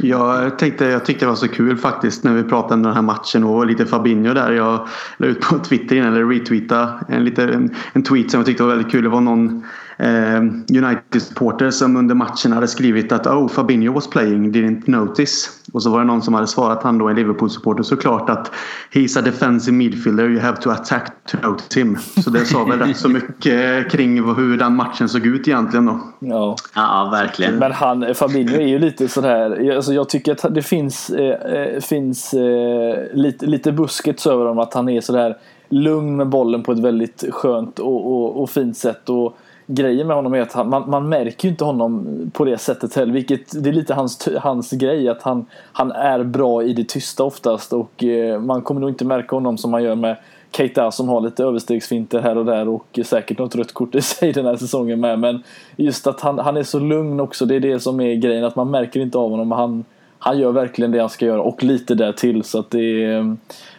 Jag, 0.00 0.58
tänkte, 0.58 0.84
jag 0.84 1.04
tyckte 1.04 1.24
det 1.24 1.28
var 1.28 1.36
så 1.36 1.48
kul 1.48 1.76
faktiskt 1.76 2.24
när 2.24 2.34
vi 2.34 2.42
pratade 2.42 2.74
om 2.74 2.82
den 2.82 2.94
här 2.94 3.02
matchen 3.02 3.44
och 3.44 3.66
lite 3.66 3.86
Fabinho 3.86 4.34
där. 4.34 4.52
Jag 4.52 4.88
la 5.16 5.26
ut 5.26 5.40
på 5.40 5.58
Twitter 5.58 5.96
innan, 5.96 6.14
eller 6.14 6.26
retweeta 6.26 6.88
en, 7.08 7.24
lite, 7.24 7.42
en, 7.42 7.74
en 7.92 8.02
tweet 8.02 8.30
som 8.30 8.38
jag 8.38 8.46
tyckte 8.46 8.62
var 8.62 8.70
väldigt 8.70 8.92
kul. 8.92 9.02
Det 9.02 9.08
var 9.08 9.20
någon 9.20 9.64
eh, 9.96 10.40
United-supporter 10.84 11.70
som 11.70 11.96
under 11.96 12.14
matchen 12.14 12.52
hade 12.52 12.68
skrivit 12.68 13.12
att 13.12 13.26
oh, 13.26 13.48
Fabinho 13.48 13.92
was 13.92 14.10
playing, 14.10 14.52
didn't 14.52 14.90
notice. 14.90 15.50
Och 15.72 15.82
så 15.82 15.90
var 15.90 15.98
det 15.98 16.04
någon 16.04 16.22
som 16.22 16.34
hade 16.34 16.46
svarat 16.46 16.82
han 16.82 16.98
då, 16.98 17.08
en 17.08 17.16
Liverpool-supporter 17.16 17.82
såklart 17.82 18.30
att 18.30 18.52
He's 18.92 19.18
a 19.18 19.22
defensive 19.22 19.76
midfielder, 19.76 20.24
you 20.24 20.40
have 20.40 20.56
to 20.56 20.70
attack 20.70 21.12
to 21.26 21.36
notice 21.42 21.76
him. 21.76 21.98
Så 22.24 22.30
det 22.30 22.44
sa 22.44 22.64
väl 22.64 22.78
rätt 22.78 22.96
så 22.96 23.08
mycket 23.08 23.90
kring 23.90 24.34
hur 24.34 24.58
den 24.58 24.76
matchen 24.76 25.08
såg 25.08 25.26
ut 25.26 25.48
egentligen 25.48 25.86
då. 25.86 26.00
Ja, 26.18 26.56
ja 26.74 27.08
verkligen. 27.12 27.58
Men 27.58 27.72
han, 27.72 28.14
Fabinho 28.14 28.56
är 28.56 28.66
ju 28.66 28.78
lite 28.78 29.08
sådär, 29.08 29.74
alltså 29.76 29.92
jag 29.92 30.08
tycker 30.08 30.32
att 30.32 30.54
det 30.54 30.62
finns, 30.62 31.10
eh, 31.10 31.52
eh, 31.52 31.80
finns 31.80 32.34
eh, 32.34 33.14
lite, 33.14 33.46
lite 33.46 33.72
buskets 33.72 34.26
över 34.26 34.38
honom 34.38 34.58
att 34.58 34.74
han 34.74 34.88
är 34.88 35.00
sådär 35.00 35.36
lugn 35.68 36.16
med 36.16 36.28
bollen 36.28 36.62
på 36.62 36.72
ett 36.72 36.78
väldigt 36.78 37.24
skönt 37.30 37.78
och, 37.78 38.06
och, 38.06 38.42
och 38.42 38.50
fint 38.50 38.76
sätt. 38.76 39.08
Och, 39.08 39.38
grejen 39.66 40.06
med 40.06 40.16
honom 40.16 40.34
är 40.34 40.40
att 40.40 40.52
han, 40.52 40.68
man, 40.68 40.90
man 40.90 41.08
märker 41.08 41.48
ju 41.48 41.50
inte 41.50 41.64
honom 41.64 42.06
på 42.32 42.44
det 42.44 42.58
sättet 42.58 42.94
heller. 42.94 43.12
Vilket, 43.12 43.62
det 43.62 43.68
är 43.68 43.72
lite 43.72 43.94
hans, 43.94 44.28
hans 44.40 44.70
grej 44.70 45.08
att 45.08 45.22
han, 45.22 45.46
han 45.72 45.92
är 45.92 46.24
bra 46.24 46.62
i 46.62 46.72
det 46.72 46.88
tysta 46.88 47.24
oftast. 47.24 47.72
Och 47.72 48.04
eh, 48.04 48.40
man 48.40 48.62
kommer 48.62 48.80
nog 48.80 48.90
inte 48.90 49.04
märka 49.04 49.36
honom 49.36 49.58
som 49.58 49.70
man 49.70 49.82
gör 49.82 49.94
med 49.94 50.16
Keita 50.52 50.90
som 50.90 51.08
har 51.08 51.20
lite 51.20 51.44
överstegsfinter 51.44 52.20
här 52.20 52.38
och 52.38 52.44
där 52.44 52.68
och 52.68 52.98
säkert 53.04 53.38
något 53.38 53.56
rött 53.56 53.72
kort 53.72 53.94
i 53.94 54.00
sig 54.02 54.32
den 54.32 54.46
här 54.46 54.56
säsongen 54.56 55.00
med. 55.00 55.18
Men 55.18 55.42
just 55.76 56.06
att 56.06 56.20
han, 56.20 56.38
han 56.38 56.56
är 56.56 56.62
så 56.62 56.78
lugn 56.78 57.20
också. 57.20 57.46
Det 57.46 57.56
är 57.56 57.60
det 57.60 57.80
som 57.80 58.00
är 58.00 58.14
grejen. 58.14 58.44
Att 58.44 58.56
man 58.56 58.70
märker 58.70 59.00
inte 59.00 59.18
av 59.18 59.30
honom. 59.30 59.52
Han, 59.52 59.84
han 60.18 60.38
gör 60.38 60.52
verkligen 60.52 60.90
det 60.90 61.00
han 61.00 61.10
ska 61.10 61.26
göra 61.26 61.42
och 61.42 61.62
lite 61.62 61.94
där 61.94 62.12
till 62.12 62.44
så 62.44 62.58
att 62.58 62.70
det 62.70 63.04
är, 63.04 63.36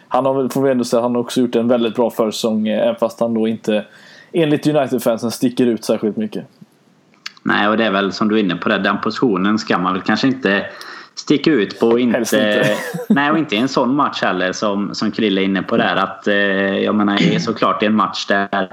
Han 0.08 0.26
har, 0.26 0.48
får 0.48 0.62
vi 0.62 0.70
ändå 0.70 0.84
säga, 0.84 1.02
han 1.02 1.14
har 1.14 1.22
också 1.22 1.40
gjort 1.40 1.56
en 1.56 1.68
väldigt 1.68 1.94
bra 1.94 2.10
försäsong 2.10 2.68
eh, 2.68 2.82
även 2.82 2.96
fast 2.96 3.20
han 3.20 3.34
då 3.34 3.48
inte 3.48 3.84
enligt 4.32 4.66
United-fansen 4.66 5.30
sticker 5.30 5.66
ut 5.66 5.84
särskilt 5.84 6.16
mycket. 6.16 6.44
Nej, 7.42 7.68
och 7.68 7.76
det 7.76 7.84
är 7.84 7.90
väl 7.90 8.12
som 8.12 8.28
du 8.28 8.34
är 8.34 8.40
inne 8.40 8.56
på 8.56 8.68
det, 8.68 8.78
den 8.78 9.00
positionen 9.00 9.58
ska 9.58 9.78
man 9.78 9.92
väl 9.92 10.02
kanske 10.02 10.26
inte 10.26 10.66
sticka 11.14 11.50
ut 11.50 11.80
på. 11.80 11.98
Inte, 11.98 12.18
inte. 12.18 12.76
nej, 13.08 13.30
och 13.30 13.38
inte 13.38 13.54
i 13.56 13.58
en 13.58 13.68
sån 13.68 13.96
match 13.96 14.22
heller 14.22 14.52
som, 14.52 14.94
som 14.94 15.10
Krille 15.10 15.40
är 15.40 15.44
inne 15.44 15.62
på 15.62 15.76
där. 15.76 15.96
Att, 15.96 16.28
eh, 16.28 16.34
jag 16.78 16.94
menar, 16.94 17.38
såklart 17.38 17.82
i 17.82 17.86
en 17.86 17.94
match 17.94 18.26
där, 18.26 18.70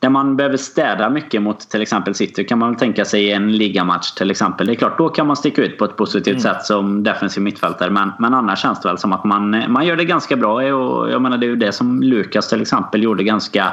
där 0.00 0.08
man 0.08 0.36
behöver 0.36 0.56
städa 0.56 1.10
mycket 1.10 1.42
mot 1.42 1.60
till 1.60 1.82
exempel 1.82 2.14
City 2.14 2.44
kan 2.44 2.58
man 2.58 2.76
tänka 2.76 3.04
sig 3.04 3.32
en 3.32 3.52
ligamatch 3.52 4.10
till 4.10 4.30
exempel. 4.30 4.66
Det 4.66 4.72
är 4.72 4.74
klart, 4.74 4.98
då 4.98 5.08
kan 5.08 5.26
man 5.26 5.36
sticka 5.36 5.62
ut 5.62 5.78
på 5.78 5.84
ett 5.84 5.96
positivt 5.96 6.44
mm. 6.44 6.54
sätt 6.54 6.64
som 6.64 7.02
defensiv 7.02 7.42
mittfältare. 7.42 7.90
Men, 7.90 8.12
men 8.18 8.34
annars 8.34 8.62
känns 8.62 8.80
det 8.80 8.88
väl 8.88 8.98
som 8.98 9.12
att 9.12 9.24
man, 9.24 9.64
man 9.68 9.86
gör 9.86 9.96
det 9.96 10.04
ganska 10.04 10.36
bra. 10.36 10.54
Och 10.54 11.10
jag 11.10 11.22
menar, 11.22 11.38
det 11.38 11.46
är 11.46 11.50
ju 11.50 11.56
det 11.56 11.72
som 11.72 12.02
Lukas 12.02 12.48
till 12.48 12.62
exempel 12.62 13.02
gjorde 13.02 13.24
ganska 13.24 13.72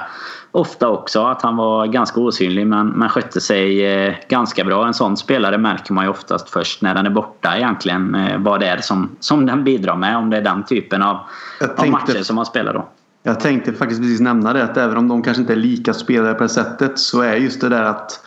ofta 0.55 0.89
också. 0.89 1.25
Att 1.25 1.41
han 1.41 1.55
var 1.55 1.87
ganska 1.87 2.19
osynlig 2.19 2.67
men, 2.67 2.87
men 2.87 3.09
skötte 3.09 3.41
sig 3.41 3.85
eh, 3.85 4.13
ganska 4.29 4.63
bra. 4.63 4.87
En 4.87 4.93
sån 4.93 5.17
spelare 5.17 5.57
märker 5.57 5.93
man 5.93 6.05
ju 6.05 6.09
oftast 6.09 6.49
först 6.49 6.81
när 6.81 6.95
den 6.95 7.05
är 7.05 7.09
borta 7.09 7.57
egentligen. 7.57 8.15
Eh, 8.15 8.37
vad 8.37 8.59
det 8.59 8.67
är 8.67 8.77
som, 8.77 9.09
som 9.19 9.45
den 9.45 9.63
bidrar 9.63 9.95
med. 9.95 10.17
Om 10.17 10.29
det 10.29 10.37
är 10.37 10.41
den 10.41 10.63
typen 10.63 11.01
av, 11.01 11.19
tänkte, 11.59 11.81
av 11.81 11.89
matcher 11.89 12.23
som 12.23 12.35
man 12.35 12.45
spelar 12.45 12.73
då. 12.73 12.87
Jag 13.23 13.39
tänkte 13.39 13.73
faktiskt 13.73 14.01
precis 14.01 14.19
nämna 14.19 14.53
det 14.53 14.63
att 14.63 14.77
även 14.77 14.97
om 14.97 15.07
de 15.07 15.23
kanske 15.23 15.41
inte 15.41 15.53
är 15.53 15.57
lika 15.57 15.93
spelare 15.93 16.33
på 16.33 16.43
det 16.43 16.49
sättet 16.49 16.99
så 16.99 17.21
är 17.21 17.35
just 17.35 17.61
det 17.61 17.69
där 17.69 17.83
att 17.83 18.19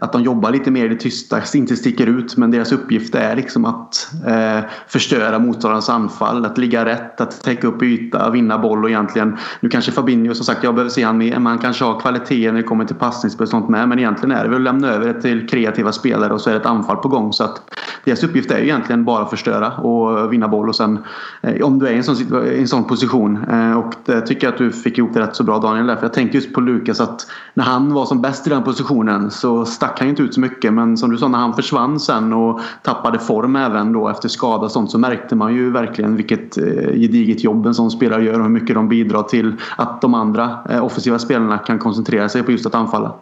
att 0.00 0.12
de 0.12 0.22
jobbar 0.22 0.50
lite 0.50 0.70
mer 0.70 0.84
i 0.84 0.88
det 0.88 1.00
tysta, 1.00 1.40
inte 1.54 1.76
sticker 1.76 2.06
ut. 2.06 2.36
Men 2.36 2.50
deras 2.50 2.72
uppgift 2.72 3.14
är 3.14 3.36
liksom 3.36 3.64
att 3.64 4.08
eh, 4.26 4.60
förstöra 4.86 5.38
motståndarens 5.38 5.88
anfall. 5.88 6.44
Att 6.44 6.58
ligga 6.58 6.84
rätt, 6.84 7.20
att 7.20 7.42
täcka 7.42 7.66
upp 7.66 7.82
yta, 7.82 8.30
vinna 8.30 8.58
boll 8.58 8.84
och 8.84 8.90
egentligen... 8.90 9.36
Nu 9.60 9.68
kanske 9.68 9.92
Fabinho, 9.92 10.34
som 10.34 10.44
sagt, 10.44 10.64
jag 10.64 10.74
behöver 10.74 10.90
se 10.90 11.02
han 11.02 11.18
mer. 11.18 11.32
Men 11.32 11.46
han 11.46 11.58
kanske 11.58 11.84
har 11.84 12.00
kvalitet 12.00 12.52
när 12.52 12.58
det 12.58 12.62
kommer 12.62 12.84
till 12.84 12.96
passningsspel 12.96 13.42
och 13.42 13.48
sånt 13.48 13.68
med. 13.68 13.88
Men 13.88 13.98
egentligen 13.98 14.36
är 14.36 14.44
det 14.44 14.50
väl 14.50 14.56
att 14.56 14.62
lämna 14.62 14.88
över 14.88 15.14
det 15.14 15.22
till 15.22 15.48
kreativa 15.48 15.92
spelare 15.92 16.32
och 16.32 16.40
så 16.40 16.50
är 16.50 16.54
det 16.54 16.60
ett 16.60 16.66
anfall 16.66 16.96
på 16.96 17.08
gång. 17.08 17.32
Så 17.32 17.44
att 17.44 17.62
deras 18.04 18.24
uppgift 18.24 18.50
är 18.50 18.58
ju 18.58 18.64
egentligen 18.64 19.04
bara 19.04 19.22
att 19.22 19.30
förstöra 19.30 19.72
och 19.72 20.32
vinna 20.32 20.48
boll. 20.48 20.68
Och 20.68 20.76
sen 20.76 20.98
eh, 21.42 21.66
om 21.66 21.78
du 21.78 21.86
är 21.86 21.92
i 21.92 21.96
en 21.96 22.04
sån, 22.04 22.44
i 22.46 22.60
en 22.60 22.68
sån 22.68 22.84
position. 22.84 23.44
Eh, 23.50 23.78
och 23.78 23.94
det 24.04 24.20
tycker 24.20 24.46
jag 24.46 24.52
att 24.52 24.58
du 24.58 24.72
fick 24.72 24.98
ihop 24.98 25.14
det 25.14 25.20
rätt 25.20 25.36
så 25.36 25.44
bra 25.44 25.58
Daniel. 25.58 25.96
För 25.96 26.02
jag 26.02 26.12
tänkte 26.12 26.36
just 26.36 26.54
på 26.54 26.60
Lukas 26.60 27.00
att 27.00 27.26
när 27.54 27.64
han 27.64 27.94
var 27.94 28.06
som 28.06 28.22
bäst 28.22 28.46
i 28.46 28.50
den 28.50 28.62
positionen 28.62 29.30
så 29.30 29.64
stack 29.84 29.98
han 29.98 30.08
inte 30.08 30.22
ut 30.22 30.34
så 30.34 30.40
mycket. 30.40 30.72
Men 30.72 30.96
som 30.96 31.10
du 31.10 31.18
sa, 31.18 31.28
när 31.28 31.38
han 31.38 31.54
försvann 31.54 32.00
sen 32.00 32.32
och 32.32 32.60
tappade 32.82 33.18
form 33.18 33.56
även 33.56 33.92
då 33.92 34.08
efter 34.08 34.28
skada 34.28 34.64
och 34.64 34.70
sånt 34.70 34.90
så 34.90 34.98
märkte 34.98 35.36
man 35.36 35.54
ju 35.54 35.70
verkligen 35.70 36.16
vilket 36.16 36.58
eh, 36.58 36.64
gediget 36.94 37.44
jobb 37.44 37.66
en 37.66 37.74
sån 37.74 37.90
spelare 37.90 38.24
gör 38.24 38.34
och 38.34 38.42
hur 38.42 38.52
mycket 38.52 38.74
de 38.74 38.88
bidrar 38.88 39.22
till 39.22 39.52
att 39.76 40.00
de 40.00 40.14
andra 40.14 40.58
eh, 40.68 40.84
offensiva 40.84 41.18
spelarna 41.18 41.58
kan 41.58 41.78
koncentrera 41.78 42.28
sig 42.28 42.42
på 42.42 42.52
just 42.52 42.66
att 42.66 42.74
anfalla. 42.74 43.12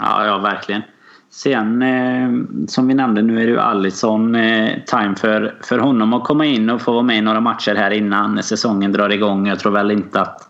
Ja, 0.00 0.26
ja 0.26 0.38
verkligen. 0.38 0.82
Sen 1.30 1.82
eh, 1.82 2.30
som 2.68 2.88
vi 2.88 2.94
nämnde 2.94 3.22
nu 3.22 3.40
är 3.40 3.46
det 3.46 3.52
ju 3.52 3.60
Alisson 3.60 4.34
eh, 4.34 4.70
time 4.86 5.14
för, 5.16 5.54
för 5.62 5.78
honom 5.78 6.12
att 6.12 6.24
komma 6.24 6.44
in 6.44 6.70
och 6.70 6.80
få 6.80 6.92
vara 6.92 7.02
med 7.02 7.18
i 7.18 7.20
några 7.20 7.40
matcher 7.40 7.74
här 7.74 7.90
innan 7.90 8.42
säsongen 8.42 8.92
drar 8.92 9.12
igång. 9.12 9.46
Jag 9.46 9.58
tror 9.58 9.72
väl 9.72 9.90
inte 9.90 10.20
att 10.20 10.48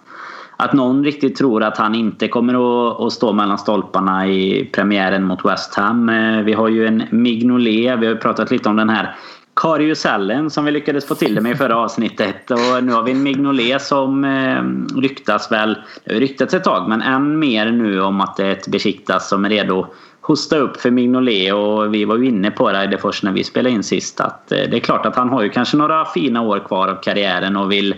att 0.60 0.72
någon 0.72 1.04
riktigt 1.04 1.36
tror 1.36 1.62
att 1.62 1.78
han 1.78 1.94
inte 1.94 2.28
kommer 2.28 2.54
att, 2.54 3.00
att 3.00 3.12
stå 3.12 3.32
mellan 3.32 3.58
stolparna 3.58 4.26
i 4.26 4.70
premiären 4.72 5.24
mot 5.24 5.44
West 5.44 5.74
Ham. 5.74 6.08
Eh, 6.08 6.42
vi 6.42 6.52
har 6.52 6.68
ju 6.68 6.86
en 6.86 7.02
Mignolet, 7.10 7.98
vi 7.98 8.06
har 8.06 8.14
pratat 8.14 8.50
lite 8.50 8.68
om 8.68 8.76
den 8.76 8.88
här 8.88 9.16
Kariusellen 9.56 10.50
som 10.50 10.64
vi 10.64 10.70
lyckades 10.70 11.06
få 11.06 11.14
till 11.14 11.34
det 11.34 11.40
med 11.40 11.52
i 11.52 11.54
förra 11.54 11.76
avsnittet. 11.76 12.50
Och 12.50 12.84
nu 12.84 12.92
har 12.92 13.02
vi 13.02 13.10
en 13.10 13.22
Mignolet 13.22 13.82
som 13.82 14.24
eh, 14.24 14.62
ryktas 15.00 15.52
väl, 15.52 15.78
det 16.04 16.14
har 16.14 16.20
ryktats 16.20 16.54
ett 16.54 16.64
tag, 16.64 16.88
men 16.88 17.02
än 17.02 17.38
mer 17.38 17.70
nu 17.70 18.00
om 18.00 18.20
att 18.20 18.36
det 18.36 18.46
är 18.46 18.52
ett 18.52 18.68
Besiktas 18.68 19.28
som 19.28 19.44
är 19.44 19.48
redo 19.48 19.80
att 19.80 19.90
hosta 20.20 20.56
upp 20.56 20.80
för 20.80 20.90
Mignolet 20.90 21.54
och 21.54 21.94
vi 21.94 22.04
var 22.04 22.16
ju 22.16 22.26
inne 22.26 22.50
på 22.50 22.72
det, 22.72 22.98
först 23.00 23.22
när 23.22 23.32
vi 23.32 23.44
spelade 23.44 23.74
in 23.74 23.82
sist 23.82 24.20
att 24.20 24.52
eh, 24.52 24.58
det 24.70 24.76
är 24.76 24.80
klart 24.80 25.06
att 25.06 25.16
han 25.16 25.28
har 25.28 25.42
ju 25.42 25.48
kanske 25.48 25.76
några 25.76 26.04
fina 26.04 26.42
år 26.42 26.58
kvar 26.58 26.88
av 26.88 27.02
karriären 27.02 27.56
och 27.56 27.72
vill 27.72 27.94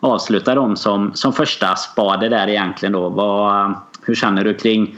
avsluta 0.00 0.54
dem 0.54 0.76
som, 0.76 1.10
som 1.14 1.32
första 1.32 1.76
spade 1.76 2.28
där 2.28 2.48
egentligen 2.48 2.92
då. 2.92 3.08
Vad, 3.08 3.74
hur 4.02 4.14
känner 4.14 4.44
du 4.44 4.54
kring 4.54 4.96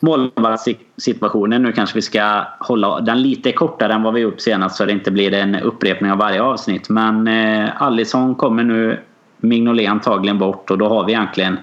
målvaktssituationen? 0.00 1.62
Nu 1.62 1.72
kanske 1.72 1.94
vi 1.94 2.02
ska 2.02 2.44
hålla 2.60 3.00
den 3.00 3.22
lite 3.22 3.52
kortare 3.52 3.92
än 3.92 4.02
vad 4.02 4.14
vi 4.14 4.20
gjort 4.20 4.40
senast 4.40 4.76
så 4.76 4.84
det 4.84 4.92
inte 4.92 5.10
blir 5.10 5.34
en 5.34 5.54
upprepning 5.54 6.12
av 6.12 6.18
varje 6.18 6.42
avsnitt. 6.42 6.88
Men 6.88 7.28
eh, 7.28 7.82
Allison 7.82 8.34
kommer 8.34 8.64
nu, 8.64 9.00
Mignolet 9.40 9.90
antagligen 9.90 10.38
bort 10.38 10.70
och 10.70 10.78
då 10.78 10.88
har 10.88 11.04
vi 11.04 11.12
egentligen 11.12 11.58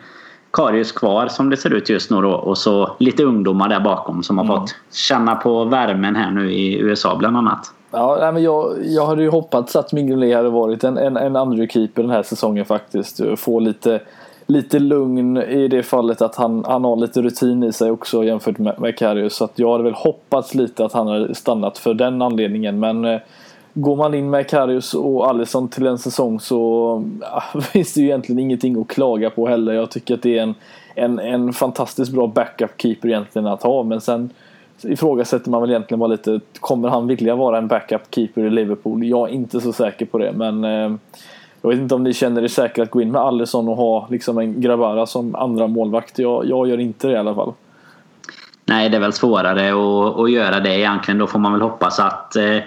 Karius 0.53 0.91
kvar 0.91 1.27
som 1.27 1.49
det 1.49 1.57
ser 1.57 1.73
ut 1.73 1.89
just 1.89 2.11
nu 2.11 2.21
då, 2.21 2.31
och 2.31 2.57
så 2.57 2.95
lite 2.99 3.23
ungdomar 3.23 3.69
där 3.69 3.79
bakom 3.79 4.23
som 4.23 4.37
har 4.37 4.45
mm. 4.45 4.57
fått 4.57 4.75
känna 4.93 5.35
på 5.35 5.65
värmen 5.65 6.15
här 6.15 6.31
nu 6.31 6.51
i 6.51 6.79
USA 6.79 7.15
bland 7.15 7.37
annat. 7.37 7.73
Ja, 7.91 8.31
men 8.33 8.43
jag, 8.43 8.75
jag 8.85 9.05
hade 9.05 9.23
ju 9.23 9.29
hoppats 9.29 9.75
att 9.75 9.93
Mignolet 9.93 10.35
hade 10.35 10.49
varit 10.49 10.83
en, 10.83 10.97
en, 10.97 11.17
en 11.17 11.35
andra 11.35 11.67
keeper 11.67 12.01
den 12.01 12.11
här 12.11 12.23
säsongen 12.23 12.65
faktiskt. 12.65 13.21
Få 13.37 13.59
lite, 13.59 13.99
lite 14.47 14.79
lugn 14.79 15.37
i 15.37 15.67
det 15.67 15.83
fallet 15.83 16.21
att 16.21 16.35
han, 16.35 16.65
han 16.67 16.83
har 16.83 16.95
lite 16.95 17.21
rutin 17.21 17.63
i 17.63 17.73
sig 17.73 17.91
också 17.91 18.23
jämfört 18.23 18.57
med, 18.57 18.79
med 18.79 18.97
Karius. 18.97 19.35
Så 19.35 19.43
att 19.43 19.59
jag 19.59 19.71
hade 19.71 19.83
väl 19.83 19.93
hoppats 19.93 20.55
lite 20.55 20.85
att 20.85 20.93
han 20.93 21.07
hade 21.07 21.35
stannat 21.35 21.77
för 21.77 21.93
den 21.93 22.21
anledningen. 22.21 22.79
Men 22.79 23.05
eh, 23.05 23.19
går 23.73 23.95
man 23.95 24.13
in 24.13 24.29
med 24.29 24.49
Karius 24.49 24.93
och 24.93 25.29
Alisson 25.29 25.67
till 25.67 25.87
en 25.87 25.97
säsong 25.97 26.39
så 26.39 27.03
ja, 27.21 27.61
finns 27.61 27.93
det 27.93 27.99
ju 27.99 28.05
egentligen 28.05 28.39
ingenting 28.39 28.81
att 28.81 28.87
klaga 28.87 29.29
på 29.29 29.47
heller. 29.47 29.73
Jag 29.73 29.91
tycker 29.91 30.13
att 30.13 30.21
det 30.21 30.37
är 30.37 30.43
en, 30.43 30.55
en, 30.95 31.19
en 31.19 31.53
fantastiskt 31.53 32.11
bra 32.11 32.27
backup-keeper 32.27 33.07
egentligen 33.07 33.47
att 33.47 33.63
ha. 33.63 33.83
Men 33.83 34.01
sen 34.01 34.29
ifrågasätter 34.83 35.49
man 35.49 35.61
väl 35.61 35.69
egentligen 35.69 35.99
bara 35.99 36.07
lite, 36.07 36.39
kommer 36.59 36.89
han 36.89 37.07
vilja 37.07 37.35
vara 37.35 37.57
en 37.57 37.67
backup-keeper 37.67 38.45
i 38.45 38.49
Liverpool? 38.49 39.03
Jag 39.03 39.29
är 39.29 39.33
inte 39.33 39.61
så 39.61 39.73
säker 39.73 40.05
på 40.05 40.17
det, 40.17 40.31
men 40.31 40.63
eh, 40.63 40.91
jag 41.61 41.69
vet 41.69 41.79
inte 41.79 41.95
om 41.95 42.03
ni 42.03 42.13
känner 42.13 42.43
er 42.43 42.47
säkra 42.47 42.83
att 42.83 42.91
gå 42.91 43.01
in 43.01 43.11
med 43.11 43.21
Alisson 43.21 43.69
och 43.69 43.77
ha 43.77 44.07
liksom 44.09 44.37
en 44.37 44.61
Gravara 44.61 45.05
som 45.05 45.35
andra 45.35 45.67
målvakt. 45.67 46.19
Jag, 46.19 46.45
jag 46.45 46.67
gör 46.67 46.79
inte 46.79 47.07
det 47.07 47.13
i 47.13 47.17
alla 47.17 47.35
fall. 47.35 47.53
Nej, 48.65 48.89
det 48.89 48.97
är 48.97 49.01
väl 49.01 49.13
svårare 49.13 49.69
att, 49.69 50.19
att 50.19 50.31
göra 50.31 50.59
det 50.59 50.79
egentligen. 50.79 51.17
Då 51.17 51.27
får 51.27 51.39
man 51.39 51.51
väl 51.51 51.61
hoppas 51.61 51.99
att 51.99 52.35
eh, 52.35 52.57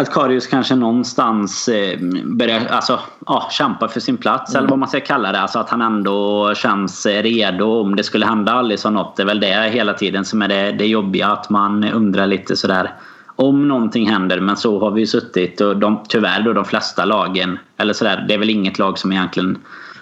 att 0.00 0.10
Karius 0.10 0.46
kanske 0.46 0.74
någonstans 0.74 1.68
eh, 1.68 1.98
börjar 2.24 2.66
alltså, 2.66 3.00
ja, 3.26 3.48
kämpa 3.50 3.88
för 3.88 4.00
sin 4.00 4.16
plats 4.16 4.54
mm. 4.54 4.58
eller 4.58 4.70
vad 4.70 4.78
man 4.78 4.88
ska 4.88 5.00
kalla 5.00 5.32
det. 5.32 5.40
Alltså 5.40 5.58
att 5.58 5.70
han 5.70 5.82
ändå 5.82 6.54
känns 6.54 7.06
redo 7.06 7.80
om 7.80 7.96
det 7.96 8.04
skulle 8.04 8.26
hända 8.26 8.52
Alisson 8.52 8.94
något. 8.94 9.16
Det 9.16 9.22
är 9.22 9.26
väl 9.26 9.40
det 9.40 9.70
hela 9.72 9.94
tiden 9.94 10.24
som 10.24 10.42
är 10.42 10.48
det, 10.48 10.72
det 10.72 10.86
jobbiga. 10.86 11.28
Att 11.28 11.50
man 11.50 11.84
undrar 11.84 12.26
lite 12.26 12.56
sådär 12.56 12.94
om 13.36 13.68
någonting 13.68 14.10
händer. 14.10 14.40
Men 14.40 14.56
så 14.56 14.80
har 14.80 14.90
vi 14.90 15.00
ju 15.00 15.06
suttit 15.06 15.60
och 15.60 15.76
de, 15.76 16.00
tyvärr 16.08 16.42
då 16.42 16.52
de 16.52 16.64
flesta 16.64 17.04
lagen. 17.04 17.58
Eller 17.76 17.92
sådär, 17.92 18.24
det 18.28 18.34
är 18.34 18.38
väl 18.38 18.50
inget 18.50 18.78
lag 18.78 18.98
som 18.98 19.12
egentligen 19.12 19.58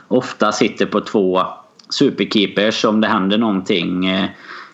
ofta 0.08 0.52
sitter 0.52 0.86
på 0.86 1.00
två 1.00 1.42
superkeepers 1.90 2.84
om 2.84 3.00
det 3.00 3.08
händer 3.08 3.38
någonting. 3.38 4.08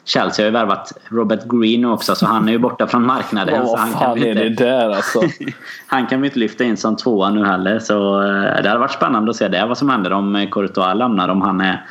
Eh, 0.02 0.04
Chelsea 0.04 0.44
har 0.44 0.46
ju 0.46 0.52
värvat 0.52 0.92
Robert 1.08 1.44
Green 1.44 1.84
också 1.84 2.14
så 2.14 2.26
han 2.26 2.48
är 2.48 2.52
ju 2.52 2.58
borta 2.58 2.86
från 2.86 3.06
marknaden. 3.06 3.62
Vad 3.64 3.78
han 3.78 3.92
fan 3.92 4.14
kan 4.14 4.22
är 4.22 4.34
det 4.34 4.48
där 4.48 4.90
alltså? 4.90 5.22
han 5.86 6.06
kan 6.06 6.20
vi 6.20 6.26
inte 6.26 6.38
lyfta 6.38 6.64
in 6.64 6.76
som 6.76 6.96
tvåa 6.96 7.30
nu 7.30 7.44
heller. 7.44 7.78
Så 7.78 8.22
eh, 8.22 8.62
det 8.62 8.68
hade 8.68 8.78
varit 8.78 8.92
spännande 8.92 9.30
att 9.30 9.36
se 9.36 9.48
det 9.48 9.66
vad 9.66 9.78
som 9.78 9.88
händer 9.88 10.12
om 10.12 10.46
Courtois 10.50 10.96
lämnar. 10.96 11.28
Om 11.28 11.42
han 11.42 11.60
är 11.60 11.86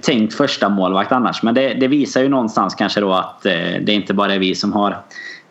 tänkt 0.00 0.34
första 0.34 0.68
målvakt 0.68 1.12
annars. 1.12 1.42
Men 1.42 1.54
det, 1.54 1.74
det, 1.74 1.88
visar 1.88 2.22
ju 2.22 2.28
någonstans 2.28 2.74
kanske 2.74 3.00
då 3.00 3.12
att 3.12 3.46
eh, 3.46 3.52
det 3.80 3.92
inte 3.92 4.14
bara 4.14 4.34
är 4.34 4.38
vi 4.38 4.54
som 4.54 4.72
har 4.72 4.96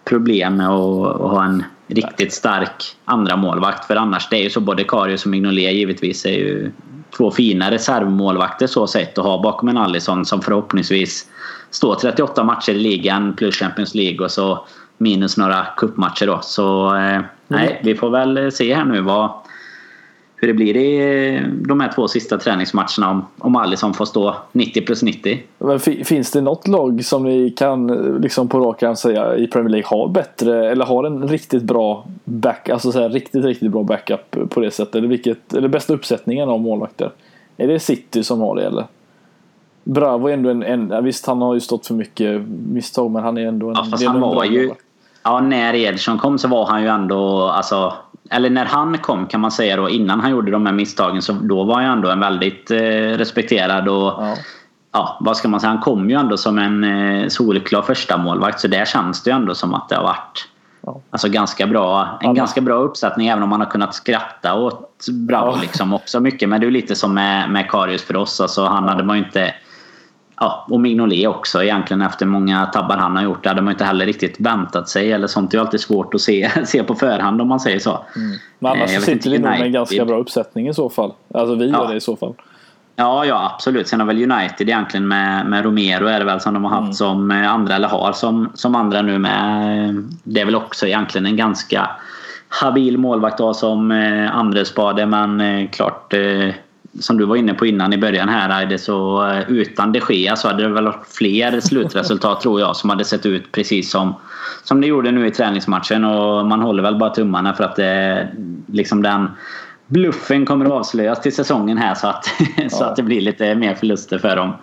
problem 0.06 0.56
med 0.56 0.70
att, 0.70 1.22
att 1.22 1.32
ha 1.32 1.46
en 1.46 1.64
riktigt 1.88 2.34
stark 2.34 2.96
andra 3.06 3.36
målvakt. 3.36 3.86
För 3.86 3.96
annars 3.96 4.30
det 4.30 4.38
är 4.38 4.44
ju 4.44 4.50
så 4.50 4.60
både 4.60 4.84
Karius 4.84 5.26
och 5.26 5.32
Mignolet 5.32 5.74
givetvis 5.74 6.26
är 6.26 6.30
ju 6.30 6.72
två 7.18 7.32
fina 7.32 7.72
reservmålvakter 7.72 8.68
så 8.68 8.88
sett 8.88 9.18
att 9.18 9.26
ha 9.26 9.42
bakom 9.42 9.70
en 9.70 9.78
Allison 9.78 10.26
som 10.26 10.42
förhoppningsvis 10.42 11.26
står 11.70 11.96
38 11.96 12.44
matcher 12.44 12.72
i 12.72 12.80
ligan 12.80 13.34
plus 13.34 13.56
Champions 13.56 13.96
League 13.96 14.26
och 14.26 14.32
så 14.32 14.66
minus 14.98 15.38
några 15.38 15.68
cupmatcher 15.78 16.28
då. 16.28 16.40
Så 16.42 16.96
eh, 16.96 17.22
nej, 17.48 17.82
vi 17.84 17.96
får 17.96 18.10
väl 18.10 18.52
se 18.52 18.76
här 18.76 18.86
nu 18.86 19.02
vad, 19.02 19.30
hur 20.36 20.48
det 20.48 20.54
blir 20.54 20.78
i 20.78 21.42
de 21.68 21.80
här 21.80 21.92
två 21.96 22.08
sista 22.08 22.38
träningsmatcherna 22.38 23.10
om, 23.10 23.26
om 23.38 23.56
Alisson 23.56 23.94
får 23.94 24.06
stå 24.06 24.36
90 24.52 24.86
plus 24.86 25.04
90. 25.04 25.44
Men 25.58 25.80
finns 25.80 26.32
det 26.32 26.42
något 26.42 26.68
lag 26.68 27.06
som 27.06 27.24
ni 27.24 27.50
kan 27.50 27.88
liksom 28.22 28.48
på 28.50 28.60
rak 28.60 28.84
arm 28.84 28.96
säga 28.96 29.38
i 29.38 29.48
Premier 29.48 29.70
League 29.70 29.88
har 29.88 30.08
bättre 30.08 30.72
eller 30.72 30.86
har 30.86 31.04
en 31.04 31.28
riktigt 31.28 31.64
bra 31.64 32.06
back, 32.24 32.70
alltså 32.70 32.92
så 32.92 33.00
här, 33.00 33.10
riktigt 33.10 33.46
riktigt 33.46 33.72
bra 33.72 33.84
backup 33.84 34.50
på 34.50 34.60
det 34.60 34.72
sättet? 34.72 34.96
Eller, 34.96 35.08
vilket, 35.08 35.54
eller 35.54 35.68
bästa 35.68 35.94
uppsättningen 35.94 36.50
av 36.50 36.62
målvakter? 36.62 37.12
Är 37.58 37.68
det 37.68 37.80
City 37.80 38.24
som 38.24 38.40
har 38.40 38.56
det 38.56 38.66
eller? 38.66 38.86
Bravo 39.86 40.28
är 40.28 40.34
ändå 40.34 40.50
en, 40.50 40.64
en 40.64 41.04
visst 41.04 41.26
han 41.26 41.42
har 41.42 41.54
ju 41.54 41.60
stått 41.60 41.88
för 41.88 41.94
mycket 41.94 42.42
misstag 42.48 43.12
men 43.12 43.24
han 43.24 43.38
är 43.38 43.48
ändå 43.48 43.70
en... 43.70 43.76
Ja 43.76 43.86
fast 43.92 44.06
han 44.06 44.20
var 44.20 44.46
ju... 44.46 44.72
Ja 45.24 45.40
när 45.40 45.74
Ederson 45.74 46.18
kom 46.18 46.38
så 46.38 46.48
var 46.48 46.66
han 46.66 46.82
ju 46.82 46.88
ändå 46.88 47.50
alltså 47.50 47.94
eller 48.30 48.50
när 48.50 48.66
han 48.66 48.98
kom 48.98 49.28
kan 49.28 49.42
man 49.42 49.52
säga 49.52 49.76
då 49.76 49.90
innan 49.90 50.20
han 50.20 50.32
gjorde 50.32 50.52
de 50.52 50.66
här 50.66 50.74
misstagen 50.74 51.22
så 51.22 51.34
då 51.34 51.64
var 51.64 51.76
han 51.76 51.86
ändå 51.86 52.10
en 52.10 52.20
väldigt 52.20 52.72
eh, 52.72 52.78
respekterad 53.18 53.88
och 53.88 53.96
ja. 53.96 54.36
ja. 54.92 55.18
vad 55.20 55.38
ska 55.38 55.48
man 55.48 55.60
säga, 55.60 55.70
han 55.70 55.82
kom 55.82 56.10
ju 56.10 56.16
ändå 56.16 56.38
som 56.38 56.58
en 56.58 56.84
eh, 56.84 57.28
solklar 57.28 57.82
första 57.82 58.18
målvakt 58.18 58.60
så 58.60 58.68
där 58.68 58.86
känns 58.86 59.24
det 59.24 59.30
ju 59.30 59.36
ändå 59.36 59.56
som 59.56 59.74
att 59.74 59.90
det 59.90 59.96
har 59.96 60.04
varit 60.04 60.48
ja. 60.82 61.02
alltså 61.10 61.30
ganska 61.30 61.68
bra, 61.68 62.20
en 62.22 62.28
ja. 62.28 62.34
ganska 62.34 62.62
bra 62.62 62.76
uppsättning 62.76 63.28
även 63.28 63.44
om 63.44 63.50
man 63.50 63.60
har 63.60 63.70
kunnat 63.70 63.96
skratta 63.96 64.56
åt 64.56 65.06
Bravo 65.12 65.58
liksom 65.62 65.94
också 65.94 66.20
mycket 66.20 66.50
men 66.50 66.62
det 66.62 66.68
är 66.68 66.72
lite 66.72 66.96
som 66.96 67.14
med, 67.14 67.50
med 67.50 67.70
Karius 67.70 68.04
för 68.04 68.16
oss 68.16 68.42
alltså 68.42 68.66
han 68.66 68.84
hade 68.84 69.04
man 69.04 69.18
ju 69.18 69.24
inte 69.24 69.54
Ja, 70.40 70.66
och 70.70 70.80
Mignolet 70.80 71.28
också 71.28 71.64
egentligen 71.64 72.02
efter 72.02 72.26
många 72.26 72.66
tabbar 72.66 72.98
han 72.98 73.16
har 73.16 73.24
gjort. 73.24 73.44
Det 73.44 73.50
hade 73.50 73.62
man 73.62 73.72
inte 73.72 73.84
heller 73.84 74.06
riktigt 74.06 74.40
väntat 74.40 74.90
sig. 74.90 75.12
Eller 75.12 75.28
sånt 75.28 75.54
är 75.54 75.58
ju 75.58 75.62
alltid 75.62 75.80
svårt 75.80 76.14
att 76.14 76.22
se, 76.22 76.52
se 76.66 76.84
på 76.84 76.96
förhand 76.96 77.42
om 77.42 77.48
man 77.48 77.60
säger 77.60 77.80
så. 77.80 78.06
Mm. 78.16 78.38
Men 78.60 78.72
annars 78.72 78.94
eh, 78.94 79.00
sitter 79.00 79.30
vi 79.30 79.38
nog 79.38 79.50
med 79.50 79.62
en 79.62 79.72
ganska 79.72 80.06
bra 80.06 80.18
uppsättning 80.18 80.68
i 80.68 80.74
så 80.74 80.90
fall. 80.90 81.14
Alltså 81.34 81.56
vi 81.56 81.70
ja. 81.70 81.78
gör 81.78 81.88
det 81.88 81.96
i 81.96 82.02
så 82.02 82.16
fall. 82.16 82.34
Ja, 82.96 83.26
ja 83.26 83.52
absolut. 83.54 83.88
Sen 83.88 84.00
har 84.00 84.08
väl 84.08 84.32
United 84.32 84.70
egentligen 84.70 85.08
med, 85.08 85.46
med 85.46 85.64
Romero 85.64 86.08
är 86.08 86.20
det 86.20 86.26
väl 86.26 86.42
som 86.42 86.54
de 86.54 86.64
har 86.64 86.72
haft 86.72 86.82
mm. 86.82 86.94
som 86.94 87.32
eh, 87.32 87.52
andra 87.52 87.76
eller 87.76 87.88
har 87.88 88.12
som, 88.12 88.52
som 88.54 88.76
andra 88.76 89.02
nu 89.02 89.20
med. 89.20 90.04
Det 90.24 90.42
är 90.42 90.46
väl 90.46 90.56
också 90.56 90.88
egentligen 90.88 91.26
en 91.26 91.38
ganska 91.38 91.90
habil 92.50 92.98
målvakt 92.98 93.38
då 93.38 93.54
som 93.54 93.92
eh, 93.92 94.36
Andrespade 94.36 95.06
men 95.06 95.68
klart 95.68 96.14
som 97.00 97.18
du 97.18 97.26
var 97.26 97.36
inne 97.36 97.54
på 97.54 97.66
innan 97.66 97.94
i 97.94 97.98
början 97.98 98.30
här, 98.30 98.66
det 98.66 98.78
så 98.78 99.28
eh, 99.28 99.52
utan 99.52 99.92
de 99.92 100.02
Gea 100.10 100.36
så 100.36 100.48
hade 100.48 100.64
det 100.64 100.70
väl 100.70 100.86
varit 100.86 101.08
fler 101.08 101.60
slutresultat 101.62 102.42
tror 102.42 102.60
jag 102.60 102.76
som 102.76 102.90
hade 102.90 103.06
sett 103.06 103.26
ut 103.26 103.52
precis 103.52 103.92
som, 103.92 104.16
som 104.64 104.82
det 104.82 104.88
gjorde 104.88 105.12
nu 105.12 105.28
i 105.28 105.32
träningsmatchen 105.32 106.06
och 106.06 106.46
man 106.46 106.62
håller 106.62 106.84
väl 106.84 106.96
bara 106.96 107.10
tummarna 107.10 107.54
för 107.54 107.64
att 107.64 107.76
det, 107.76 108.28
liksom 108.68 109.02
den 109.02 109.30
bluffen 109.88 110.46
kommer 110.46 110.66
att 110.66 110.72
avslöjas 110.72 111.22
till 111.22 111.36
säsongen 111.36 111.78
här 111.78 111.96
så 111.96 112.08
att, 112.08 112.26
ja. 112.58 112.70
så 112.70 112.84
att 112.84 112.96
det 112.96 113.04
blir 113.04 113.22
lite 113.22 113.56
mer 113.56 113.76
förluster 113.76 114.18
för 114.18 114.36
dem. 114.36 114.54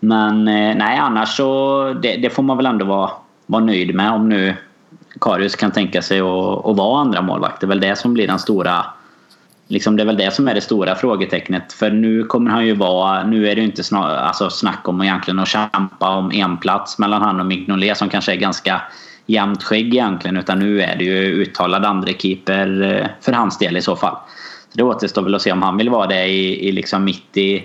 Men 0.00 0.48
eh, 0.48 0.76
nej 0.76 0.98
annars 0.98 1.36
så 1.36 1.92
det, 2.02 2.16
det 2.16 2.30
får 2.30 2.42
man 2.42 2.56
väl 2.56 2.66
ändå 2.66 2.84
vara, 2.84 3.10
vara 3.46 3.64
nöjd 3.64 3.94
med 3.94 4.12
om 4.12 4.28
nu 4.28 4.54
Karius 5.20 5.56
kan 5.56 5.70
tänka 5.70 6.02
sig 6.02 6.20
att, 6.20 6.66
att 6.66 6.76
vara 6.76 7.00
andra 7.00 7.22
målvakt. 7.22 7.60
Det 7.60 7.64
är 7.64 7.68
väl 7.68 7.80
det 7.80 7.96
som 7.96 8.14
blir 8.14 8.26
den 8.26 8.38
stora 8.38 8.84
Liksom 9.72 9.96
det 9.96 10.02
är 10.02 10.06
väl 10.06 10.16
det 10.16 10.34
som 10.34 10.48
är 10.48 10.54
det 10.54 10.60
stora 10.60 10.94
frågetecknet. 10.94 11.72
För 11.72 11.90
nu 11.90 12.24
kommer 12.24 12.50
han 12.50 12.66
ju 12.66 12.74
vara... 12.74 13.24
Nu 13.24 13.48
är 13.48 13.54
det 13.54 13.60
ju 13.60 13.66
inte 13.66 13.84
snar, 13.84 14.08
alltså 14.08 14.50
snack 14.50 14.88
om 14.88 15.02
egentligen 15.02 15.38
att 15.38 15.48
kämpa 15.48 16.08
om 16.08 16.32
en 16.32 16.56
plats 16.56 16.98
mellan 16.98 17.22
han 17.22 17.40
och 17.40 17.46
Mignolet 17.46 17.96
som 17.96 18.08
kanske 18.08 18.32
är 18.32 18.36
ganska 18.36 18.82
jämnt 19.26 19.62
skägg 19.62 19.94
egentligen. 19.94 20.36
Utan 20.36 20.58
nu 20.58 20.80
är 20.80 20.96
det 20.96 21.04
ju 21.04 21.42
uttalad 21.42 21.84
andre 21.84 22.12
keeper 22.12 22.82
eh, 22.82 23.06
för 23.20 23.32
hans 23.32 23.58
del 23.58 23.76
i 23.76 23.82
så 23.82 23.96
fall. 23.96 24.16
Så 24.68 24.78
det 24.78 24.82
återstår 24.82 25.22
väl 25.22 25.34
att 25.34 25.42
se 25.42 25.52
om 25.52 25.62
han 25.62 25.76
vill 25.76 25.90
vara 25.90 26.06
det 26.06 26.26
i, 26.26 26.68
i 26.68 26.72
liksom 26.72 27.04
mitt 27.04 27.36
i 27.36 27.64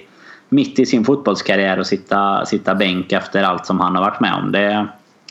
mitt 0.49 0.79
i 0.79 0.85
sin 0.85 1.05
fotbollskarriär 1.05 1.79
och 1.79 1.87
sitta, 1.87 2.45
sitta 2.45 2.75
bänk 2.75 3.11
efter 3.11 3.43
allt 3.43 3.65
som 3.65 3.79
han 3.79 3.95
har 3.95 4.03
varit 4.03 4.19
med 4.19 4.33
om. 4.33 4.51
Det, 4.51 4.87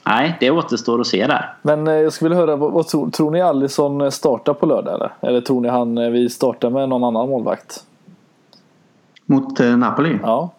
nej, 0.06 0.36
det 0.40 0.50
återstår 0.50 1.00
att 1.00 1.06
se 1.06 1.26
där. 1.26 1.54
Men 1.62 1.86
eh, 1.86 1.94
jag 1.94 2.12
skulle 2.12 2.28
vilja 2.28 2.46
höra, 2.46 2.56
vad, 2.56 2.88
tror, 2.88 3.10
tror 3.10 3.30
ni 3.30 3.40
Alisson 3.40 4.12
startar 4.12 4.54
på 4.54 4.66
lördag 4.66 4.94
eller? 4.94 5.12
Eller 5.20 5.40
tror 5.40 5.60
ni 5.60 5.68
han 5.68 5.98
eh, 5.98 6.10
vi 6.10 6.30
startar 6.30 6.70
med 6.70 6.88
någon 6.88 7.04
annan 7.04 7.28
målvakt? 7.28 7.84
Mot 9.26 9.60
eh, 9.60 9.76
Napoli? 9.76 10.18
Ja. 10.22 10.50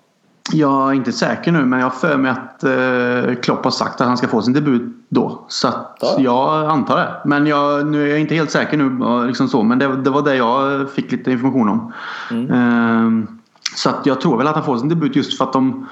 Jag 0.53 0.89
är 0.89 0.93
inte 0.93 1.11
säker 1.11 1.51
nu 1.51 1.65
men 1.65 1.79
jag 1.79 1.85
har 1.85 1.91
för 1.91 2.17
mig 2.17 2.31
att 2.31 2.63
eh, 2.63 3.41
Klopp 3.41 3.63
har 3.63 3.71
sagt 3.71 4.01
att 4.01 4.07
han 4.07 4.17
ska 4.17 4.27
få 4.27 4.41
sin 4.41 4.53
debut 4.53 4.81
då. 5.09 5.45
Så 5.47 5.67
att 5.67 5.97
ja. 6.01 6.15
jag 6.19 6.69
antar 6.69 6.97
det. 6.97 7.13
Men 7.25 7.47
jag, 7.47 7.87
nu 7.87 8.03
är 8.03 8.07
jag 8.07 8.19
inte 8.19 8.35
helt 8.35 8.51
säker 8.51 8.77
nu. 8.77 9.27
Liksom 9.27 9.47
så, 9.47 9.63
men 9.63 9.79
det, 9.79 9.95
det 9.95 10.09
var 10.09 10.21
det 10.21 10.35
jag 10.35 10.89
fick 10.91 11.11
lite 11.11 11.31
information 11.31 11.69
om. 11.69 11.93
Mm. 12.31 12.51
Eh, 12.51 13.29
så 13.75 13.89
att 13.89 14.05
jag 14.05 14.21
tror 14.21 14.37
väl 14.37 14.47
att 14.47 14.55
han 14.55 14.63
får 14.63 14.77
sin 14.77 14.89
debut 14.89 15.15
just 15.15 15.37
för 15.37 15.45
att 15.45 15.53
de 15.53 15.87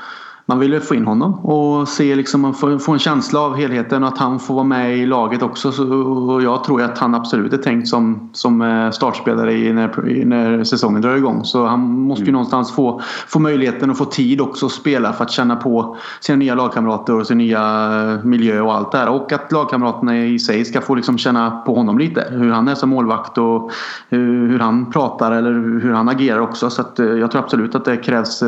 man 0.48 0.60
vill 0.60 0.80
få 0.80 0.96
in 0.96 1.06
honom 1.06 1.34
och 1.34 1.88
se 1.88 2.16
liksom, 2.16 2.54
få, 2.54 2.80
få 2.80 2.92
en 2.92 3.00
känsla 3.00 3.40
av 3.40 3.56
helheten 3.56 4.04
och 4.04 4.10
att 4.10 4.18
han 4.18 4.40
får 4.40 4.54
vara 4.54 4.64
med 4.64 4.98
i 4.98 5.06
laget 5.06 5.42
också. 5.42 5.72
Så, 5.72 5.94
och 6.04 6.44
jag 6.44 6.64
tror 6.64 6.82
att 6.82 6.98
han 6.98 7.16
absolut 7.16 7.54
är 7.54 7.58
tänkt 7.58 7.88
som, 7.88 8.30
som 8.34 8.62
eh, 8.62 8.90
startspelare 8.90 9.54
i, 9.54 9.74
när, 9.74 10.26
när 10.26 10.64
säsongen 10.64 11.02
drar 11.02 11.16
igång. 11.16 11.46
Så 11.46 11.66
han 11.66 11.80
måste 11.80 12.22
ju 12.22 12.30
mm. 12.30 12.34
någonstans 12.34 12.76
få, 12.76 13.02
få 13.28 13.40
möjligheten 13.40 13.90
och 13.90 13.98
få 13.98 14.06
tid 14.06 14.42
också 14.42 14.66
att 14.66 14.72
spela 14.72 15.14
för 15.14 15.24
att 15.24 15.32
känna 15.32 15.56
på 15.56 15.98
sina 16.20 16.36
nya 16.36 16.56
lagkamrater 16.56 17.20
och 17.20 17.28
sin 17.28 17.38
nya 17.38 17.62
eh, 17.62 18.26
miljö 18.26 18.62
och 18.62 18.74
allt 18.74 18.92
det 18.92 18.98
här. 18.98 19.10
Och 19.10 19.32
att 19.32 19.52
lagkamraterna 19.52 20.18
i 20.18 20.40
sig 20.40 20.66
ska 20.66 20.82
få 20.82 20.96
liksom 20.96 21.18
känna 21.18 21.52
på 21.52 21.76
honom 21.76 21.98
lite. 21.98 22.28
Hur 22.32 22.52
han 22.52 22.68
är 22.68 22.76
som 22.76 22.90
målvakt 22.90 23.38
och 23.38 23.72
hur, 24.10 24.50
hur 24.50 24.60
han 24.60 24.92
pratar 24.92 25.32
eller 25.32 25.52
hur 25.82 25.94
han 25.94 26.10
agerar 26.10 26.40
också. 26.40 26.70
Så 26.70 26.82
eh, 26.82 27.06
jag 27.06 27.32
tror 27.32 27.42
absolut 27.42 27.76
att 27.76 27.86
det 27.86 27.98
krävs 27.98 28.44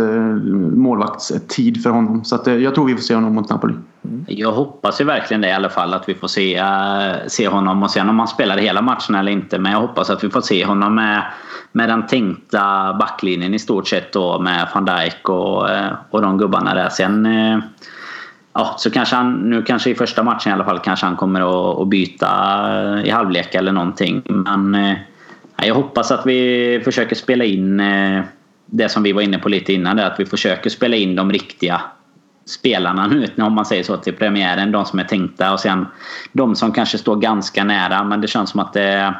målvaktstid 0.76 1.84
för 1.88 1.94
honom. 1.94 2.26
Så 2.26 2.36
att, 2.36 2.48
eh, 2.48 2.56
jag 2.56 2.76
tror 2.76 2.86
vi 2.86 2.96
får 2.96 3.02
se 3.02 3.16
honom 3.16 3.36
mot 3.36 3.50
Napoli. 3.50 3.74
Mm. 4.06 4.26
Jag 4.28 4.52
hoppas 4.52 5.02
ju 5.02 5.06
verkligen 5.06 5.42
det 5.42 5.48
i 5.48 5.52
alla 5.52 5.70
fall 5.70 5.94
att 5.94 6.10
vi 6.10 6.14
får 6.14 6.28
se, 6.28 6.62
uh, 6.62 7.28
se 7.28 7.48
honom 7.48 7.84
och 7.84 7.92
sen 7.92 8.10
om 8.10 8.20
han 8.20 8.28
spelar 8.28 8.58
hela 8.58 8.82
matchen 8.82 9.16
eller 9.16 9.32
inte. 9.32 9.60
Men 9.60 9.72
jag 9.72 9.80
hoppas 9.80 10.10
att 10.10 10.24
vi 10.24 10.30
får 10.30 10.42
se 10.42 10.66
honom 10.66 10.96
med, 10.96 11.24
med 11.72 11.90
den 11.90 12.08
tänkta 12.08 12.94
backlinjen 13.00 13.54
i 13.54 13.60
stort 13.60 13.88
sett 13.88 14.14
då 14.14 14.40
med 14.40 14.68
van 14.74 14.86
Dijk 14.86 15.30
och, 15.30 15.70
uh, 15.70 15.88
och 16.10 16.22
de 16.22 16.38
gubbarna 16.38 16.74
där. 16.74 16.90
Sen 16.90 17.26
uh, 17.26 17.60
ja, 18.54 18.76
så 18.78 18.92
kanske 18.92 19.16
han, 19.16 19.34
nu 19.34 19.64
kanske 19.64 19.90
i 19.90 19.96
första 19.96 20.24
matchen 20.24 20.50
i 20.50 20.54
alla 20.54 20.66
fall, 20.66 20.80
kanske 20.80 21.06
han 21.06 21.16
kommer 21.16 21.42
att, 21.42 21.82
att 21.82 21.88
byta 21.88 22.28
i 23.04 23.10
halvlek 23.10 23.56
eller 23.56 23.72
någonting. 23.72 24.22
Men 24.26 24.76
eh, 24.76 24.98
jag 25.66 25.76
hoppas 25.76 26.12
att 26.12 26.26
vi 26.26 26.82
försöker 26.84 27.16
spela 27.16 27.44
in 27.44 27.80
eh, 27.80 28.24
det 28.68 28.90
som 28.90 29.04
vi 29.04 29.12
var 29.12 29.22
inne 29.22 29.38
på 29.38 29.50
lite 29.50 29.74
innan. 29.74 30.00
Att 30.00 30.20
vi 30.20 30.26
försöker 30.26 30.70
spela 30.70 30.96
in 30.96 31.16
de 31.16 31.32
riktiga 31.32 31.82
spelarna 32.46 33.08
nu, 33.08 33.30
om 33.38 33.54
man 33.54 33.66
säger 33.66 33.84
så, 33.84 33.98
till 33.98 34.14
premiären. 34.14 34.72
De 34.72 34.86
som 34.86 35.00
är 35.00 35.04
tänkta 35.04 35.54
och 35.54 35.60
sen 35.60 35.86
de 36.32 36.56
som 36.56 36.72
kanske 36.72 36.98
står 36.98 37.16
ganska 37.16 37.64
nära. 37.64 38.04
Men 38.04 38.22
det 38.22 38.28
känns 38.28 38.50
som 38.50 38.60
att 38.60 38.74
det, 38.74 39.14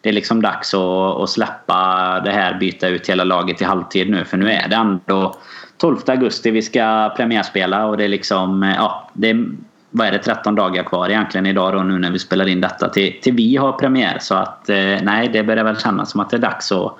det 0.00 0.08
är 0.08 0.12
liksom 0.12 0.42
dags 0.42 0.74
att, 0.74 1.20
att 1.20 1.30
släppa 1.30 2.20
det 2.24 2.30
här, 2.30 2.58
byta 2.58 2.88
ut 2.88 3.08
hela 3.08 3.24
laget 3.24 3.62
i 3.62 3.64
halvtid 3.64 4.10
nu. 4.10 4.24
För 4.24 4.36
nu 4.36 4.50
är 4.50 4.68
det 4.68 4.76
ändå 4.76 5.36
12 5.76 5.96
augusti 6.06 6.50
vi 6.50 6.62
ska 6.62 7.14
premiärspela 7.16 7.86
och 7.86 7.96
det 7.96 8.04
är 8.04 8.08
liksom, 8.08 8.74
ja, 8.76 9.10
det 9.12 9.30
är, 9.30 9.46
vad 9.90 10.06
är 10.06 10.12
det, 10.12 10.18
13 10.18 10.54
dagar 10.54 10.82
kvar 10.82 11.08
egentligen 11.08 11.46
idag 11.46 11.72
då 11.72 11.82
nu 11.82 11.98
när 11.98 12.10
vi 12.10 12.18
spelar 12.18 12.48
in 12.48 12.60
detta 12.60 12.88
till, 12.88 13.20
till 13.22 13.34
vi 13.34 13.56
har 13.56 13.72
premiär. 13.72 14.18
Så 14.20 14.34
att 14.34 14.68
eh, 14.68 14.96
nej, 15.02 15.30
det 15.32 15.42
börjar 15.42 15.64
väl 15.64 15.78
kännas 15.78 16.10
som 16.10 16.20
att 16.20 16.30
det 16.30 16.36
är 16.36 16.40
dags 16.40 16.72
att 16.72 16.98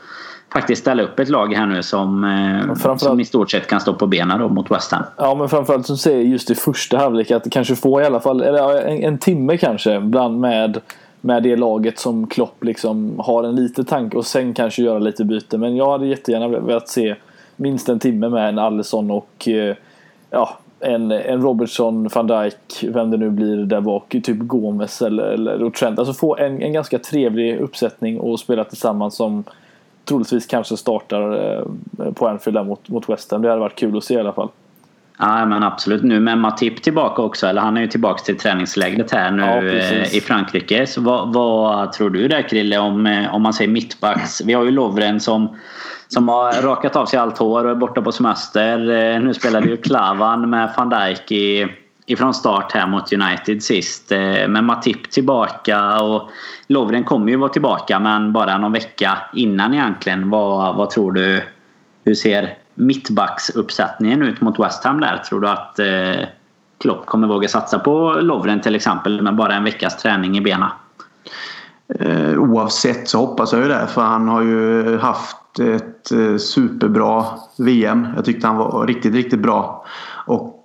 faktiskt 0.52 0.82
ställa 0.82 1.02
upp 1.02 1.18
ett 1.18 1.28
lag 1.28 1.54
här 1.54 1.66
nu 1.66 1.82
som, 1.82 2.24
eh, 2.84 2.96
som 2.96 3.20
i 3.20 3.24
stort 3.24 3.50
sett 3.50 3.66
kan 3.66 3.80
stå 3.80 3.94
på 3.94 4.06
benen 4.06 4.38
då 4.38 4.48
mot 4.48 4.70
West 4.70 4.92
Ham. 4.92 5.02
Ja 5.16 5.34
men 5.34 5.48
framförallt 5.48 5.86
som 5.86 5.96
säger 5.96 6.20
just 6.20 6.50
i 6.50 6.54
första 6.54 6.98
halvlek 6.98 7.30
att 7.30 7.50
kanske 7.50 7.76
få 7.76 8.00
i 8.00 8.04
alla 8.04 8.20
fall 8.20 8.40
eller 8.40 8.80
en, 8.80 9.04
en 9.04 9.18
timme 9.18 9.56
kanske 9.56 10.00
bland 10.00 10.40
med 10.40 10.80
med 11.20 11.42
det 11.42 11.56
laget 11.56 11.98
som 11.98 12.26
Klopp 12.26 12.64
liksom 12.64 13.14
har 13.18 13.44
en 13.44 13.56
liten 13.56 13.84
tanke 13.84 14.16
och 14.16 14.26
sen 14.26 14.54
kanske 14.54 14.82
göra 14.82 14.98
lite 14.98 15.24
byte. 15.24 15.58
Men 15.58 15.76
jag 15.76 15.90
hade 15.90 16.06
jättegärna 16.06 16.48
velat 16.48 16.88
se 16.88 17.14
minst 17.56 17.88
en 17.88 17.98
timme 17.98 18.28
med 18.28 18.48
en 18.48 18.58
Allison 18.58 19.10
och 19.10 19.48
eh, 19.48 19.76
ja, 20.30 20.58
en, 20.80 21.10
en 21.10 21.42
Robertson, 21.42 22.08
van 22.14 22.26
Dijk, 22.26 22.84
vem 22.94 23.10
det 23.10 23.16
nu 23.16 23.30
blir 23.30 23.56
där 23.56 23.80
bak, 23.80 24.08
typ 24.08 24.38
Gomes 24.38 25.02
eller, 25.02 25.24
eller 25.24 25.70
Trent. 25.70 25.98
Alltså 25.98 26.14
få 26.14 26.36
en, 26.36 26.62
en 26.62 26.72
ganska 26.72 26.98
trevlig 26.98 27.58
uppsättning 27.58 28.20
och 28.20 28.40
spela 28.40 28.64
tillsammans 28.64 29.16
som 29.16 29.44
troligtvis 30.04 30.46
kanske 30.46 30.76
startar 30.76 31.54
eh, 31.54 32.12
på 32.12 32.28
Anfield 32.28 32.66
mot, 32.66 32.88
mot 32.88 33.08
West 33.08 33.30
Ham. 33.30 33.42
Det 33.42 33.48
hade 33.48 33.60
varit 33.60 33.78
kul 33.78 33.96
att 33.96 34.04
se 34.04 34.14
i 34.14 34.20
alla 34.20 34.32
fall. 34.32 34.48
Ja 35.18 35.46
men 35.46 35.62
absolut. 35.62 36.02
Nu 36.02 36.20
med 36.20 36.38
Matip 36.38 36.82
tillbaka 36.82 37.22
också. 37.22 37.46
Eller 37.46 37.60
han 37.60 37.76
är 37.76 37.80
ju 37.80 37.86
tillbaka 37.86 38.22
till 38.22 38.38
träningslägret 38.38 39.10
här 39.10 39.30
nu 39.30 39.42
ja, 39.42 39.64
eh, 39.64 40.16
i 40.16 40.20
Frankrike. 40.20 40.86
Så 40.86 41.00
vad, 41.00 41.32
vad, 41.32 41.92
tror 41.92 42.10
du 42.10 42.28
där 42.28 42.48
Krille 42.48 42.78
om, 42.78 43.06
eh, 43.06 43.34
om 43.34 43.42
man 43.42 43.52
säger 43.52 43.70
mittbacks? 43.70 44.40
Vi 44.44 44.52
har 44.52 44.64
ju 44.64 44.70
Lovren 44.70 45.20
som, 45.20 45.56
som 46.08 46.28
har 46.28 46.62
rakat 46.62 46.96
av 46.96 47.06
sig 47.06 47.18
allt 47.18 47.38
hår 47.38 47.64
och 47.64 47.70
är 47.70 47.74
borta 47.74 48.02
på 48.02 48.12
semester. 48.12 48.78
Nu 49.20 49.34
spelade 49.34 49.68
ju 49.68 49.76
Klavan 49.76 50.50
med 50.50 50.74
van 50.76 50.88
Dijk 50.88 51.32
i 51.32 51.68
ifrån 52.10 52.34
start 52.34 52.72
här 52.72 52.86
mot 52.86 53.12
United 53.12 53.62
sist. 53.62 54.12
Eh, 54.12 54.48
men 54.48 54.64
Matip 54.64 55.10
tillbaka 55.10 56.00
och 56.00 56.30
Lovren 56.66 57.04
kommer 57.04 57.30
ju 57.30 57.36
vara 57.36 57.48
tillbaka 57.48 58.00
men 58.00 58.32
bara 58.32 58.58
någon 58.58 58.72
vecka 58.72 59.18
innan 59.34 59.74
egentligen. 59.74 60.30
Vad, 60.30 60.76
vad 60.76 60.90
tror 60.90 61.12
du? 61.12 61.42
Hur 62.04 62.14
ser 62.14 62.54
mittbacksuppsättningen 62.74 64.22
ut 64.22 64.40
mot 64.40 64.60
West 64.60 64.84
Ham 64.84 65.00
där? 65.00 65.16
Tror 65.16 65.40
du 65.40 65.48
att 65.48 65.78
eh, 65.78 66.26
Klopp 66.80 67.06
kommer 67.06 67.28
våga 67.28 67.48
satsa 67.48 67.78
på 67.78 68.18
Lovren 68.20 68.60
till 68.60 68.74
exempel 68.74 69.22
med 69.22 69.36
bara 69.36 69.54
en 69.54 69.64
veckas 69.64 70.02
träning 70.02 70.36
i 70.36 70.40
benen? 70.40 70.68
Eh, 71.98 72.38
oavsett 72.38 73.08
så 73.08 73.18
hoppas 73.18 73.52
jag 73.52 73.62
ju 73.62 73.68
det 73.68 73.86
för 73.86 74.02
han 74.02 74.28
har 74.28 74.42
ju 74.42 74.98
haft 74.98 75.58
ett 75.58 76.12
eh, 76.12 76.36
superbra 76.36 77.24
VM. 77.58 78.06
Jag 78.16 78.24
tyckte 78.24 78.46
han 78.46 78.56
var 78.56 78.86
riktigt, 78.86 79.14
riktigt 79.14 79.40
bra. 79.40 79.84
Och 80.26 80.59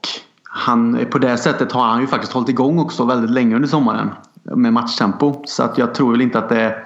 han, 0.57 1.05
på 1.11 1.17
det 1.17 1.37
sättet 1.37 1.71
har 1.71 1.85
han 1.85 2.01
ju 2.01 2.07
faktiskt 2.07 2.33
hållit 2.33 2.49
igång 2.49 2.79
också 2.79 3.05
väldigt 3.05 3.29
länge 3.29 3.55
under 3.55 3.67
sommaren 3.67 4.09
med 4.43 4.73
matchtempo. 4.73 5.43
Så 5.45 5.63
att 5.63 5.77
jag 5.77 5.95
tror 5.95 6.11
väl 6.11 6.21
inte 6.21 6.39
att 6.39 6.49
det 6.49 6.61
är 6.61 6.83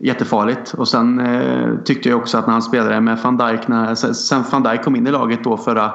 jättefarligt. 0.00 0.74
Och 0.74 0.88
sen 0.88 1.20
eh, 1.20 1.74
tyckte 1.84 2.08
jag 2.08 2.18
också 2.18 2.38
att 2.38 2.46
när 2.46 2.52
han 2.52 2.62
spelade 2.62 3.00
med 3.00 3.18
van 3.22 3.36
Dijk, 3.36 3.68
när, 3.68 3.94
sen 3.94 4.44
van 4.50 4.62
Dijk 4.62 4.84
kom 4.84 4.96
in 4.96 5.06
i 5.06 5.10
laget 5.10 5.44
då 5.44 5.56
förra 5.56 5.92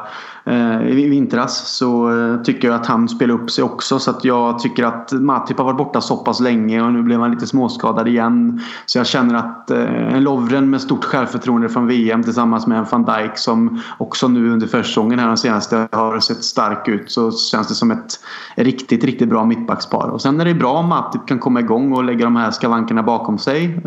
Eh, 0.47 0.87
i 0.87 1.09
vintras 1.09 1.67
så 1.77 2.19
eh, 2.19 2.41
tycker 2.41 2.67
jag 2.67 2.75
att 2.75 2.85
han 2.85 3.09
spelar 3.09 3.33
upp 3.33 3.51
sig 3.51 3.63
också. 3.63 3.99
Så 3.99 4.11
att 4.11 4.25
jag 4.25 4.59
tycker 4.59 4.83
att 4.83 5.11
Matip 5.11 5.57
har 5.57 5.65
varit 5.65 5.77
borta 5.77 6.01
så 6.01 6.17
pass 6.17 6.39
länge 6.39 6.81
och 6.81 6.93
nu 6.93 7.03
blev 7.03 7.19
han 7.19 7.31
lite 7.31 7.47
småskadad 7.47 8.07
igen. 8.07 8.61
Så 8.85 8.97
jag 8.97 9.07
känner 9.07 9.35
att 9.35 9.71
eh, 9.71 10.13
en 10.13 10.23
Lovren 10.23 10.69
med 10.69 10.81
stort 10.81 11.03
självförtroende 11.03 11.69
från 11.69 11.87
VM 11.87 12.23
tillsammans 12.23 12.67
med 12.67 12.77
en 12.77 12.85
van 12.91 13.05
Dijk 13.05 13.37
som 13.37 13.81
också 13.97 14.27
nu 14.27 14.51
under 14.51 14.67
försäsongen 14.67 15.19
här 15.19 15.27
de 15.27 15.37
senaste 15.37 15.87
har 15.91 16.19
sett 16.19 16.43
stark 16.43 16.87
ut 16.87 17.11
så 17.11 17.31
känns 17.31 17.67
det 17.67 17.75
som 17.75 17.91
ett 17.91 18.19
riktigt, 18.55 19.03
riktigt 19.03 19.29
bra 19.29 19.45
mittbackspar. 19.45 20.09
Och 20.09 20.21
sen 20.21 20.41
är 20.41 20.45
det 20.45 20.53
bra 20.53 20.73
om 20.73 20.89
Matip 20.89 21.27
kan 21.27 21.39
komma 21.39 21.59
igång 21.59 21.93
och 21.93 22.03
lägga 22.03 22.25
de 22.25 22.35
här 22.35 22.51
skavankerna 22.51 23.03
bakom 23.03 23.37
sig 23.37 23.79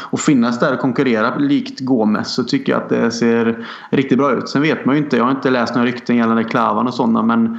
och 0.00 0.20
finnas 0.20 0.58
där 0.58 0.72
och 0.72 0.80
konkurrera 0.80 1.36
likt 1.36 1.80
Gomes 1.80 2.34
så 2.34 2.44
tycker 2.44 2.72
jag 2.72 2.82
att 2.82 2.88
det 2.88 3.10
ser 3.10 3.66
riktigt 3.90 4.18
bra 4.18 4.32
ut. 4.32 4.48
Sen 4.48 4.62
vet 4.62 4.86
man 4.86 4.96
ju 4.96 5.02
inte, 5.02 5.16
jag 5.16 5.24
har 5.24 5.30
inte 5.30 5.50
läst 5.50 5.74
några 5.74 5.86
rykten 5.86 6.07
rykten 6.08 6.16
gällande 6.16 6.44
Klavan 6.44 6.86
och 6.86 6.94
sådana. 6.94 7.22
Men, 7.22 7.58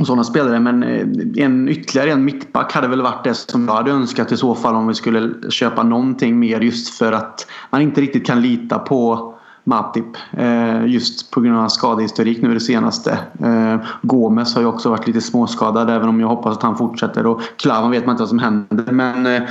och 0.00 0.06
sådana 0.06 0.24
spelare. 0.24 0.60
Men 0.60 0.82
eh, 0.82 1.44
en, 1.44 1.68
ytterligare 1.68 2.10
en 2.10 2.24
mittback 2.24 2.72
hade 2.72 2.88
väl 2.88 3.02
varit 3.02 3.24
det 3.24 3.34
som 3.34 3.68
jag 3.68 3.74
hade 3.74 3.90
önskat 3.90 4.32
i 4.32 4.36
så 4.36 4.54
fall 4.54 4.74
om 4.74 4.88
vi 4.88 4.94
skulle 4.94 5.50
köpa 5.50 5.82
någonting 5.82 6.38
mer 6.38 6.60
just 6.60 6.98
för 6.98 7.12
att 7.12 7.46
man 7.70 7.82
inte 7.82 8.00
riktigt 8.00 8.26
kan 8.26 8.42
lita 8.42 8.78
på 8.78 9.34
Matip. 9.64 10.16
Eh, 10.32 10.86
just 10.86 11.30
på 11.30 11.40
grund 11.40 11.58
av 11.58 11.68
skadehistorik 11.68 12.42
nu 12.42 12.54
det 12.54 12.60
senaste. 12.60 13.18
Eh, 13.40 13.76
Gomes 14.02 14.54
har 14.54 14.62
ju 14.62 14.68
också 14.68 14.90
varit 14.90 15.06
lite 15.06 15.20
småskadad 15.20 15.90
även 15.90 16.08
om 16.08 16.20
jag 16.20 16.28
hoppas 16.28 16.56
att 16.56 16.62
han 16.62 16.76
fortsätter. 16.76 17.26
Och 17.26 17.40
Klavan 17.56 17.90
vet 17.90 18.06
man 18.06 18.12
inte 18.14 18.22
vad 18.22 18.28
som 18.28 18.38
händer. 18.38 18.92
Men 18.92 19.26
eh, 19.26 19.42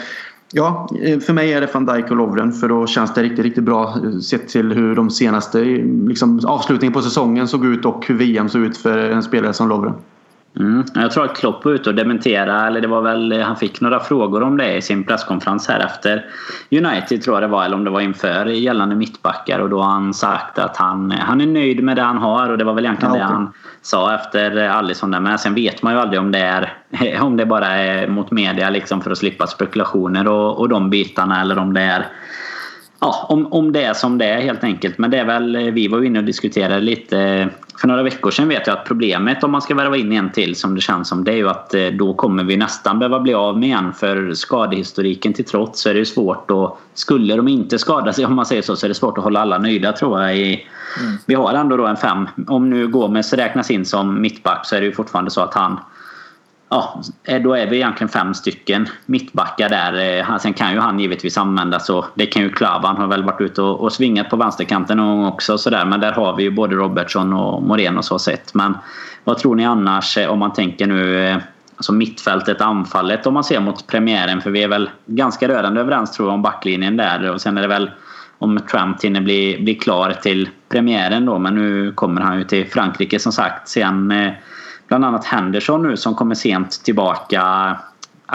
Ja, 0.54 0.89
eh, 1.02 1.20
för 1.20 1.34
mig 1.34 1.54
är 1.54 1.62
det 1.62 1.74
van 1.74 1.86
Dijk 1.86 2.12
och 2.12 2.18
Lovren 2.18 2.52
för 2.52 2.70
då 2.70 2.88
känns 2.88 3.14
det 3.14 3.24
riktigt, 3.24 3.45
riktigt 3.45 3.64
bra 3.64 3.95
eh, 4.04 4.20
sett 4.20 4.47
till 4.47 4.72
hur 4.72 4.95
de 4.95 5.10
senaste 5.10 5.62
eh, 5.62 5.86
liksom, 6.08 6.39
avslutningen 6.45 6.93
på 6.93 7.02
säsongen 7.02 7.47
såg 7.47 7.66
ut 7.66 7.86
och 7.86 8.06
hur 8.08 8.16
VM 8.16 8.49
såg 8.49 8.62
ut 8.62 8.78
för 8.78 8.97
en 8.97 9.24
spelare 9.24 9.54
som 9.54 9.70
Lovren. 9.70 9.93
Mm. 10.60 10.84
Jag 10.93 11.12
tror 11.12 11.26
att 11.26 11.38
Klopp 11.38 11.66
var 11.66 11.72
ute 11.72 11.89
och 11.89 11.95
dementerade, 11.95 12.68
eller 12.68 12.82
det 12.82 12.88
var 12.88 13.02
väl, 13.02 13.41
han 13.41 13.56
fick 13.56 13.82
några 13.82 13.99
frågor 13.99 14.43
om 14.43 14.58
det 14.58 14.76
i 14.76 14.82
sin 14.82 15.04
presskonferens 15.04 15.68
här 15.68 15.80
efter 15.80 16.26
United 16.72 17.22
tror 17.22 17.36
jag 17.36 17.43
det 17.43 17.47
var, 17.47 17.66
eller 17.66 17.76
om 17.76 17.84
det 17.84 17.89
var 17.89 18.02
inför 18.02 18.45
gällande 18.45 18.95
mittbackar 18.95 19.60
och 19.60 19.70
då 19.70 19.82
har 19.82 19.91
han 19.91 20.14
sagt 20.14 20.60
att 20.60 20.78
han, 20.78 21.12
han 21.12 21.41
är 21.41 21.47
nöjd 21.47 21.84
med 21.84 21.95
det 21.95 22.02
han 22.02 22.18
har 22.18 22.49
och 22.49 22.58
det 22.58 22.64
var 22.64 22.74
väl 22.74 22.86
egentligen 22.86 23.14
ja, 23.16 23.20
det 23.20 23.26
han 23.34 23.54
sa 23.82 24.16
efter 24.16 24.70
Alisson 24.70 25.12
där 25.12 25.20
med. 25.20 25.39
Sen 25.39 25.56
vet 25.56 25.84
man 25.84 25.93
ju 25.93 25.99
aldrig 25.99 26.20
om 26.20 26.32
det 26.32 26.39
är 26.39 26.74
om 27.22 27.38
det 27.38 27.45
bara 27.45 27.68
är 27.68 28.08
mot 28.08 28.32
media 28.32 28.70
liksom 28.70 29.02
för 29.02 29.12
att 29.12 29.18
slippa 29.18 29.47
spekulationer 29.47 30.28
och, 30.28 30.60
och 30.60 30.70
de 30.70 30.89
bitarna 30.89 31.41
eller 31.41 31.60
om 31.60 31.74
det 31.74 31.82
är 31.82 32.08
Ja, 33.04 33.26
om, 33.30 33.54
om 33.54 33.72
det 33.72 33.84
är 33.84 33.93
som 33.93 34.18
det 34.18 34.26
är 34.26 34.41
helt 34.41 34.64
enkelt. 34.64 34.97
Men 34.97 35.12
det 35.12 35.18
är 35.18 35.26
väl, 35.26 35.72
vi 35.72 35.88
var 35.88 36.04
inne 36.04 36.20
och 36.20 36.26
diskuterade 36.26 36.82
lite 36.82 37.49
för 37.82 37.88
några 37.88 38.04
veckor 38.04 38.32
sedan 38.32 38.47
vet 38.47 38.68
jag 38.68 38.78
att 38.78 38.86
problemet 38.86 39.43
om 39.43 39.52
man 39.52 39.62
ska 39.62 39.76
värva 39.76 39.97
in 39.97 40.12
en 40.12 40.32
till 40.32 40.56
som 40.56 40.76
det 40.76 40.82
känns 40.82 41.10
som 41.10 41.24
det 41.24 41.32
är 41.32 41.36
ju 41.36 41.49
att 41.49 41.74
eh, 41.74 41.86
då 41.86 42.14
kommer 42.14 42.43
vi 42.43 42.58
nästan 42.58 42.99
behöva 42.99 43.20
bli 43.20 43.34
av 43.34 43.60
med 43.60 43.78
en 43.78 43.93
för 43.93 44.34
skadehistoriken 44.34 45.34
till 45.34 45.45
trots 45.45 45.82
så 45.82 45.89
är 45.89 45.93
det 45.93 45.99
ju 45.99 46.06
svårt 46.06 46.52
och 46.52 46.80
skulle 46.93 47.36
de 47.36 47.47
inte 47.47 47.80
skada 47.80 48.14
sig 48.14 48.26
om 48.32 48.36
man 48.36 48.45
säger 48.45 48.62
så 48.62 48.76
så 48.76 48.86
är 48.86 48.88
det 48.88 48.95
svårt 48.95 49.18
att 49.18 49.24
hålla 49.24 49.39
alla 49.39 49.58
nöjda 49.58 49.91
tror 49.91 50.22
jag. 50.22 50.38
I, 50.38 50.68
mm. 50.99 51.18
Vi 51.26 51.34
har 51.34 51.54
ändå 51.54 51.78
då 51.78 51.88
en 51.88 51.97
fem. 51.97 52.28
Om 52.47 52.70
nu 52.70 52.88
Gomes 52.88 53.34
räknas 53.34 53.72
in 53.72 53.86
som 53.86 54.22
mittback 54.22 54.66
så 54.66 54.76
är 54.76 54.80
det 54.80 54.86
ju 54.86 54.93
fortfarande 54.93 55.32
så 55.32 55.41
att 55.41 55.54
han 55.54 55.80
ja, 56.72 57.02
eh, 57.24 57.42
då 57.42 57.54
är 57.54 57.68
vi 57.68 57.76
egentligen 57.76 58.10
fem 58.10 58.34
stycken 58.34 58.90
mittbackar 59.06 59.70
där. 59.70 60.20
Eh, 60.20 60.38
sen 60.38 60.54
kan 60.54 60.74
ju 60.74 60.80
han 60.80 61.00
givetvis 61.00 61.38
användas 61.38 61.90
och 61.90 62.06
det 62.16 62.26
kan 62.26 62.42
ju 62.42 62.50
Klavan 62.50 62.98
har 62.98 63.08
väl 63.08 63.24
varit 63.24 63.42
ute 63.42 63.62
och, 63.62 63.80
och 63.80 63.94
svingat 63.94 64.30
på 64.30 64.36
vänsterkanten 64.36 64.98
någon 64.98 65.18
gång 65.18 65.26
också. 65.26 65.58
Så 65.58 65.70
där. 65.70 65.86
Men 65.86 66.00
där 66.00 66.12
har 66.12 66.36
vi 66.36 66.44
ju 66.44 66.52
både 66.52 66.76
Robertson 66.76 67.34
och 67.34 67.64
Moreno 67.64 68.02
så 68.02 68.20
sett. 68.20 68.54
Men 68.54 68.78
vad 69.24 69.38
tror 69.38 69.56
ni 69.56 69.66
annars 69.66 70.18
eh, 70.18 70.30
om 70.30 70.40
man 70.40 70.54
tänker 70.54 70.88
nu 70.88 71.36
alltså 71.76 71.94
mittfältet, 71.94 72.62
anfallet 72.62 73.28
om 73.28 73.34
man 73.34 73.44
ser 73.44 73.60
mot 73.60 73.88
premiären? 73.88 74.42
För 74.42 74.50
vi 74.50 74.64
är 74.64 74.68
väl 74.68 74.90
ganska 75.06 75.48
rörande 75.48 75.82
överens 75.82 76.12
tror 76.12 76.28
jag 76.28 76.34
om 76.34 76.42
backlinjen 76.42 76.98
där. 76.98 77.32
Och 77.32 77.42
sen 77.42 77.58
är 77.58 77.62
det 77.62 77.68
väl 77.68 77.92
om 78.38 78.60
Trump 78.72 79.04
hinner 79.04 79.22
bli, 79.22 79.58
bli 79.62 79.76
klar 79.76 80.12
till 80.22 80.50
premiären 80.70 81.26
då. 81.26 81.40
Men 81.40 81.56
nu 81.56 81.92
kommer 81.92 82.22
han 82.22 82.38
ju 82.38 82.44
till 82.44 82.70
Frankrike 82.70 83.20
som 83.20 83.32
sagt. 83.32 83.68
Sen 83.68 84.14
bland 84.92 85.06
annat 85.06 85.26
Henderson 85.26 85.84
nu 85.84 85.98
som 85.98 86.16
kommer 86.16 86.36
sent 86.36 86.84
tillbaka. 86.84 87.78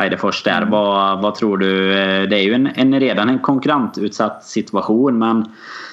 Eidefors 0.03 0.43
där. 0.43 0.57
Mm. 0.57 0.71
Vad, 0.71 1.23
vad 1.23 1.35
tror 1.35 1.59
du? 1.59 1.89
Det 2.27 2.37
är 2.37 2.43
ju 2.43 2.55
en, 2.55 2.67
en 2.75 3.01
redan 3.01 3.29
en 3.29 3.39
konkurrentutsatt 3.39 4.45
situation 4.45 5.19
men 5.19 5.45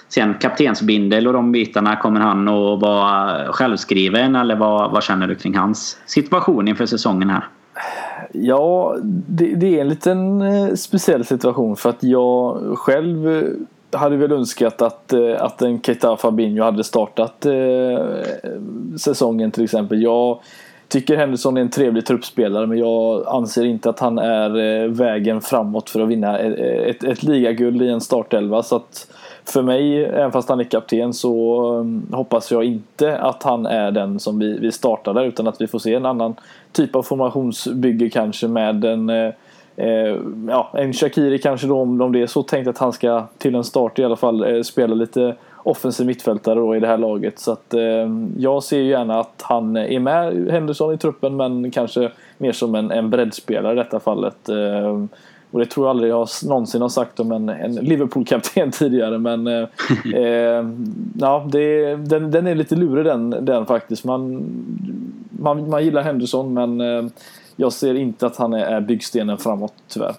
sen 0.09 0.33
kaptensbindel 0.33 1.27
och 1.27 1.33
de 1.33 1.51
bitarna 1.51 1.95
kommer 1.95 2.19
han 2.19 2.47
att 2.47 2.81
vara 2.81 3.53
självskriven 3.53 4.35
eller 4.35 4.55
vad, 4.55 4.91
vad 4.91 5.03
känner 5.03 5.27
du 5.27 5.35
kring 5.35 5.57
hans 5.57 5.97
situation 6.05 6.67
inför 6.67 6.85
säsongen 6.85 7.29
här? 7.29 7.47
Ja, 8.31 8.95
det, 9.03 9.55
det, 9.55 9.77
är 9.77 9.81
en 9.81 9.89
liten 9.89 10.41
eh, 10.41 10.73
speciell 10.73 11.25
situation 11.25 11.75
för 11.75 11.89
att 11.89 12.03
jag 12.03 12.57
själv 12.77 13.45
hade 13.93 14.17
väl 14.17 14.31
önskat 14.31 14.81
att, 14.81 15.13
eh, 15.13 15.35
att 15.39 15.61
en 15.61 15.81
Keita 15.81 16.17
Fabinho 16.17 16.63
hade 16.63 16.83
startat 16.83 17.45
eh, 17.45 17.99
säsongen 18.97 19.51
till 19.51 19.63
exempel. 19.63 20.01
Jag 20.01 20.39
tycker 20.87 21.17
Henderson 21.17 21.57
är 21.57 21.61
en 21.61 21.69
trevlig 21.69 22.05
truppspelare 22.05 22.67
men 22.67 22.77
jag 22.77 23.27
anser 23.27 23.65
inte 23.65 23.89
att 23.89 23.99
han 23.99 24.19
är 24.19 24.57
eh, 24.57 24.89
vägen 24.89 25.41
framåt 25.41 25.89
för 25.89 25.99
att 25.99 26.09
vinna 26.09 26.39
ett, 26.39 26.57
ett, 26.95 27.03
ett 27.03 27.23
ligaguld 27.23 27.81
i 27.81 27.89
en 27.89 28.01
startelva. 28.01 28.63
Så 28.63 28.75
att 28.75 29.07
för 29.45 29.61
mig, 29.61 30.05
även 30.05 30.31
fast 30.31 30.49
han 30.49 30.59
är 30.59 30.63
kapten, 30.63 31.13
så 31.13 31.85
hoppas 32.11 32.51
jag 32.51 32.63
inte 32.63 33.17
att 33.17 33.43
han 33.43 33.65
är 33.65 33.91
den 33.91 34.19
som 34.19 34.39
vi, 34.39 34.59
vi 34.59 34.71
startar 34.71 35.13
där 35.13 35.23
utan 35.23 35.47
att 35.47 35.61
vi 35.61 35.67
får 35.67 35.79
se 35.79 35.93
en 35.93 36.05
annan 36.05 36.35
typ 36.71 36.95
av 36.95 37.03
formationsbygge 37.03 38.09
kanske 38.09 38.47
med 38.47 38.85
en 38.85 39.33
eh, 39.75 40.17
ja, 40.47 40.71
en 40.73 40.93
Shakiri 40.93 41.39
kanske 41.39 41.67
då 41.67 41.79
om, 41.79 42.01
om 42.01 42.11
det 42.11 42.21
är 42.21 42.27
så 42.27 42.43
tänkt 42.43 42.67
att 42.67 42.77
han 42.77 42.93
ska 42.93 43.23
till 43.37 43.55
en 43.55 43.63
start 43.63 43.99
i 43.99 44.03
alla 44.03 44.15
fall 44.15 44.55
eh, 44.55 44.61
spela 44.61 44.95
lite 44.95 45.35
offensiv 45.63 46.05
mittfältare 46.05 46.55
då 46.55 46.75
i 46.75 46.79
det 46.79 46.87
här 46.87 46.97
laget. 46.97 47.39
Så 47.39 47.51
att 47.51 47.73
eh, 47.73 48.09
jag 48.37 48.63
ser 48.63 48.81
gärna 48.81 49.19
att 49.19 49.41
han 49.41 49.77
är 49.77 49.99
med 49.99 50.51
Henderson 50.51 50.93
i 50.93 50.97
truppen 50.97 51.35
men 51.35 51.71
kanske 51.71 52.11
mer 52.37 52.51
som 52.51 52.75
en, 52.75 52.91
en 52.91 53.09
breddspelare 53.09 53.73
i 53.73 53.75
detta 53.75 53.99
fallet. 53.99 54.49
Eh, 54.49 55.05
och 55.51 55.59
det 55.59 55.65
tror 55.65 55.85
jag 55.85 55.89
aldrig 55.89 56.11
jag 56.11 56.27
någonsin 56.45 56.81
har 56.81 56.89
sagt 56.89 57.19
om 57.19 57.31
en, 57.31 57.49
en 57.49 57.75
Liverpool-kapten 57.75 58.71
tidigare. 58.71 59.17
Men 59.17 59.47
eh, 59.47 59.67
ja, 61.19 61.47
det, 61.51 61.95
den, 61.95 62.31
den 62.31 62.47
är 62.47 62.55
lite 62.55 62.75
lurig 62.75 63.05
den, 63.05 63.29
den 63.41 63.65
faktiskt. 63.65 64.03
Man, 64.03 64.45
man, 65.29 65.69
man 65.69 65.83
gillar 65.83 66.01
Henderson 66.01 66.53
men 66.53 67.11
jag 67.55 67.73
ser 67.73 67.93
inte 67.93 68.25
att 68.25 68.37
han 68.37 68.53
är, 68.53 68.81
byggstenen 68.81 69.37
framåt 69.37 69.73
tyvärr. 69.87 70.15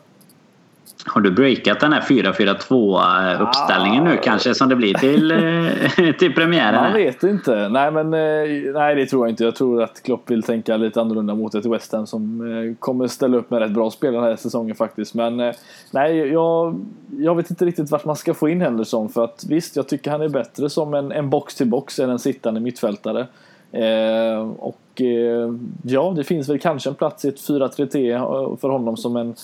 Har 1.06 1.20
du 1.20 1.30
breakat 1.30 1.80
den 1.80 1.92
här 1.92 2.00
4-4-2 2.00 3.42
uppställningen 3.42 4.06
ah, 4.06 4.10
nu 4.10 4.16
kanske 4.16 4.54
som 4.54 4.68
det 4.68 4.76
blir 4.76 4.94
till, 4.94 5.30
eh, 5.30 6.14
till 6.18 6.34
premiären? 6.34 6.74
Man 6.74 6.92
vet 6.92 7.22
inte. 7.22 7.68
Nej, 7.68 7.90
men, 7.90 8.14
eh, 8.14 8.72
nej, 8.72 8.94
det 8.94 9.06
tror 9.06 9.26
jag 9.26 9.32
inte. 9.32 9.44
Jag 9.44 9.54
tror 9.54 9.82
att 9.82 10.02
Klopp 10.02 10.30
vill 10.30 10.42
tänka 10.42 10.76
lite 10.76 11.00
annorlunda 11.00 11.34
mot 11.34 11.54
ett 11.54 11.66
West 11.66 11.92
Ham 11.92 12.06
som 12.06 12.52
eh, 12.52 12.74
kommer 12.78 13.06
ställa 13.06 13.36
upp 13.36 13.50
med 13.50 13.60
rätt 13.60 13.70
bra 13.70 13.90
spelare 13.90 14.20
den 14.20 14.30
här 14.30 14.36
säsongen 14.36 14.74
faktiskt. 14.74 15.14
Men 15.14 15.52
nej, 15.90 16.16
jag, 16.16 16.80
jag 17.18 17.34
vet 17.34 17.50
inte 17.50 17.64
riktigt 17.64 17.90
vart 17.90 18.04
man 18.04 18.16
ska 18.16 18.34
få 18.34 18.48
in 18.48 18.60
Henderson 18.60 19.08
för 19.08 19.24
att 19.24 19.44
visst, 19.48 19.76
jag 19.76 19.88
tycker 19.88 20.10
han 20.10 20.22
är 20.22 20.28
bättre 20.28 20.70
som 20.70 20.94
en, 20.94 21.12
en 21.12 21.30
box 21.30 21.54
till 21.54 21.66
box 21.66 21.98
än 21.98 22.10
en 22.10 22.18
sittande 22.18 22.60
mittfältare. 22.60 23.26
Eh, 23.72 24.50
och 24.58 24.80
eh, 25.00 25.54
ja, 25.82 26.12
det 26.16 26.24
finns 26.24 26.48
väl 26.48 26.58
kanske 26.58 26.90
en 26.90 26.94
plats 26.94 27.24
i 27.24 27.28
ett 27.28 27.48
4-3-3 27.48 28.14
eh, 28.14 28.56
för 28.56 28.68
honom 28.68 28.96
som 28.96 29.16
en 29.16 29.34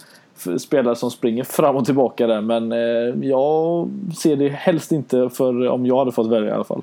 spelare 0.58 0.96
som 0.96 1.10
springer 1.10 1.44
fram 1.44 1.76
och 1.76 1.84
tillbaka 1.84 2.26
där. 2.26 2.40
Men 2.40 2.72
eh, 2.72 3.28
jag 3.28 3.88
ser 4.16 4.36
det 4.36 4.48
helst 4.48 4.92
inte 4.92 5.30
för 5.30 5.68
om 5.68 5.86
jag 5.86 5.98
hade 5.98 6.12
fått 6.12 6.30
välja 6.30 6.50
i 6.50 6.54
alla 6.54 6.64
fall. 6.64 6.82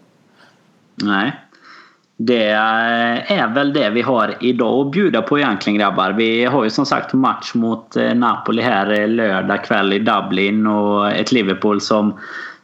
Nej. 0.96 1.32
Det 2.20 2.50
är 2.50 3.54
väl 3.54 3.74
det 3.74 3.90
vi 3.90 4.02
har 4.02 4.36
idag 4.40 4.86
att 4.86 4.92
bjuda 4.92 5.22
på 5.22 5.40
egentligen 5.40 5.80
grabbar. 5.80 6.12
Vi 6.12 6.46
har 6.46 6.64
ju 6.64 6.70
som 6.70 6.86
sagt 6.86 7.14
match 7.14 7.52
mot 7.54 7.96
eh, 7.96 8.14
Napoli 8.14 8.62
här 8.62 9.00
eh, 9.00 9.08
lördag 9.08 9.64
kväll 9.64 9.94
i 9.94 10.00
Dublin 10.00 10.68
och 10.68 11.12
ett 11.12 11.32
Liverpool 11.32 11.82
som 11.82 12.14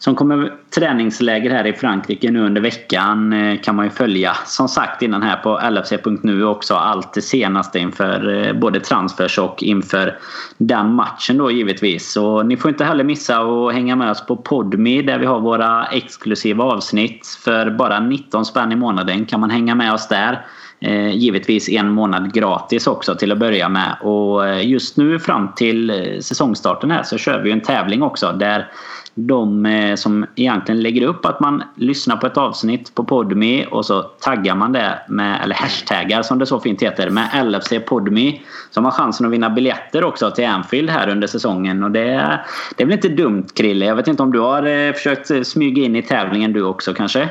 som 0.04 0.16
kommer 0.16 0.54
träningsläger 0.76 1.52
här 1.52 1.68
i 1.68 1.74
Frankrike 1.74 2.32
nu 2.32 2.46
under 2.46 2.62
veckan 2.62 3.34
eh, 3.34 3.62
kan 3.62 3.76
man 3.76 3.86
ju 3.86 3.92
följa. 3.92 4.36
Som 4.46 4.68
sagt 4.68 5.02
innan 5.02 5.24
här 5.24 5.36
på 5.36 5.60
LFC.nu 5.70 6.46
också 6.46 6.76
allt 6.76 7.14
det 7.14 7.22
senaste 7.22 7.80
inför 7.80 8.48
eh, 8.48 8.54
både 8.54 8.80
transfers 8.80 9.40
och 9.40 9.64
inför 9.64 10.18
den 10.58 10.94
matchen 10.94 11.38
då 11.38 11.52
givetvis. 11.52 12.18
Och 12.18 12.46
ni 12.46 12.58
får 12.58 12.72
inte 12.72 12.86
heller 12.86 13.04
missa 13.04 13.40
att 13.40 13.74
hänga 13.74 13.96
med 13.96 14.12
oss 14.12 14.26
på 14.26 14.36
Podmi 14.36 15.02
där 15.02 15.20
vi 15.20 15.26
har 15.26 15.40
våra 15.40 15.86
exklusiva 15.86 16.64
avsnitt. 16.64 17.28
För 17.44 17.70
bara 17.70 18.00
19 18.00 18.46
spänn 18.46 18.72
i 18.72 18.76
månaden 18.76 19.26
kan 19.26 19.40
man 19.40 19.50
hänga 19.50 19.76
med 19.76 19.94
oss 19.94 20.08
där. 20.08 20.46
Eh, 20.80 21.16
givetvis 21.16 21.70
en 21.70 21.90
månad 21.90 22.34
gratis 22.34 22.88
också 22.88 23.16
till 23.16 23.32
att 23.32 23.38
börja 23.38 23.70
med. 23.70 23.98
Och 24.02 24.62
just 24.64 24.98
nu 24.98 25.20
fram 25.20 25.54
till 25.56 26.18
säsongstarten 26.22 26.92
här 26.92 27.04
så 27.04 27.18
kör 27.18 27.42
vi 27.42 27.52
en 27.52 27.62
tävling 27.62 28.02
också 28.02 28.32
där 28.32 28.72
de 29.16 29.66
eh, 29.66 29.96
som 29.96 30.26
egentligen 30.36 30.82
lägger 30.82 31.08
upp 31.08 31.26
att 31.26 31.40
man 31.40 31.64
lyssnar 31.76 32.18
på 32.18 32.28
ett 32.28 32.38
avsnitt 32.38 32.96
på 32.96 33.04
Podme 33.04 33.66
och 33.66 33.86
så 33.86 34.02
taggar 34.02 34.56
man 34.56 34.72
det 34.72 35.00
med, 35.08 35.42
eller 35.44 35.56
hashtaggar 35.56 36.22
som 36.22 36.40
det 36.40 36.46
så 36.46 36.60
fint 36.60 36.84
heter, 36.84 37.10
med 37.10 37.46
LFC 37.46 37.74
Podmi. 37.88 38.42
Som 38.72 38.86
har 38.86 38.92
chansen 38.92 39.26
att 39.26 39.32
vinna 39.32 39.50
biljetter 39.50 40.04
också 40.04 40.32
till 40.32 40.48
Anfield 40.48 40.90
här 40.90 41.10
under 41.10 41.28
säsongen. 41.28 41.84
Och 41.84 41.92
det, 41.92 42.40
det 42.78 42.84
är 42.84 42.86
väl 42.86 42.94
inte 42.94 43.10
dumt 43.10 43.46
Krille? 43.56 43.86
Jag 43.86 43.96
vet 43.96 44.08
inte 44.08 44.24
om 44.24 44.32
du 44.32 44.40
har 44.40 44.64
eh, 44.64 44.94
försökt 44.94 45.48
smyga 45.48 45.84
in 45.84 45.96
i 45.96 46.02
tävlingen 46.02 46.54
du 46.54 46.64
också 46.64 46.94
kanske? 46.94 47.30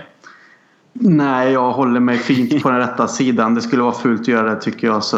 Nej, 0.95 1.53
jag 1.53 1.73
håller 1.73 2.01
mig 2.01 2.19
fint 2.19 2.63
på 2.63 2.71
den 2.71 2.79
rätta 2.79 3.09
sidan. 3.09 3.55
Det 3.55 3.63
skulle 3.63 3.83
vara 3.83 3.93
fult 3.93 4.21
att 4.21 4.29
göra 4.29 4.55
det 4.55 4.61
tycker 4.61 4.87
jag. 4.87 5.05
Så 5.05 5.17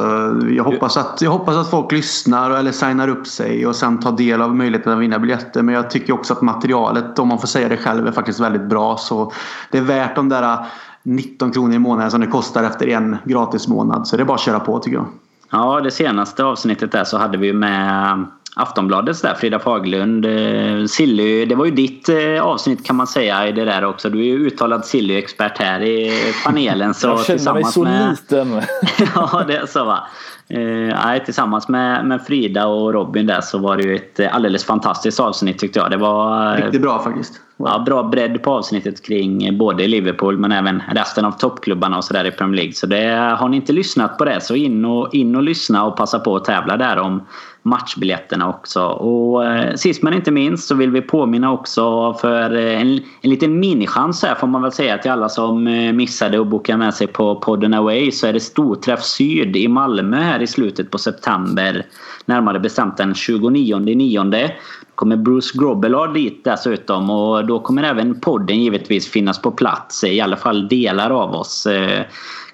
jag, 0.51 0.65
hoppas 0.65 0.97
att, 0.97 1.23
jag 1.23 1.31
hoppas 1.31 1.57
att 1.57 1.71
folk 1.71 1.93
lyssnar 1.93 2.51
eller 2.51 2.73
signar 2.73 3.09
upp 3.09 3.27
sig 3.27 3.67
och 3.67 3.77
sen 3.77 4.01
tar 4.01 4.13
del 4.13 4.43
av 4.43 4.57
möjligheten 4.57 4.93
att 4.93 4.99
vinna 4.99 5.19
biljetter. 5.19 5.63
Men 5.63 5.75
jag 5.75 5.91
tycker 5.91 6.13
också 6.13 6.33
att 6.33 6.43
materialet, 6.43 7.19
om 7.19 7.29
man 7.29 7.39
får 7.39 7.49
säga 7.49 7.69
det 7.69 7.77
själv, 7.77 8.07
är 8.07 8.13
faktiskt 8.13 8.41
väldigt 8.41 8.69
bra. 8.69 8.97
Så 8.97 9.33
det 9.71 9.79
är 9.79 9.83
värt 9.83 10.17
de 10.17 10.29
där 10.29 10.43
eh, 10.43 10.67
19 11.03 11.53
kronor 11.53 11.75
i 11.75 11.79
månaden 11.79 12.11
som 12.11 12.21
det 12.21 12.27
kostar 12.27 12.65
efter 12.65 12.89
en 12.89 13.17
gratis 13.25 13.69
månad. 13.69 14.09
Så 14.09 14.17
det 14.17 14.23
är 14.23 14.25
bara 14.25 14.35
att 14.35 14.41
köra 14.41 14.61
på 14.61 14.79
tycker 14.79 14.97
jag. 14.97 15.07
Ja, 15.51 15.81
det 15.81 15.91
senaste 15.91 16.45
avsnittet 16.45 16.93
där 16.93 17.05
så 17.05 17.19
hade 17.19 17.39
vi 17.39 17.53
med 17.53 18.27
Aftonbladets 18.57 19.21
där, 19.21 19.35
Frida 19.35 19.59
Faglund. 19.59 20.27
Eh, 20.27 20.87
Silly, 20.87 21.45
det 21.45 21.55
var 21.55 21.65
ju 21.65 21.71
ditt 21.71 22.09
eh, 22.09 22.43
avsnitt 22.43 22.87
kan 22.87 22.97
man 22.97 23.07
säga 23.07 23.49
i 23.49 23.53
det 23.53 23.65
där 23.65 23.85
också. 23.85 24.11
Du 24.11 24.19
är 24.19 24.25
ju 24.25 24.47
uttalad 24.47 24.85
Silly-expert 24.85 25.59
här 25.59 25.83
i 25.83 26.13
panelen. 26.45 26.95
Så 26.95 27.07
Jag 27.07 27.25
känner 27.25 27.53
mig 27.53 27.65
så 27.65 27.83
med... 27.83 28.11
liten. 28.11 28.63
ja, 29.15 29.45
det 29.47 29.57
är 29.57 29.67
så 29.67 29.85
va. 29.85 30.07
Eh, 30.49 31.25
tillsammans 31.25 31.69
med, 31.69 32.07
med 32.07 32.23
Frida 32.23 32.67
och 32.67 32.93
Robin 32.93 33.27
där 33.27 33.41
så 33.41 33.59
var 33.59 33.77
det 33.77 33.83
ju 33.83 33.97
ett 33.97 34.21
alldeles 34.33 34.65
fantastiskt 34.65 35.21
avsnitt 35.21 35.59
tyckte 35.59 35.79
jag. 35.79 35.91
Det 35.91 35.97
var 35.97 36.57
riktigt 36.57 36.83
bra 36.83 37.03
faktiskt. 37.03 37.41
Ja, 37.57 37.83
bra 37.87 38.03
bredd 38.03 38.43
på 38.43 38.51
avsnittet 38.51 39.07
kring 39.07 39.59
både 39.59 39.87
Liverpool 39.87 40.39
men 40.39 40.53
även 40.53 40.83
resten 40.93 41.25
av 41.25 41.31
toppklubbarna 41.31 41.97
och 41.97 42.05
sådär 42.05 42.25
i 42.25 42.31
Premier 42.31 42.57
League. 42.57 42.73
Så 42.73 42.87
det, 42.87 43.37
har 43.39 43.49
ni 43.49 43.57
inte 43.57 43.73
lyssnat 43.73 44.19
på 44.19 44.25
det 44.25 44.41
så 44.41 44.55
in 44.55 44.85
och, 44.85 45.15
in 45.15 45.37
och 45.37 45.43
lyssna 45.43 45.85
och 45.85 45.97
passa 45.97 46.19
på 46.19 46.37
att 46.37 46.45
tävla 46.45 46.77
där 46.77 46.99
om 46.99 47.23
matchbiljetterna 47.65 48.49
också. 48.49 48.83
Och 48.85 49.47
eh, 49.47 49.75
sist 49.75 50.03
men 50.03 50.15
inte 50.15 50.31
minst 50.31 50.69
så 50.69 50.75
vill 50.75 50.91
vi 50.91 51.03
påminna 51.03 51.53
också 51.53 52.15
för 52.15 52.57
eh, 52.57 52.81
en, 52.81 53.01
en 53.21 53.31
liten 53.31 53.61
minichans 53.61 54.23
här 54.23 54.35
får 54.35 54.47
man 54.47 54.63
väl 54.63 54.73
säga 54.73 54.99
till 54.99 55.11
alla 55.11 55.29
som 55.29 55.67
eh, 55.67 55.93
missade 55.93 56.41
att 56.41 56.47
boka 56.47 56.77
med 56.77 56.95
sig 56.95 57.07
på 57.07 57.37
podden 57.37 57.75
Away 57.75 58.13
så 58.13 58.27
är 58.27 58.33
det 58.33 58.41
Storträff 58.41 59.03
Syd 59.03 59.57
i 59.57 59.69
Malmö 59.69 60.34
här 60.35 60.43
i 60.43 60.47
slutet 60.47 60.91
på 60.91 60.99
september. 60.99 61.87
Närmare 62.27 62.61
bestämt 62.61 62.97
den 62.97 63.15
29 63.15 63.79
9 63.79 64.51
kommer 64.95 65.17
Bruce 65.17 65.59
Grobbelaar 65.59 66.09
dit 66.09 66.45
dessutom 66.45 67.11
och 67.11 67.47
då 67.47 67.61
kommer 67.61 67.83
även 67.83 68.21
podden 68.21 68.63
givetvis 68.63 69.09
finnas 69.09 69.43
på 69.43 69.51
plats. 69.51 70.05
I 70.05 70.21
alla 70.21 70.37
fall 70.37 70.69
delar 70.69 71.11
av 71.11 71.35
oss 71.35 71.67
eh, 71.67 72.05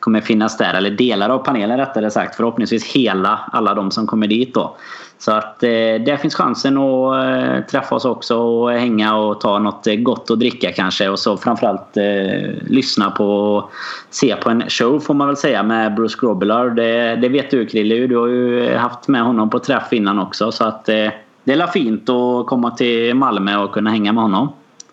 kommer 0.01 0.21
finnas 0.21 0.59
där. 0.59 0.75
Eller 0.75 0.91
delar 0.91 1.29
av 1.29 1.39
panelen 1.39 1.79
rättare 1.79 2.11
sagt. 2.11 2.35
Förhoppningsvis 2.35 2.85
hela 2.85 3.41
alla 3.53 3.75
de 3.75 3.91
som 3.91 4.07
kommer 4.07 4.27
dit 4.27 4.55
då. 4.55 4.77
Så 5.19 5.33
att 5.33 5.63
eh, 5.63 5.69
där 6.07 6.17
finns 6.17 6.35
chansen 6.35 6.79
att 6.79 7.27
eh, 7.27 7.65
träffa 7.65 7.95
oss 7.95 8.05
också 8.05 8.37
och 8.37 8.71
hänga 8.71 9.17
och 9.17 9.41
ta 9.41 9.59
något 9.59 9.87
eh, 9.87 9.95
gott 9.95 10.31
att 10.31 10.39
dricka 10.39 10.73
kanske. 10.73 11.09
Och 11.09 11.19
så 11.19 11.37
framförallt 11.37 11.97
eh, 11.97 12.51
lyssna 12.67 13.11
på 13.11 13.27
och 13.27 13.71
se 14.11 14.37
på 14.37 14.51
en 14.51 14.63
show 14.69 15.01
får 15.01 15.15
man 15.15 15.27
väl 15.27 15.37
säga 15.37 15.63
med 15.63 15.95
Bruce 15.95 16.19
Grobbelaar. 16.21 16.71
Det, 16.71 17.17
det 17.17 17.29
vet 17.29 17.51
du 17.51 17.67
Krille 17.67 18.07
Du 18.07 18.17
har 18.17 18.27
ju 18.27 18.75
haft 18.77 19.09
med 19.09 19.23
honom 19.23 19.51
på 19.51 19.59
träff 19.59 19.93
innan 19.93 20.19
också. 20.19 20.53
Så 20.53 20.65
att 20.65 20.89
eh, 20.89 21.09
det 21.45 21.53
är 21.53 21.67
fint 21.67 22.09
att 22.09 22.47
komma 22.47 22.71
till 22.71 23.15
Malmö 23.15 23.57
och 23.57 23.73
kunna 23.73 23.91
hänga 23.91 24.13
med 24.13 24.23
honom. 24.23 24.53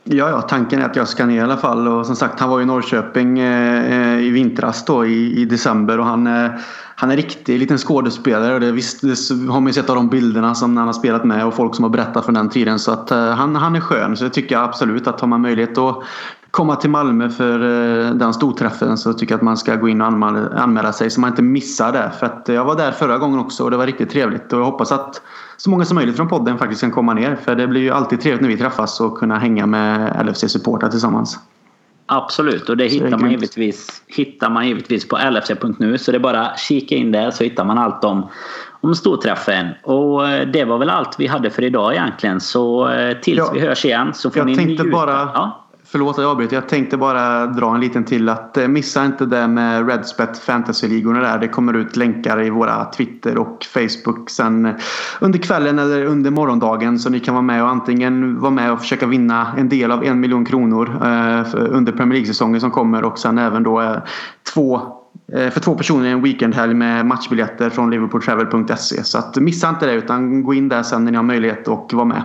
Ja, 0.10 0.30
ja, 0.30 0.42
tanken 0.42 0.82
är 0.82 0.86
att 0.86 0.96
jag 0.96 1.08
ska 1.08 1.26
ner 1.26 1.38
i 1.38 1.42
alla 1.42 1.58
fall. 1.58 1.88
Och 1.88 2.06
som 2.06 2.16
sagt, 2.16 2.40
han 2.40 2.50
var 2.50 2.62
i 2.62 2.66
Norrköping 2.66 3.40
eh, 3.40 3.92
eh 3.92 4.20
i 4.20 4.30
vintras 4.30 4.86
då 4.86 5.06
i, 5.06 5.42
i 5.42 5.46
december 5.46 6.00
och 6.00 6.06
han, 6.06 6.28
eh, 6.28 6.52
han 6.96 7.12
är 7.12 7.16
riktig 7.16 7.60
liten 7.60 7.78
skådespelare. 7.78 8.54
Och 8.54 8.60
det, 8.60 8.72
visst, 8.72 9.02
det 9.02 9.52
har 9.52 9.60
man 9.60 9.68
ju 9.68 9.74
sett 9.74 9.90
av 9.90 9.96
de 9.96 10.10
bilderna 10.10 10.56
som 10.56 10.78
han 10.78 10.86
har 10.86 10.94
spelat 10.94 11.26
med 11.26 11.46
och 11.46 11.54
folk 11.54 11.76
som 11.76 11.84
har 11.84 11.90
berättat 11.90 12.26
från 12.26 12.34
den 12.34 12.50
tiden. 12.50 12.80
Så 12.80 12.92
att 12.92 13.12
eh, 13.12 13.30
han, 13.30 13.56
han 13.56 13.76
är 13.76 13.80
skön. 13.80 14.18
Så 14.18 14.24
det 14.24 14.30
tycker 14.30 14.56
jag 14.56 14.64
absolut 14.64 15.08
att 15.08 15.22
har 15.22 15.28
man 15.28 15.42
möjlighet 15.42 15.78
att 15.78 16.04
komma 16.52 16.76
till 16.76 16.90
Malmö 16.90 17.30
för 17.30 17.60
eh, 17.60 18.12
den 18.12 18.34
storträffen 18.34 18.98
så 18.98 19.14
tycker 19.14 19.34
jag 19.34 19.38
att 19.38 19.44
man 19.44 19.58
ska 19.58 19.76
gå 19.76 19.90
in 19.90 20.02
och 20.02 20.08
anmäla, 20.08 20.50
anmäla 20.58 20.94
sig 20.94 21.10
så 21.10 21.22
man 21.22 21.30
inte 21.30 21.42
missar 21.42 21.92
det. 21.92 22.12
För 22.20 22.26
att 22.26 22.44
jag 22.48 22.66
var 22.66 22.76
där 22.76 22.92
förra 22.92 23.18
gången 23.18 23.40
också 23.40 23.64
och 23.64 23.72
det 23.72 23.78
var 23.78 23.86
riktigt 23.86 24.10
trevligt. 24.10 24.54
Och 24.54 24.60
jag 24.60 24.66
hoppas 24.66 24.92
att 24.92 25.22
så 25.58 25.70
många 25.70 25.86
som 25.86 25.96
möjligt 25.96 26.16
från 26.16 26.28
podden 26.28 26.58
faktiskt 26.58 26.82
kan 26.82 26.92
komma 26.92 27.14
ner. 27.14 27.36
För 27.36 27.56
det 27.56 27.68
blir 27.68 27.82
ju 27.82 27.92
alltid 27.92 28.22
trevligt 28.22 28.42
när 28.42 28.50
vi 28.50 28.58
träffas 28.58 29.00
och 29.02 29.18
kunna 29.18 29.40
hänga 29.40 29.66
med 29.66 30.26
LFC-supportrar 30.26 30.90
tillsammans. 30.90 31.40
Absolut 32.06 32.70
och 32.70 32.78
det 32.78 32.88
hittar, 32.88 33.10
det 33.10 33.18
man 33.18 33.32
givetvis, 33.32 34.04
hittar 34.08 34.50
man 34.50 34.68
givetvis 34.68 35.08
på 35.08 35.18
lfc.nu 35.18 35.98
så 35.98 36.12
det 36.12 36.18
är 36.18 36.20
bara 36.20 36.58
kika 36.58 36.96
in 36.96 37.12
där 37.12 37.32
så 37.32 37.44
hittar 37.44 37.66
man 37.66 37.78
allt 37.78 38.04
om, 38.04 38.30
om 38.82 38.96
storträffen. 38.96 39.68
Och 39.84 40.30
eh, 40.30 40.48
det 40.48 40.66
var 40.66 40.78
väl 40.78 40.90
allt 40.90 41.16
vi 41.20 41.28
hade 41.28 41.50
för 41.50 41.64
idag 41.64 41.94
egentligen 41.94 42.42
så 42.42 42.90
eh, 42.90 43.18
tills 43.18 43.38
ja, 43.38 43.52
vi 43.54 43.60
hörs 43.60 43.86
igen 43.86 44.14
så 44.14 44.30
får 44.30 44.40
jag 44.40 44.46
ni 44.46 44.56
tänkte 44.56 44.84
njuta. 44.84 44.98
bara 44.98 45.12
ja? 45.34 45.67
Förlåt 45.90 46.18
att 46.18 46.22
jag 46.24 46.32
avbryter. 46.32 46.56
Jag 46.56 46.70
tänkte 46.70 46.98
bara 46.98 47.46
dra 47.46 47.76
en 47.76 47.82
liten 47.82 48.04
till 48.04 48.30
att 48.30 48.58
eh, 48.58 48.68
missa 48.68 49.06
inte 49.06 49.26
det 49.26 49.48
med 49.48 49.90
Redspet 49.90 50.38
Fantasy-ligorna 50.38 51.20
där. 51.20 51.40
Det 51.40 51.48
kommer 51.48 51.74
ut 51.74 51.96
länkar 51.96 52.44
i 52.44 52.50
våra 52.50 52.86
Twitter 52.86 53.38
och 53.38 53.66
Facebook 53.74 54.30
sen 54.30 54.66
eh, 54.66 54.76
under 55.20 55.40
kvällen 55.40 55.80
eller 55.80 56.06
under 56.06 56.32
morgondagen 56.32 57.00
så 57.00 57.10
ni 57.10 57.20
kan 57.20 57.34
vara 57.34 57.42
med 57.42 57.64
och 57.64 57.70
antingen 57.70 58.40
vara 58.40 58.52
med 58.52 58.72
och 58.72 58.80
försöka 58.80 59.08
vinna 59.08 59.48
en 59.58 59.70
del 59.70 59.92
av 59.92 60.04
en 60.04 60.20
miljon 60.20 60.46
kronor 60.46 60.90
eh, 61.04 61.46
under 61.54 61.92
Premier 61.92 62.14
League-säsongen 62.14 62.62
som 62.62 62.72
kommer 62.72 63.04
och 63.04 63.20
sen 63.20 63.38
även 63.38 63.64
då 63.64 64.02
två 64.54 64.82
för 65.52 65.60
två 65.60 65.76
personer 65.76 66.06
i 66.06 66.12
en 66.12 66.22
weekendhelg 66.22 66.74
med 66.74 67.06
matchbiljetter 67.06 67.70
från 67.70 67.90
liverpooltravel.se. 67.90 69.04
Så 69.04 69.18
att 69.18 69.36
missa 69.36 69.70
inte 69.70 69.86
det 69.86 69.94
utan 69.94 70.44
gå 70.44 70.54
in 70.54 70.70
där 70.70 70.84
sen 70.84 71.04
när 71.04 71.12
ni 71.12 71.18
har 71.18 71.24
möjlighet 71.24 71.68
och 71.68 71.94
vara 71.94 72.06
med. 72.06 72.24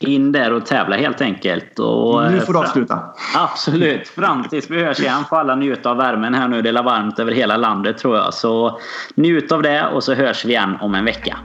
In 0.00 0.32
där 0.32 0.52
och 0.52 0.66
tävla 0.66 0.96
helt 0.96 1.20
enkelt. 1.20 1.78
Och 1.78 2.32
nu 2.32 2.40
får 2.40 2.52
du 2.52 2.58
avsluta. 2.58 2.98
Absolut. 3.36 4.08
Fram 4.08 4.44
tills 4.44 4.70
vi 4.70 4.84
hörs 4.84 5.00
igen 5.00 5.24
får 5.28 5.36
alla 5.36 5.54
njuta 5.54 5.90
av 5.90 5.96
värmen 5.96 6.34
här 6.34 6.48
nu. 6.48 6.62
Det 6.62 6.68
är 6.68 6.82
varmt 6.82 7.18
över 7.18 7.32
hela 7.32 7.56
landet 7.56 7.98
tror 7.98 8.16
jag. 8.16 8.34
Så 8.34 8.80
njut 9.14 9.52
av 9.52 9.62
det 9.62 9.86
och 9.86 10.04
så 10.04 10.14
hörs 10.14 10.44
vi 10.44 10.48
igen 10.48 10.76
om 10.80 10.94
en 10.94 11.04
vecka. 11.04 11.38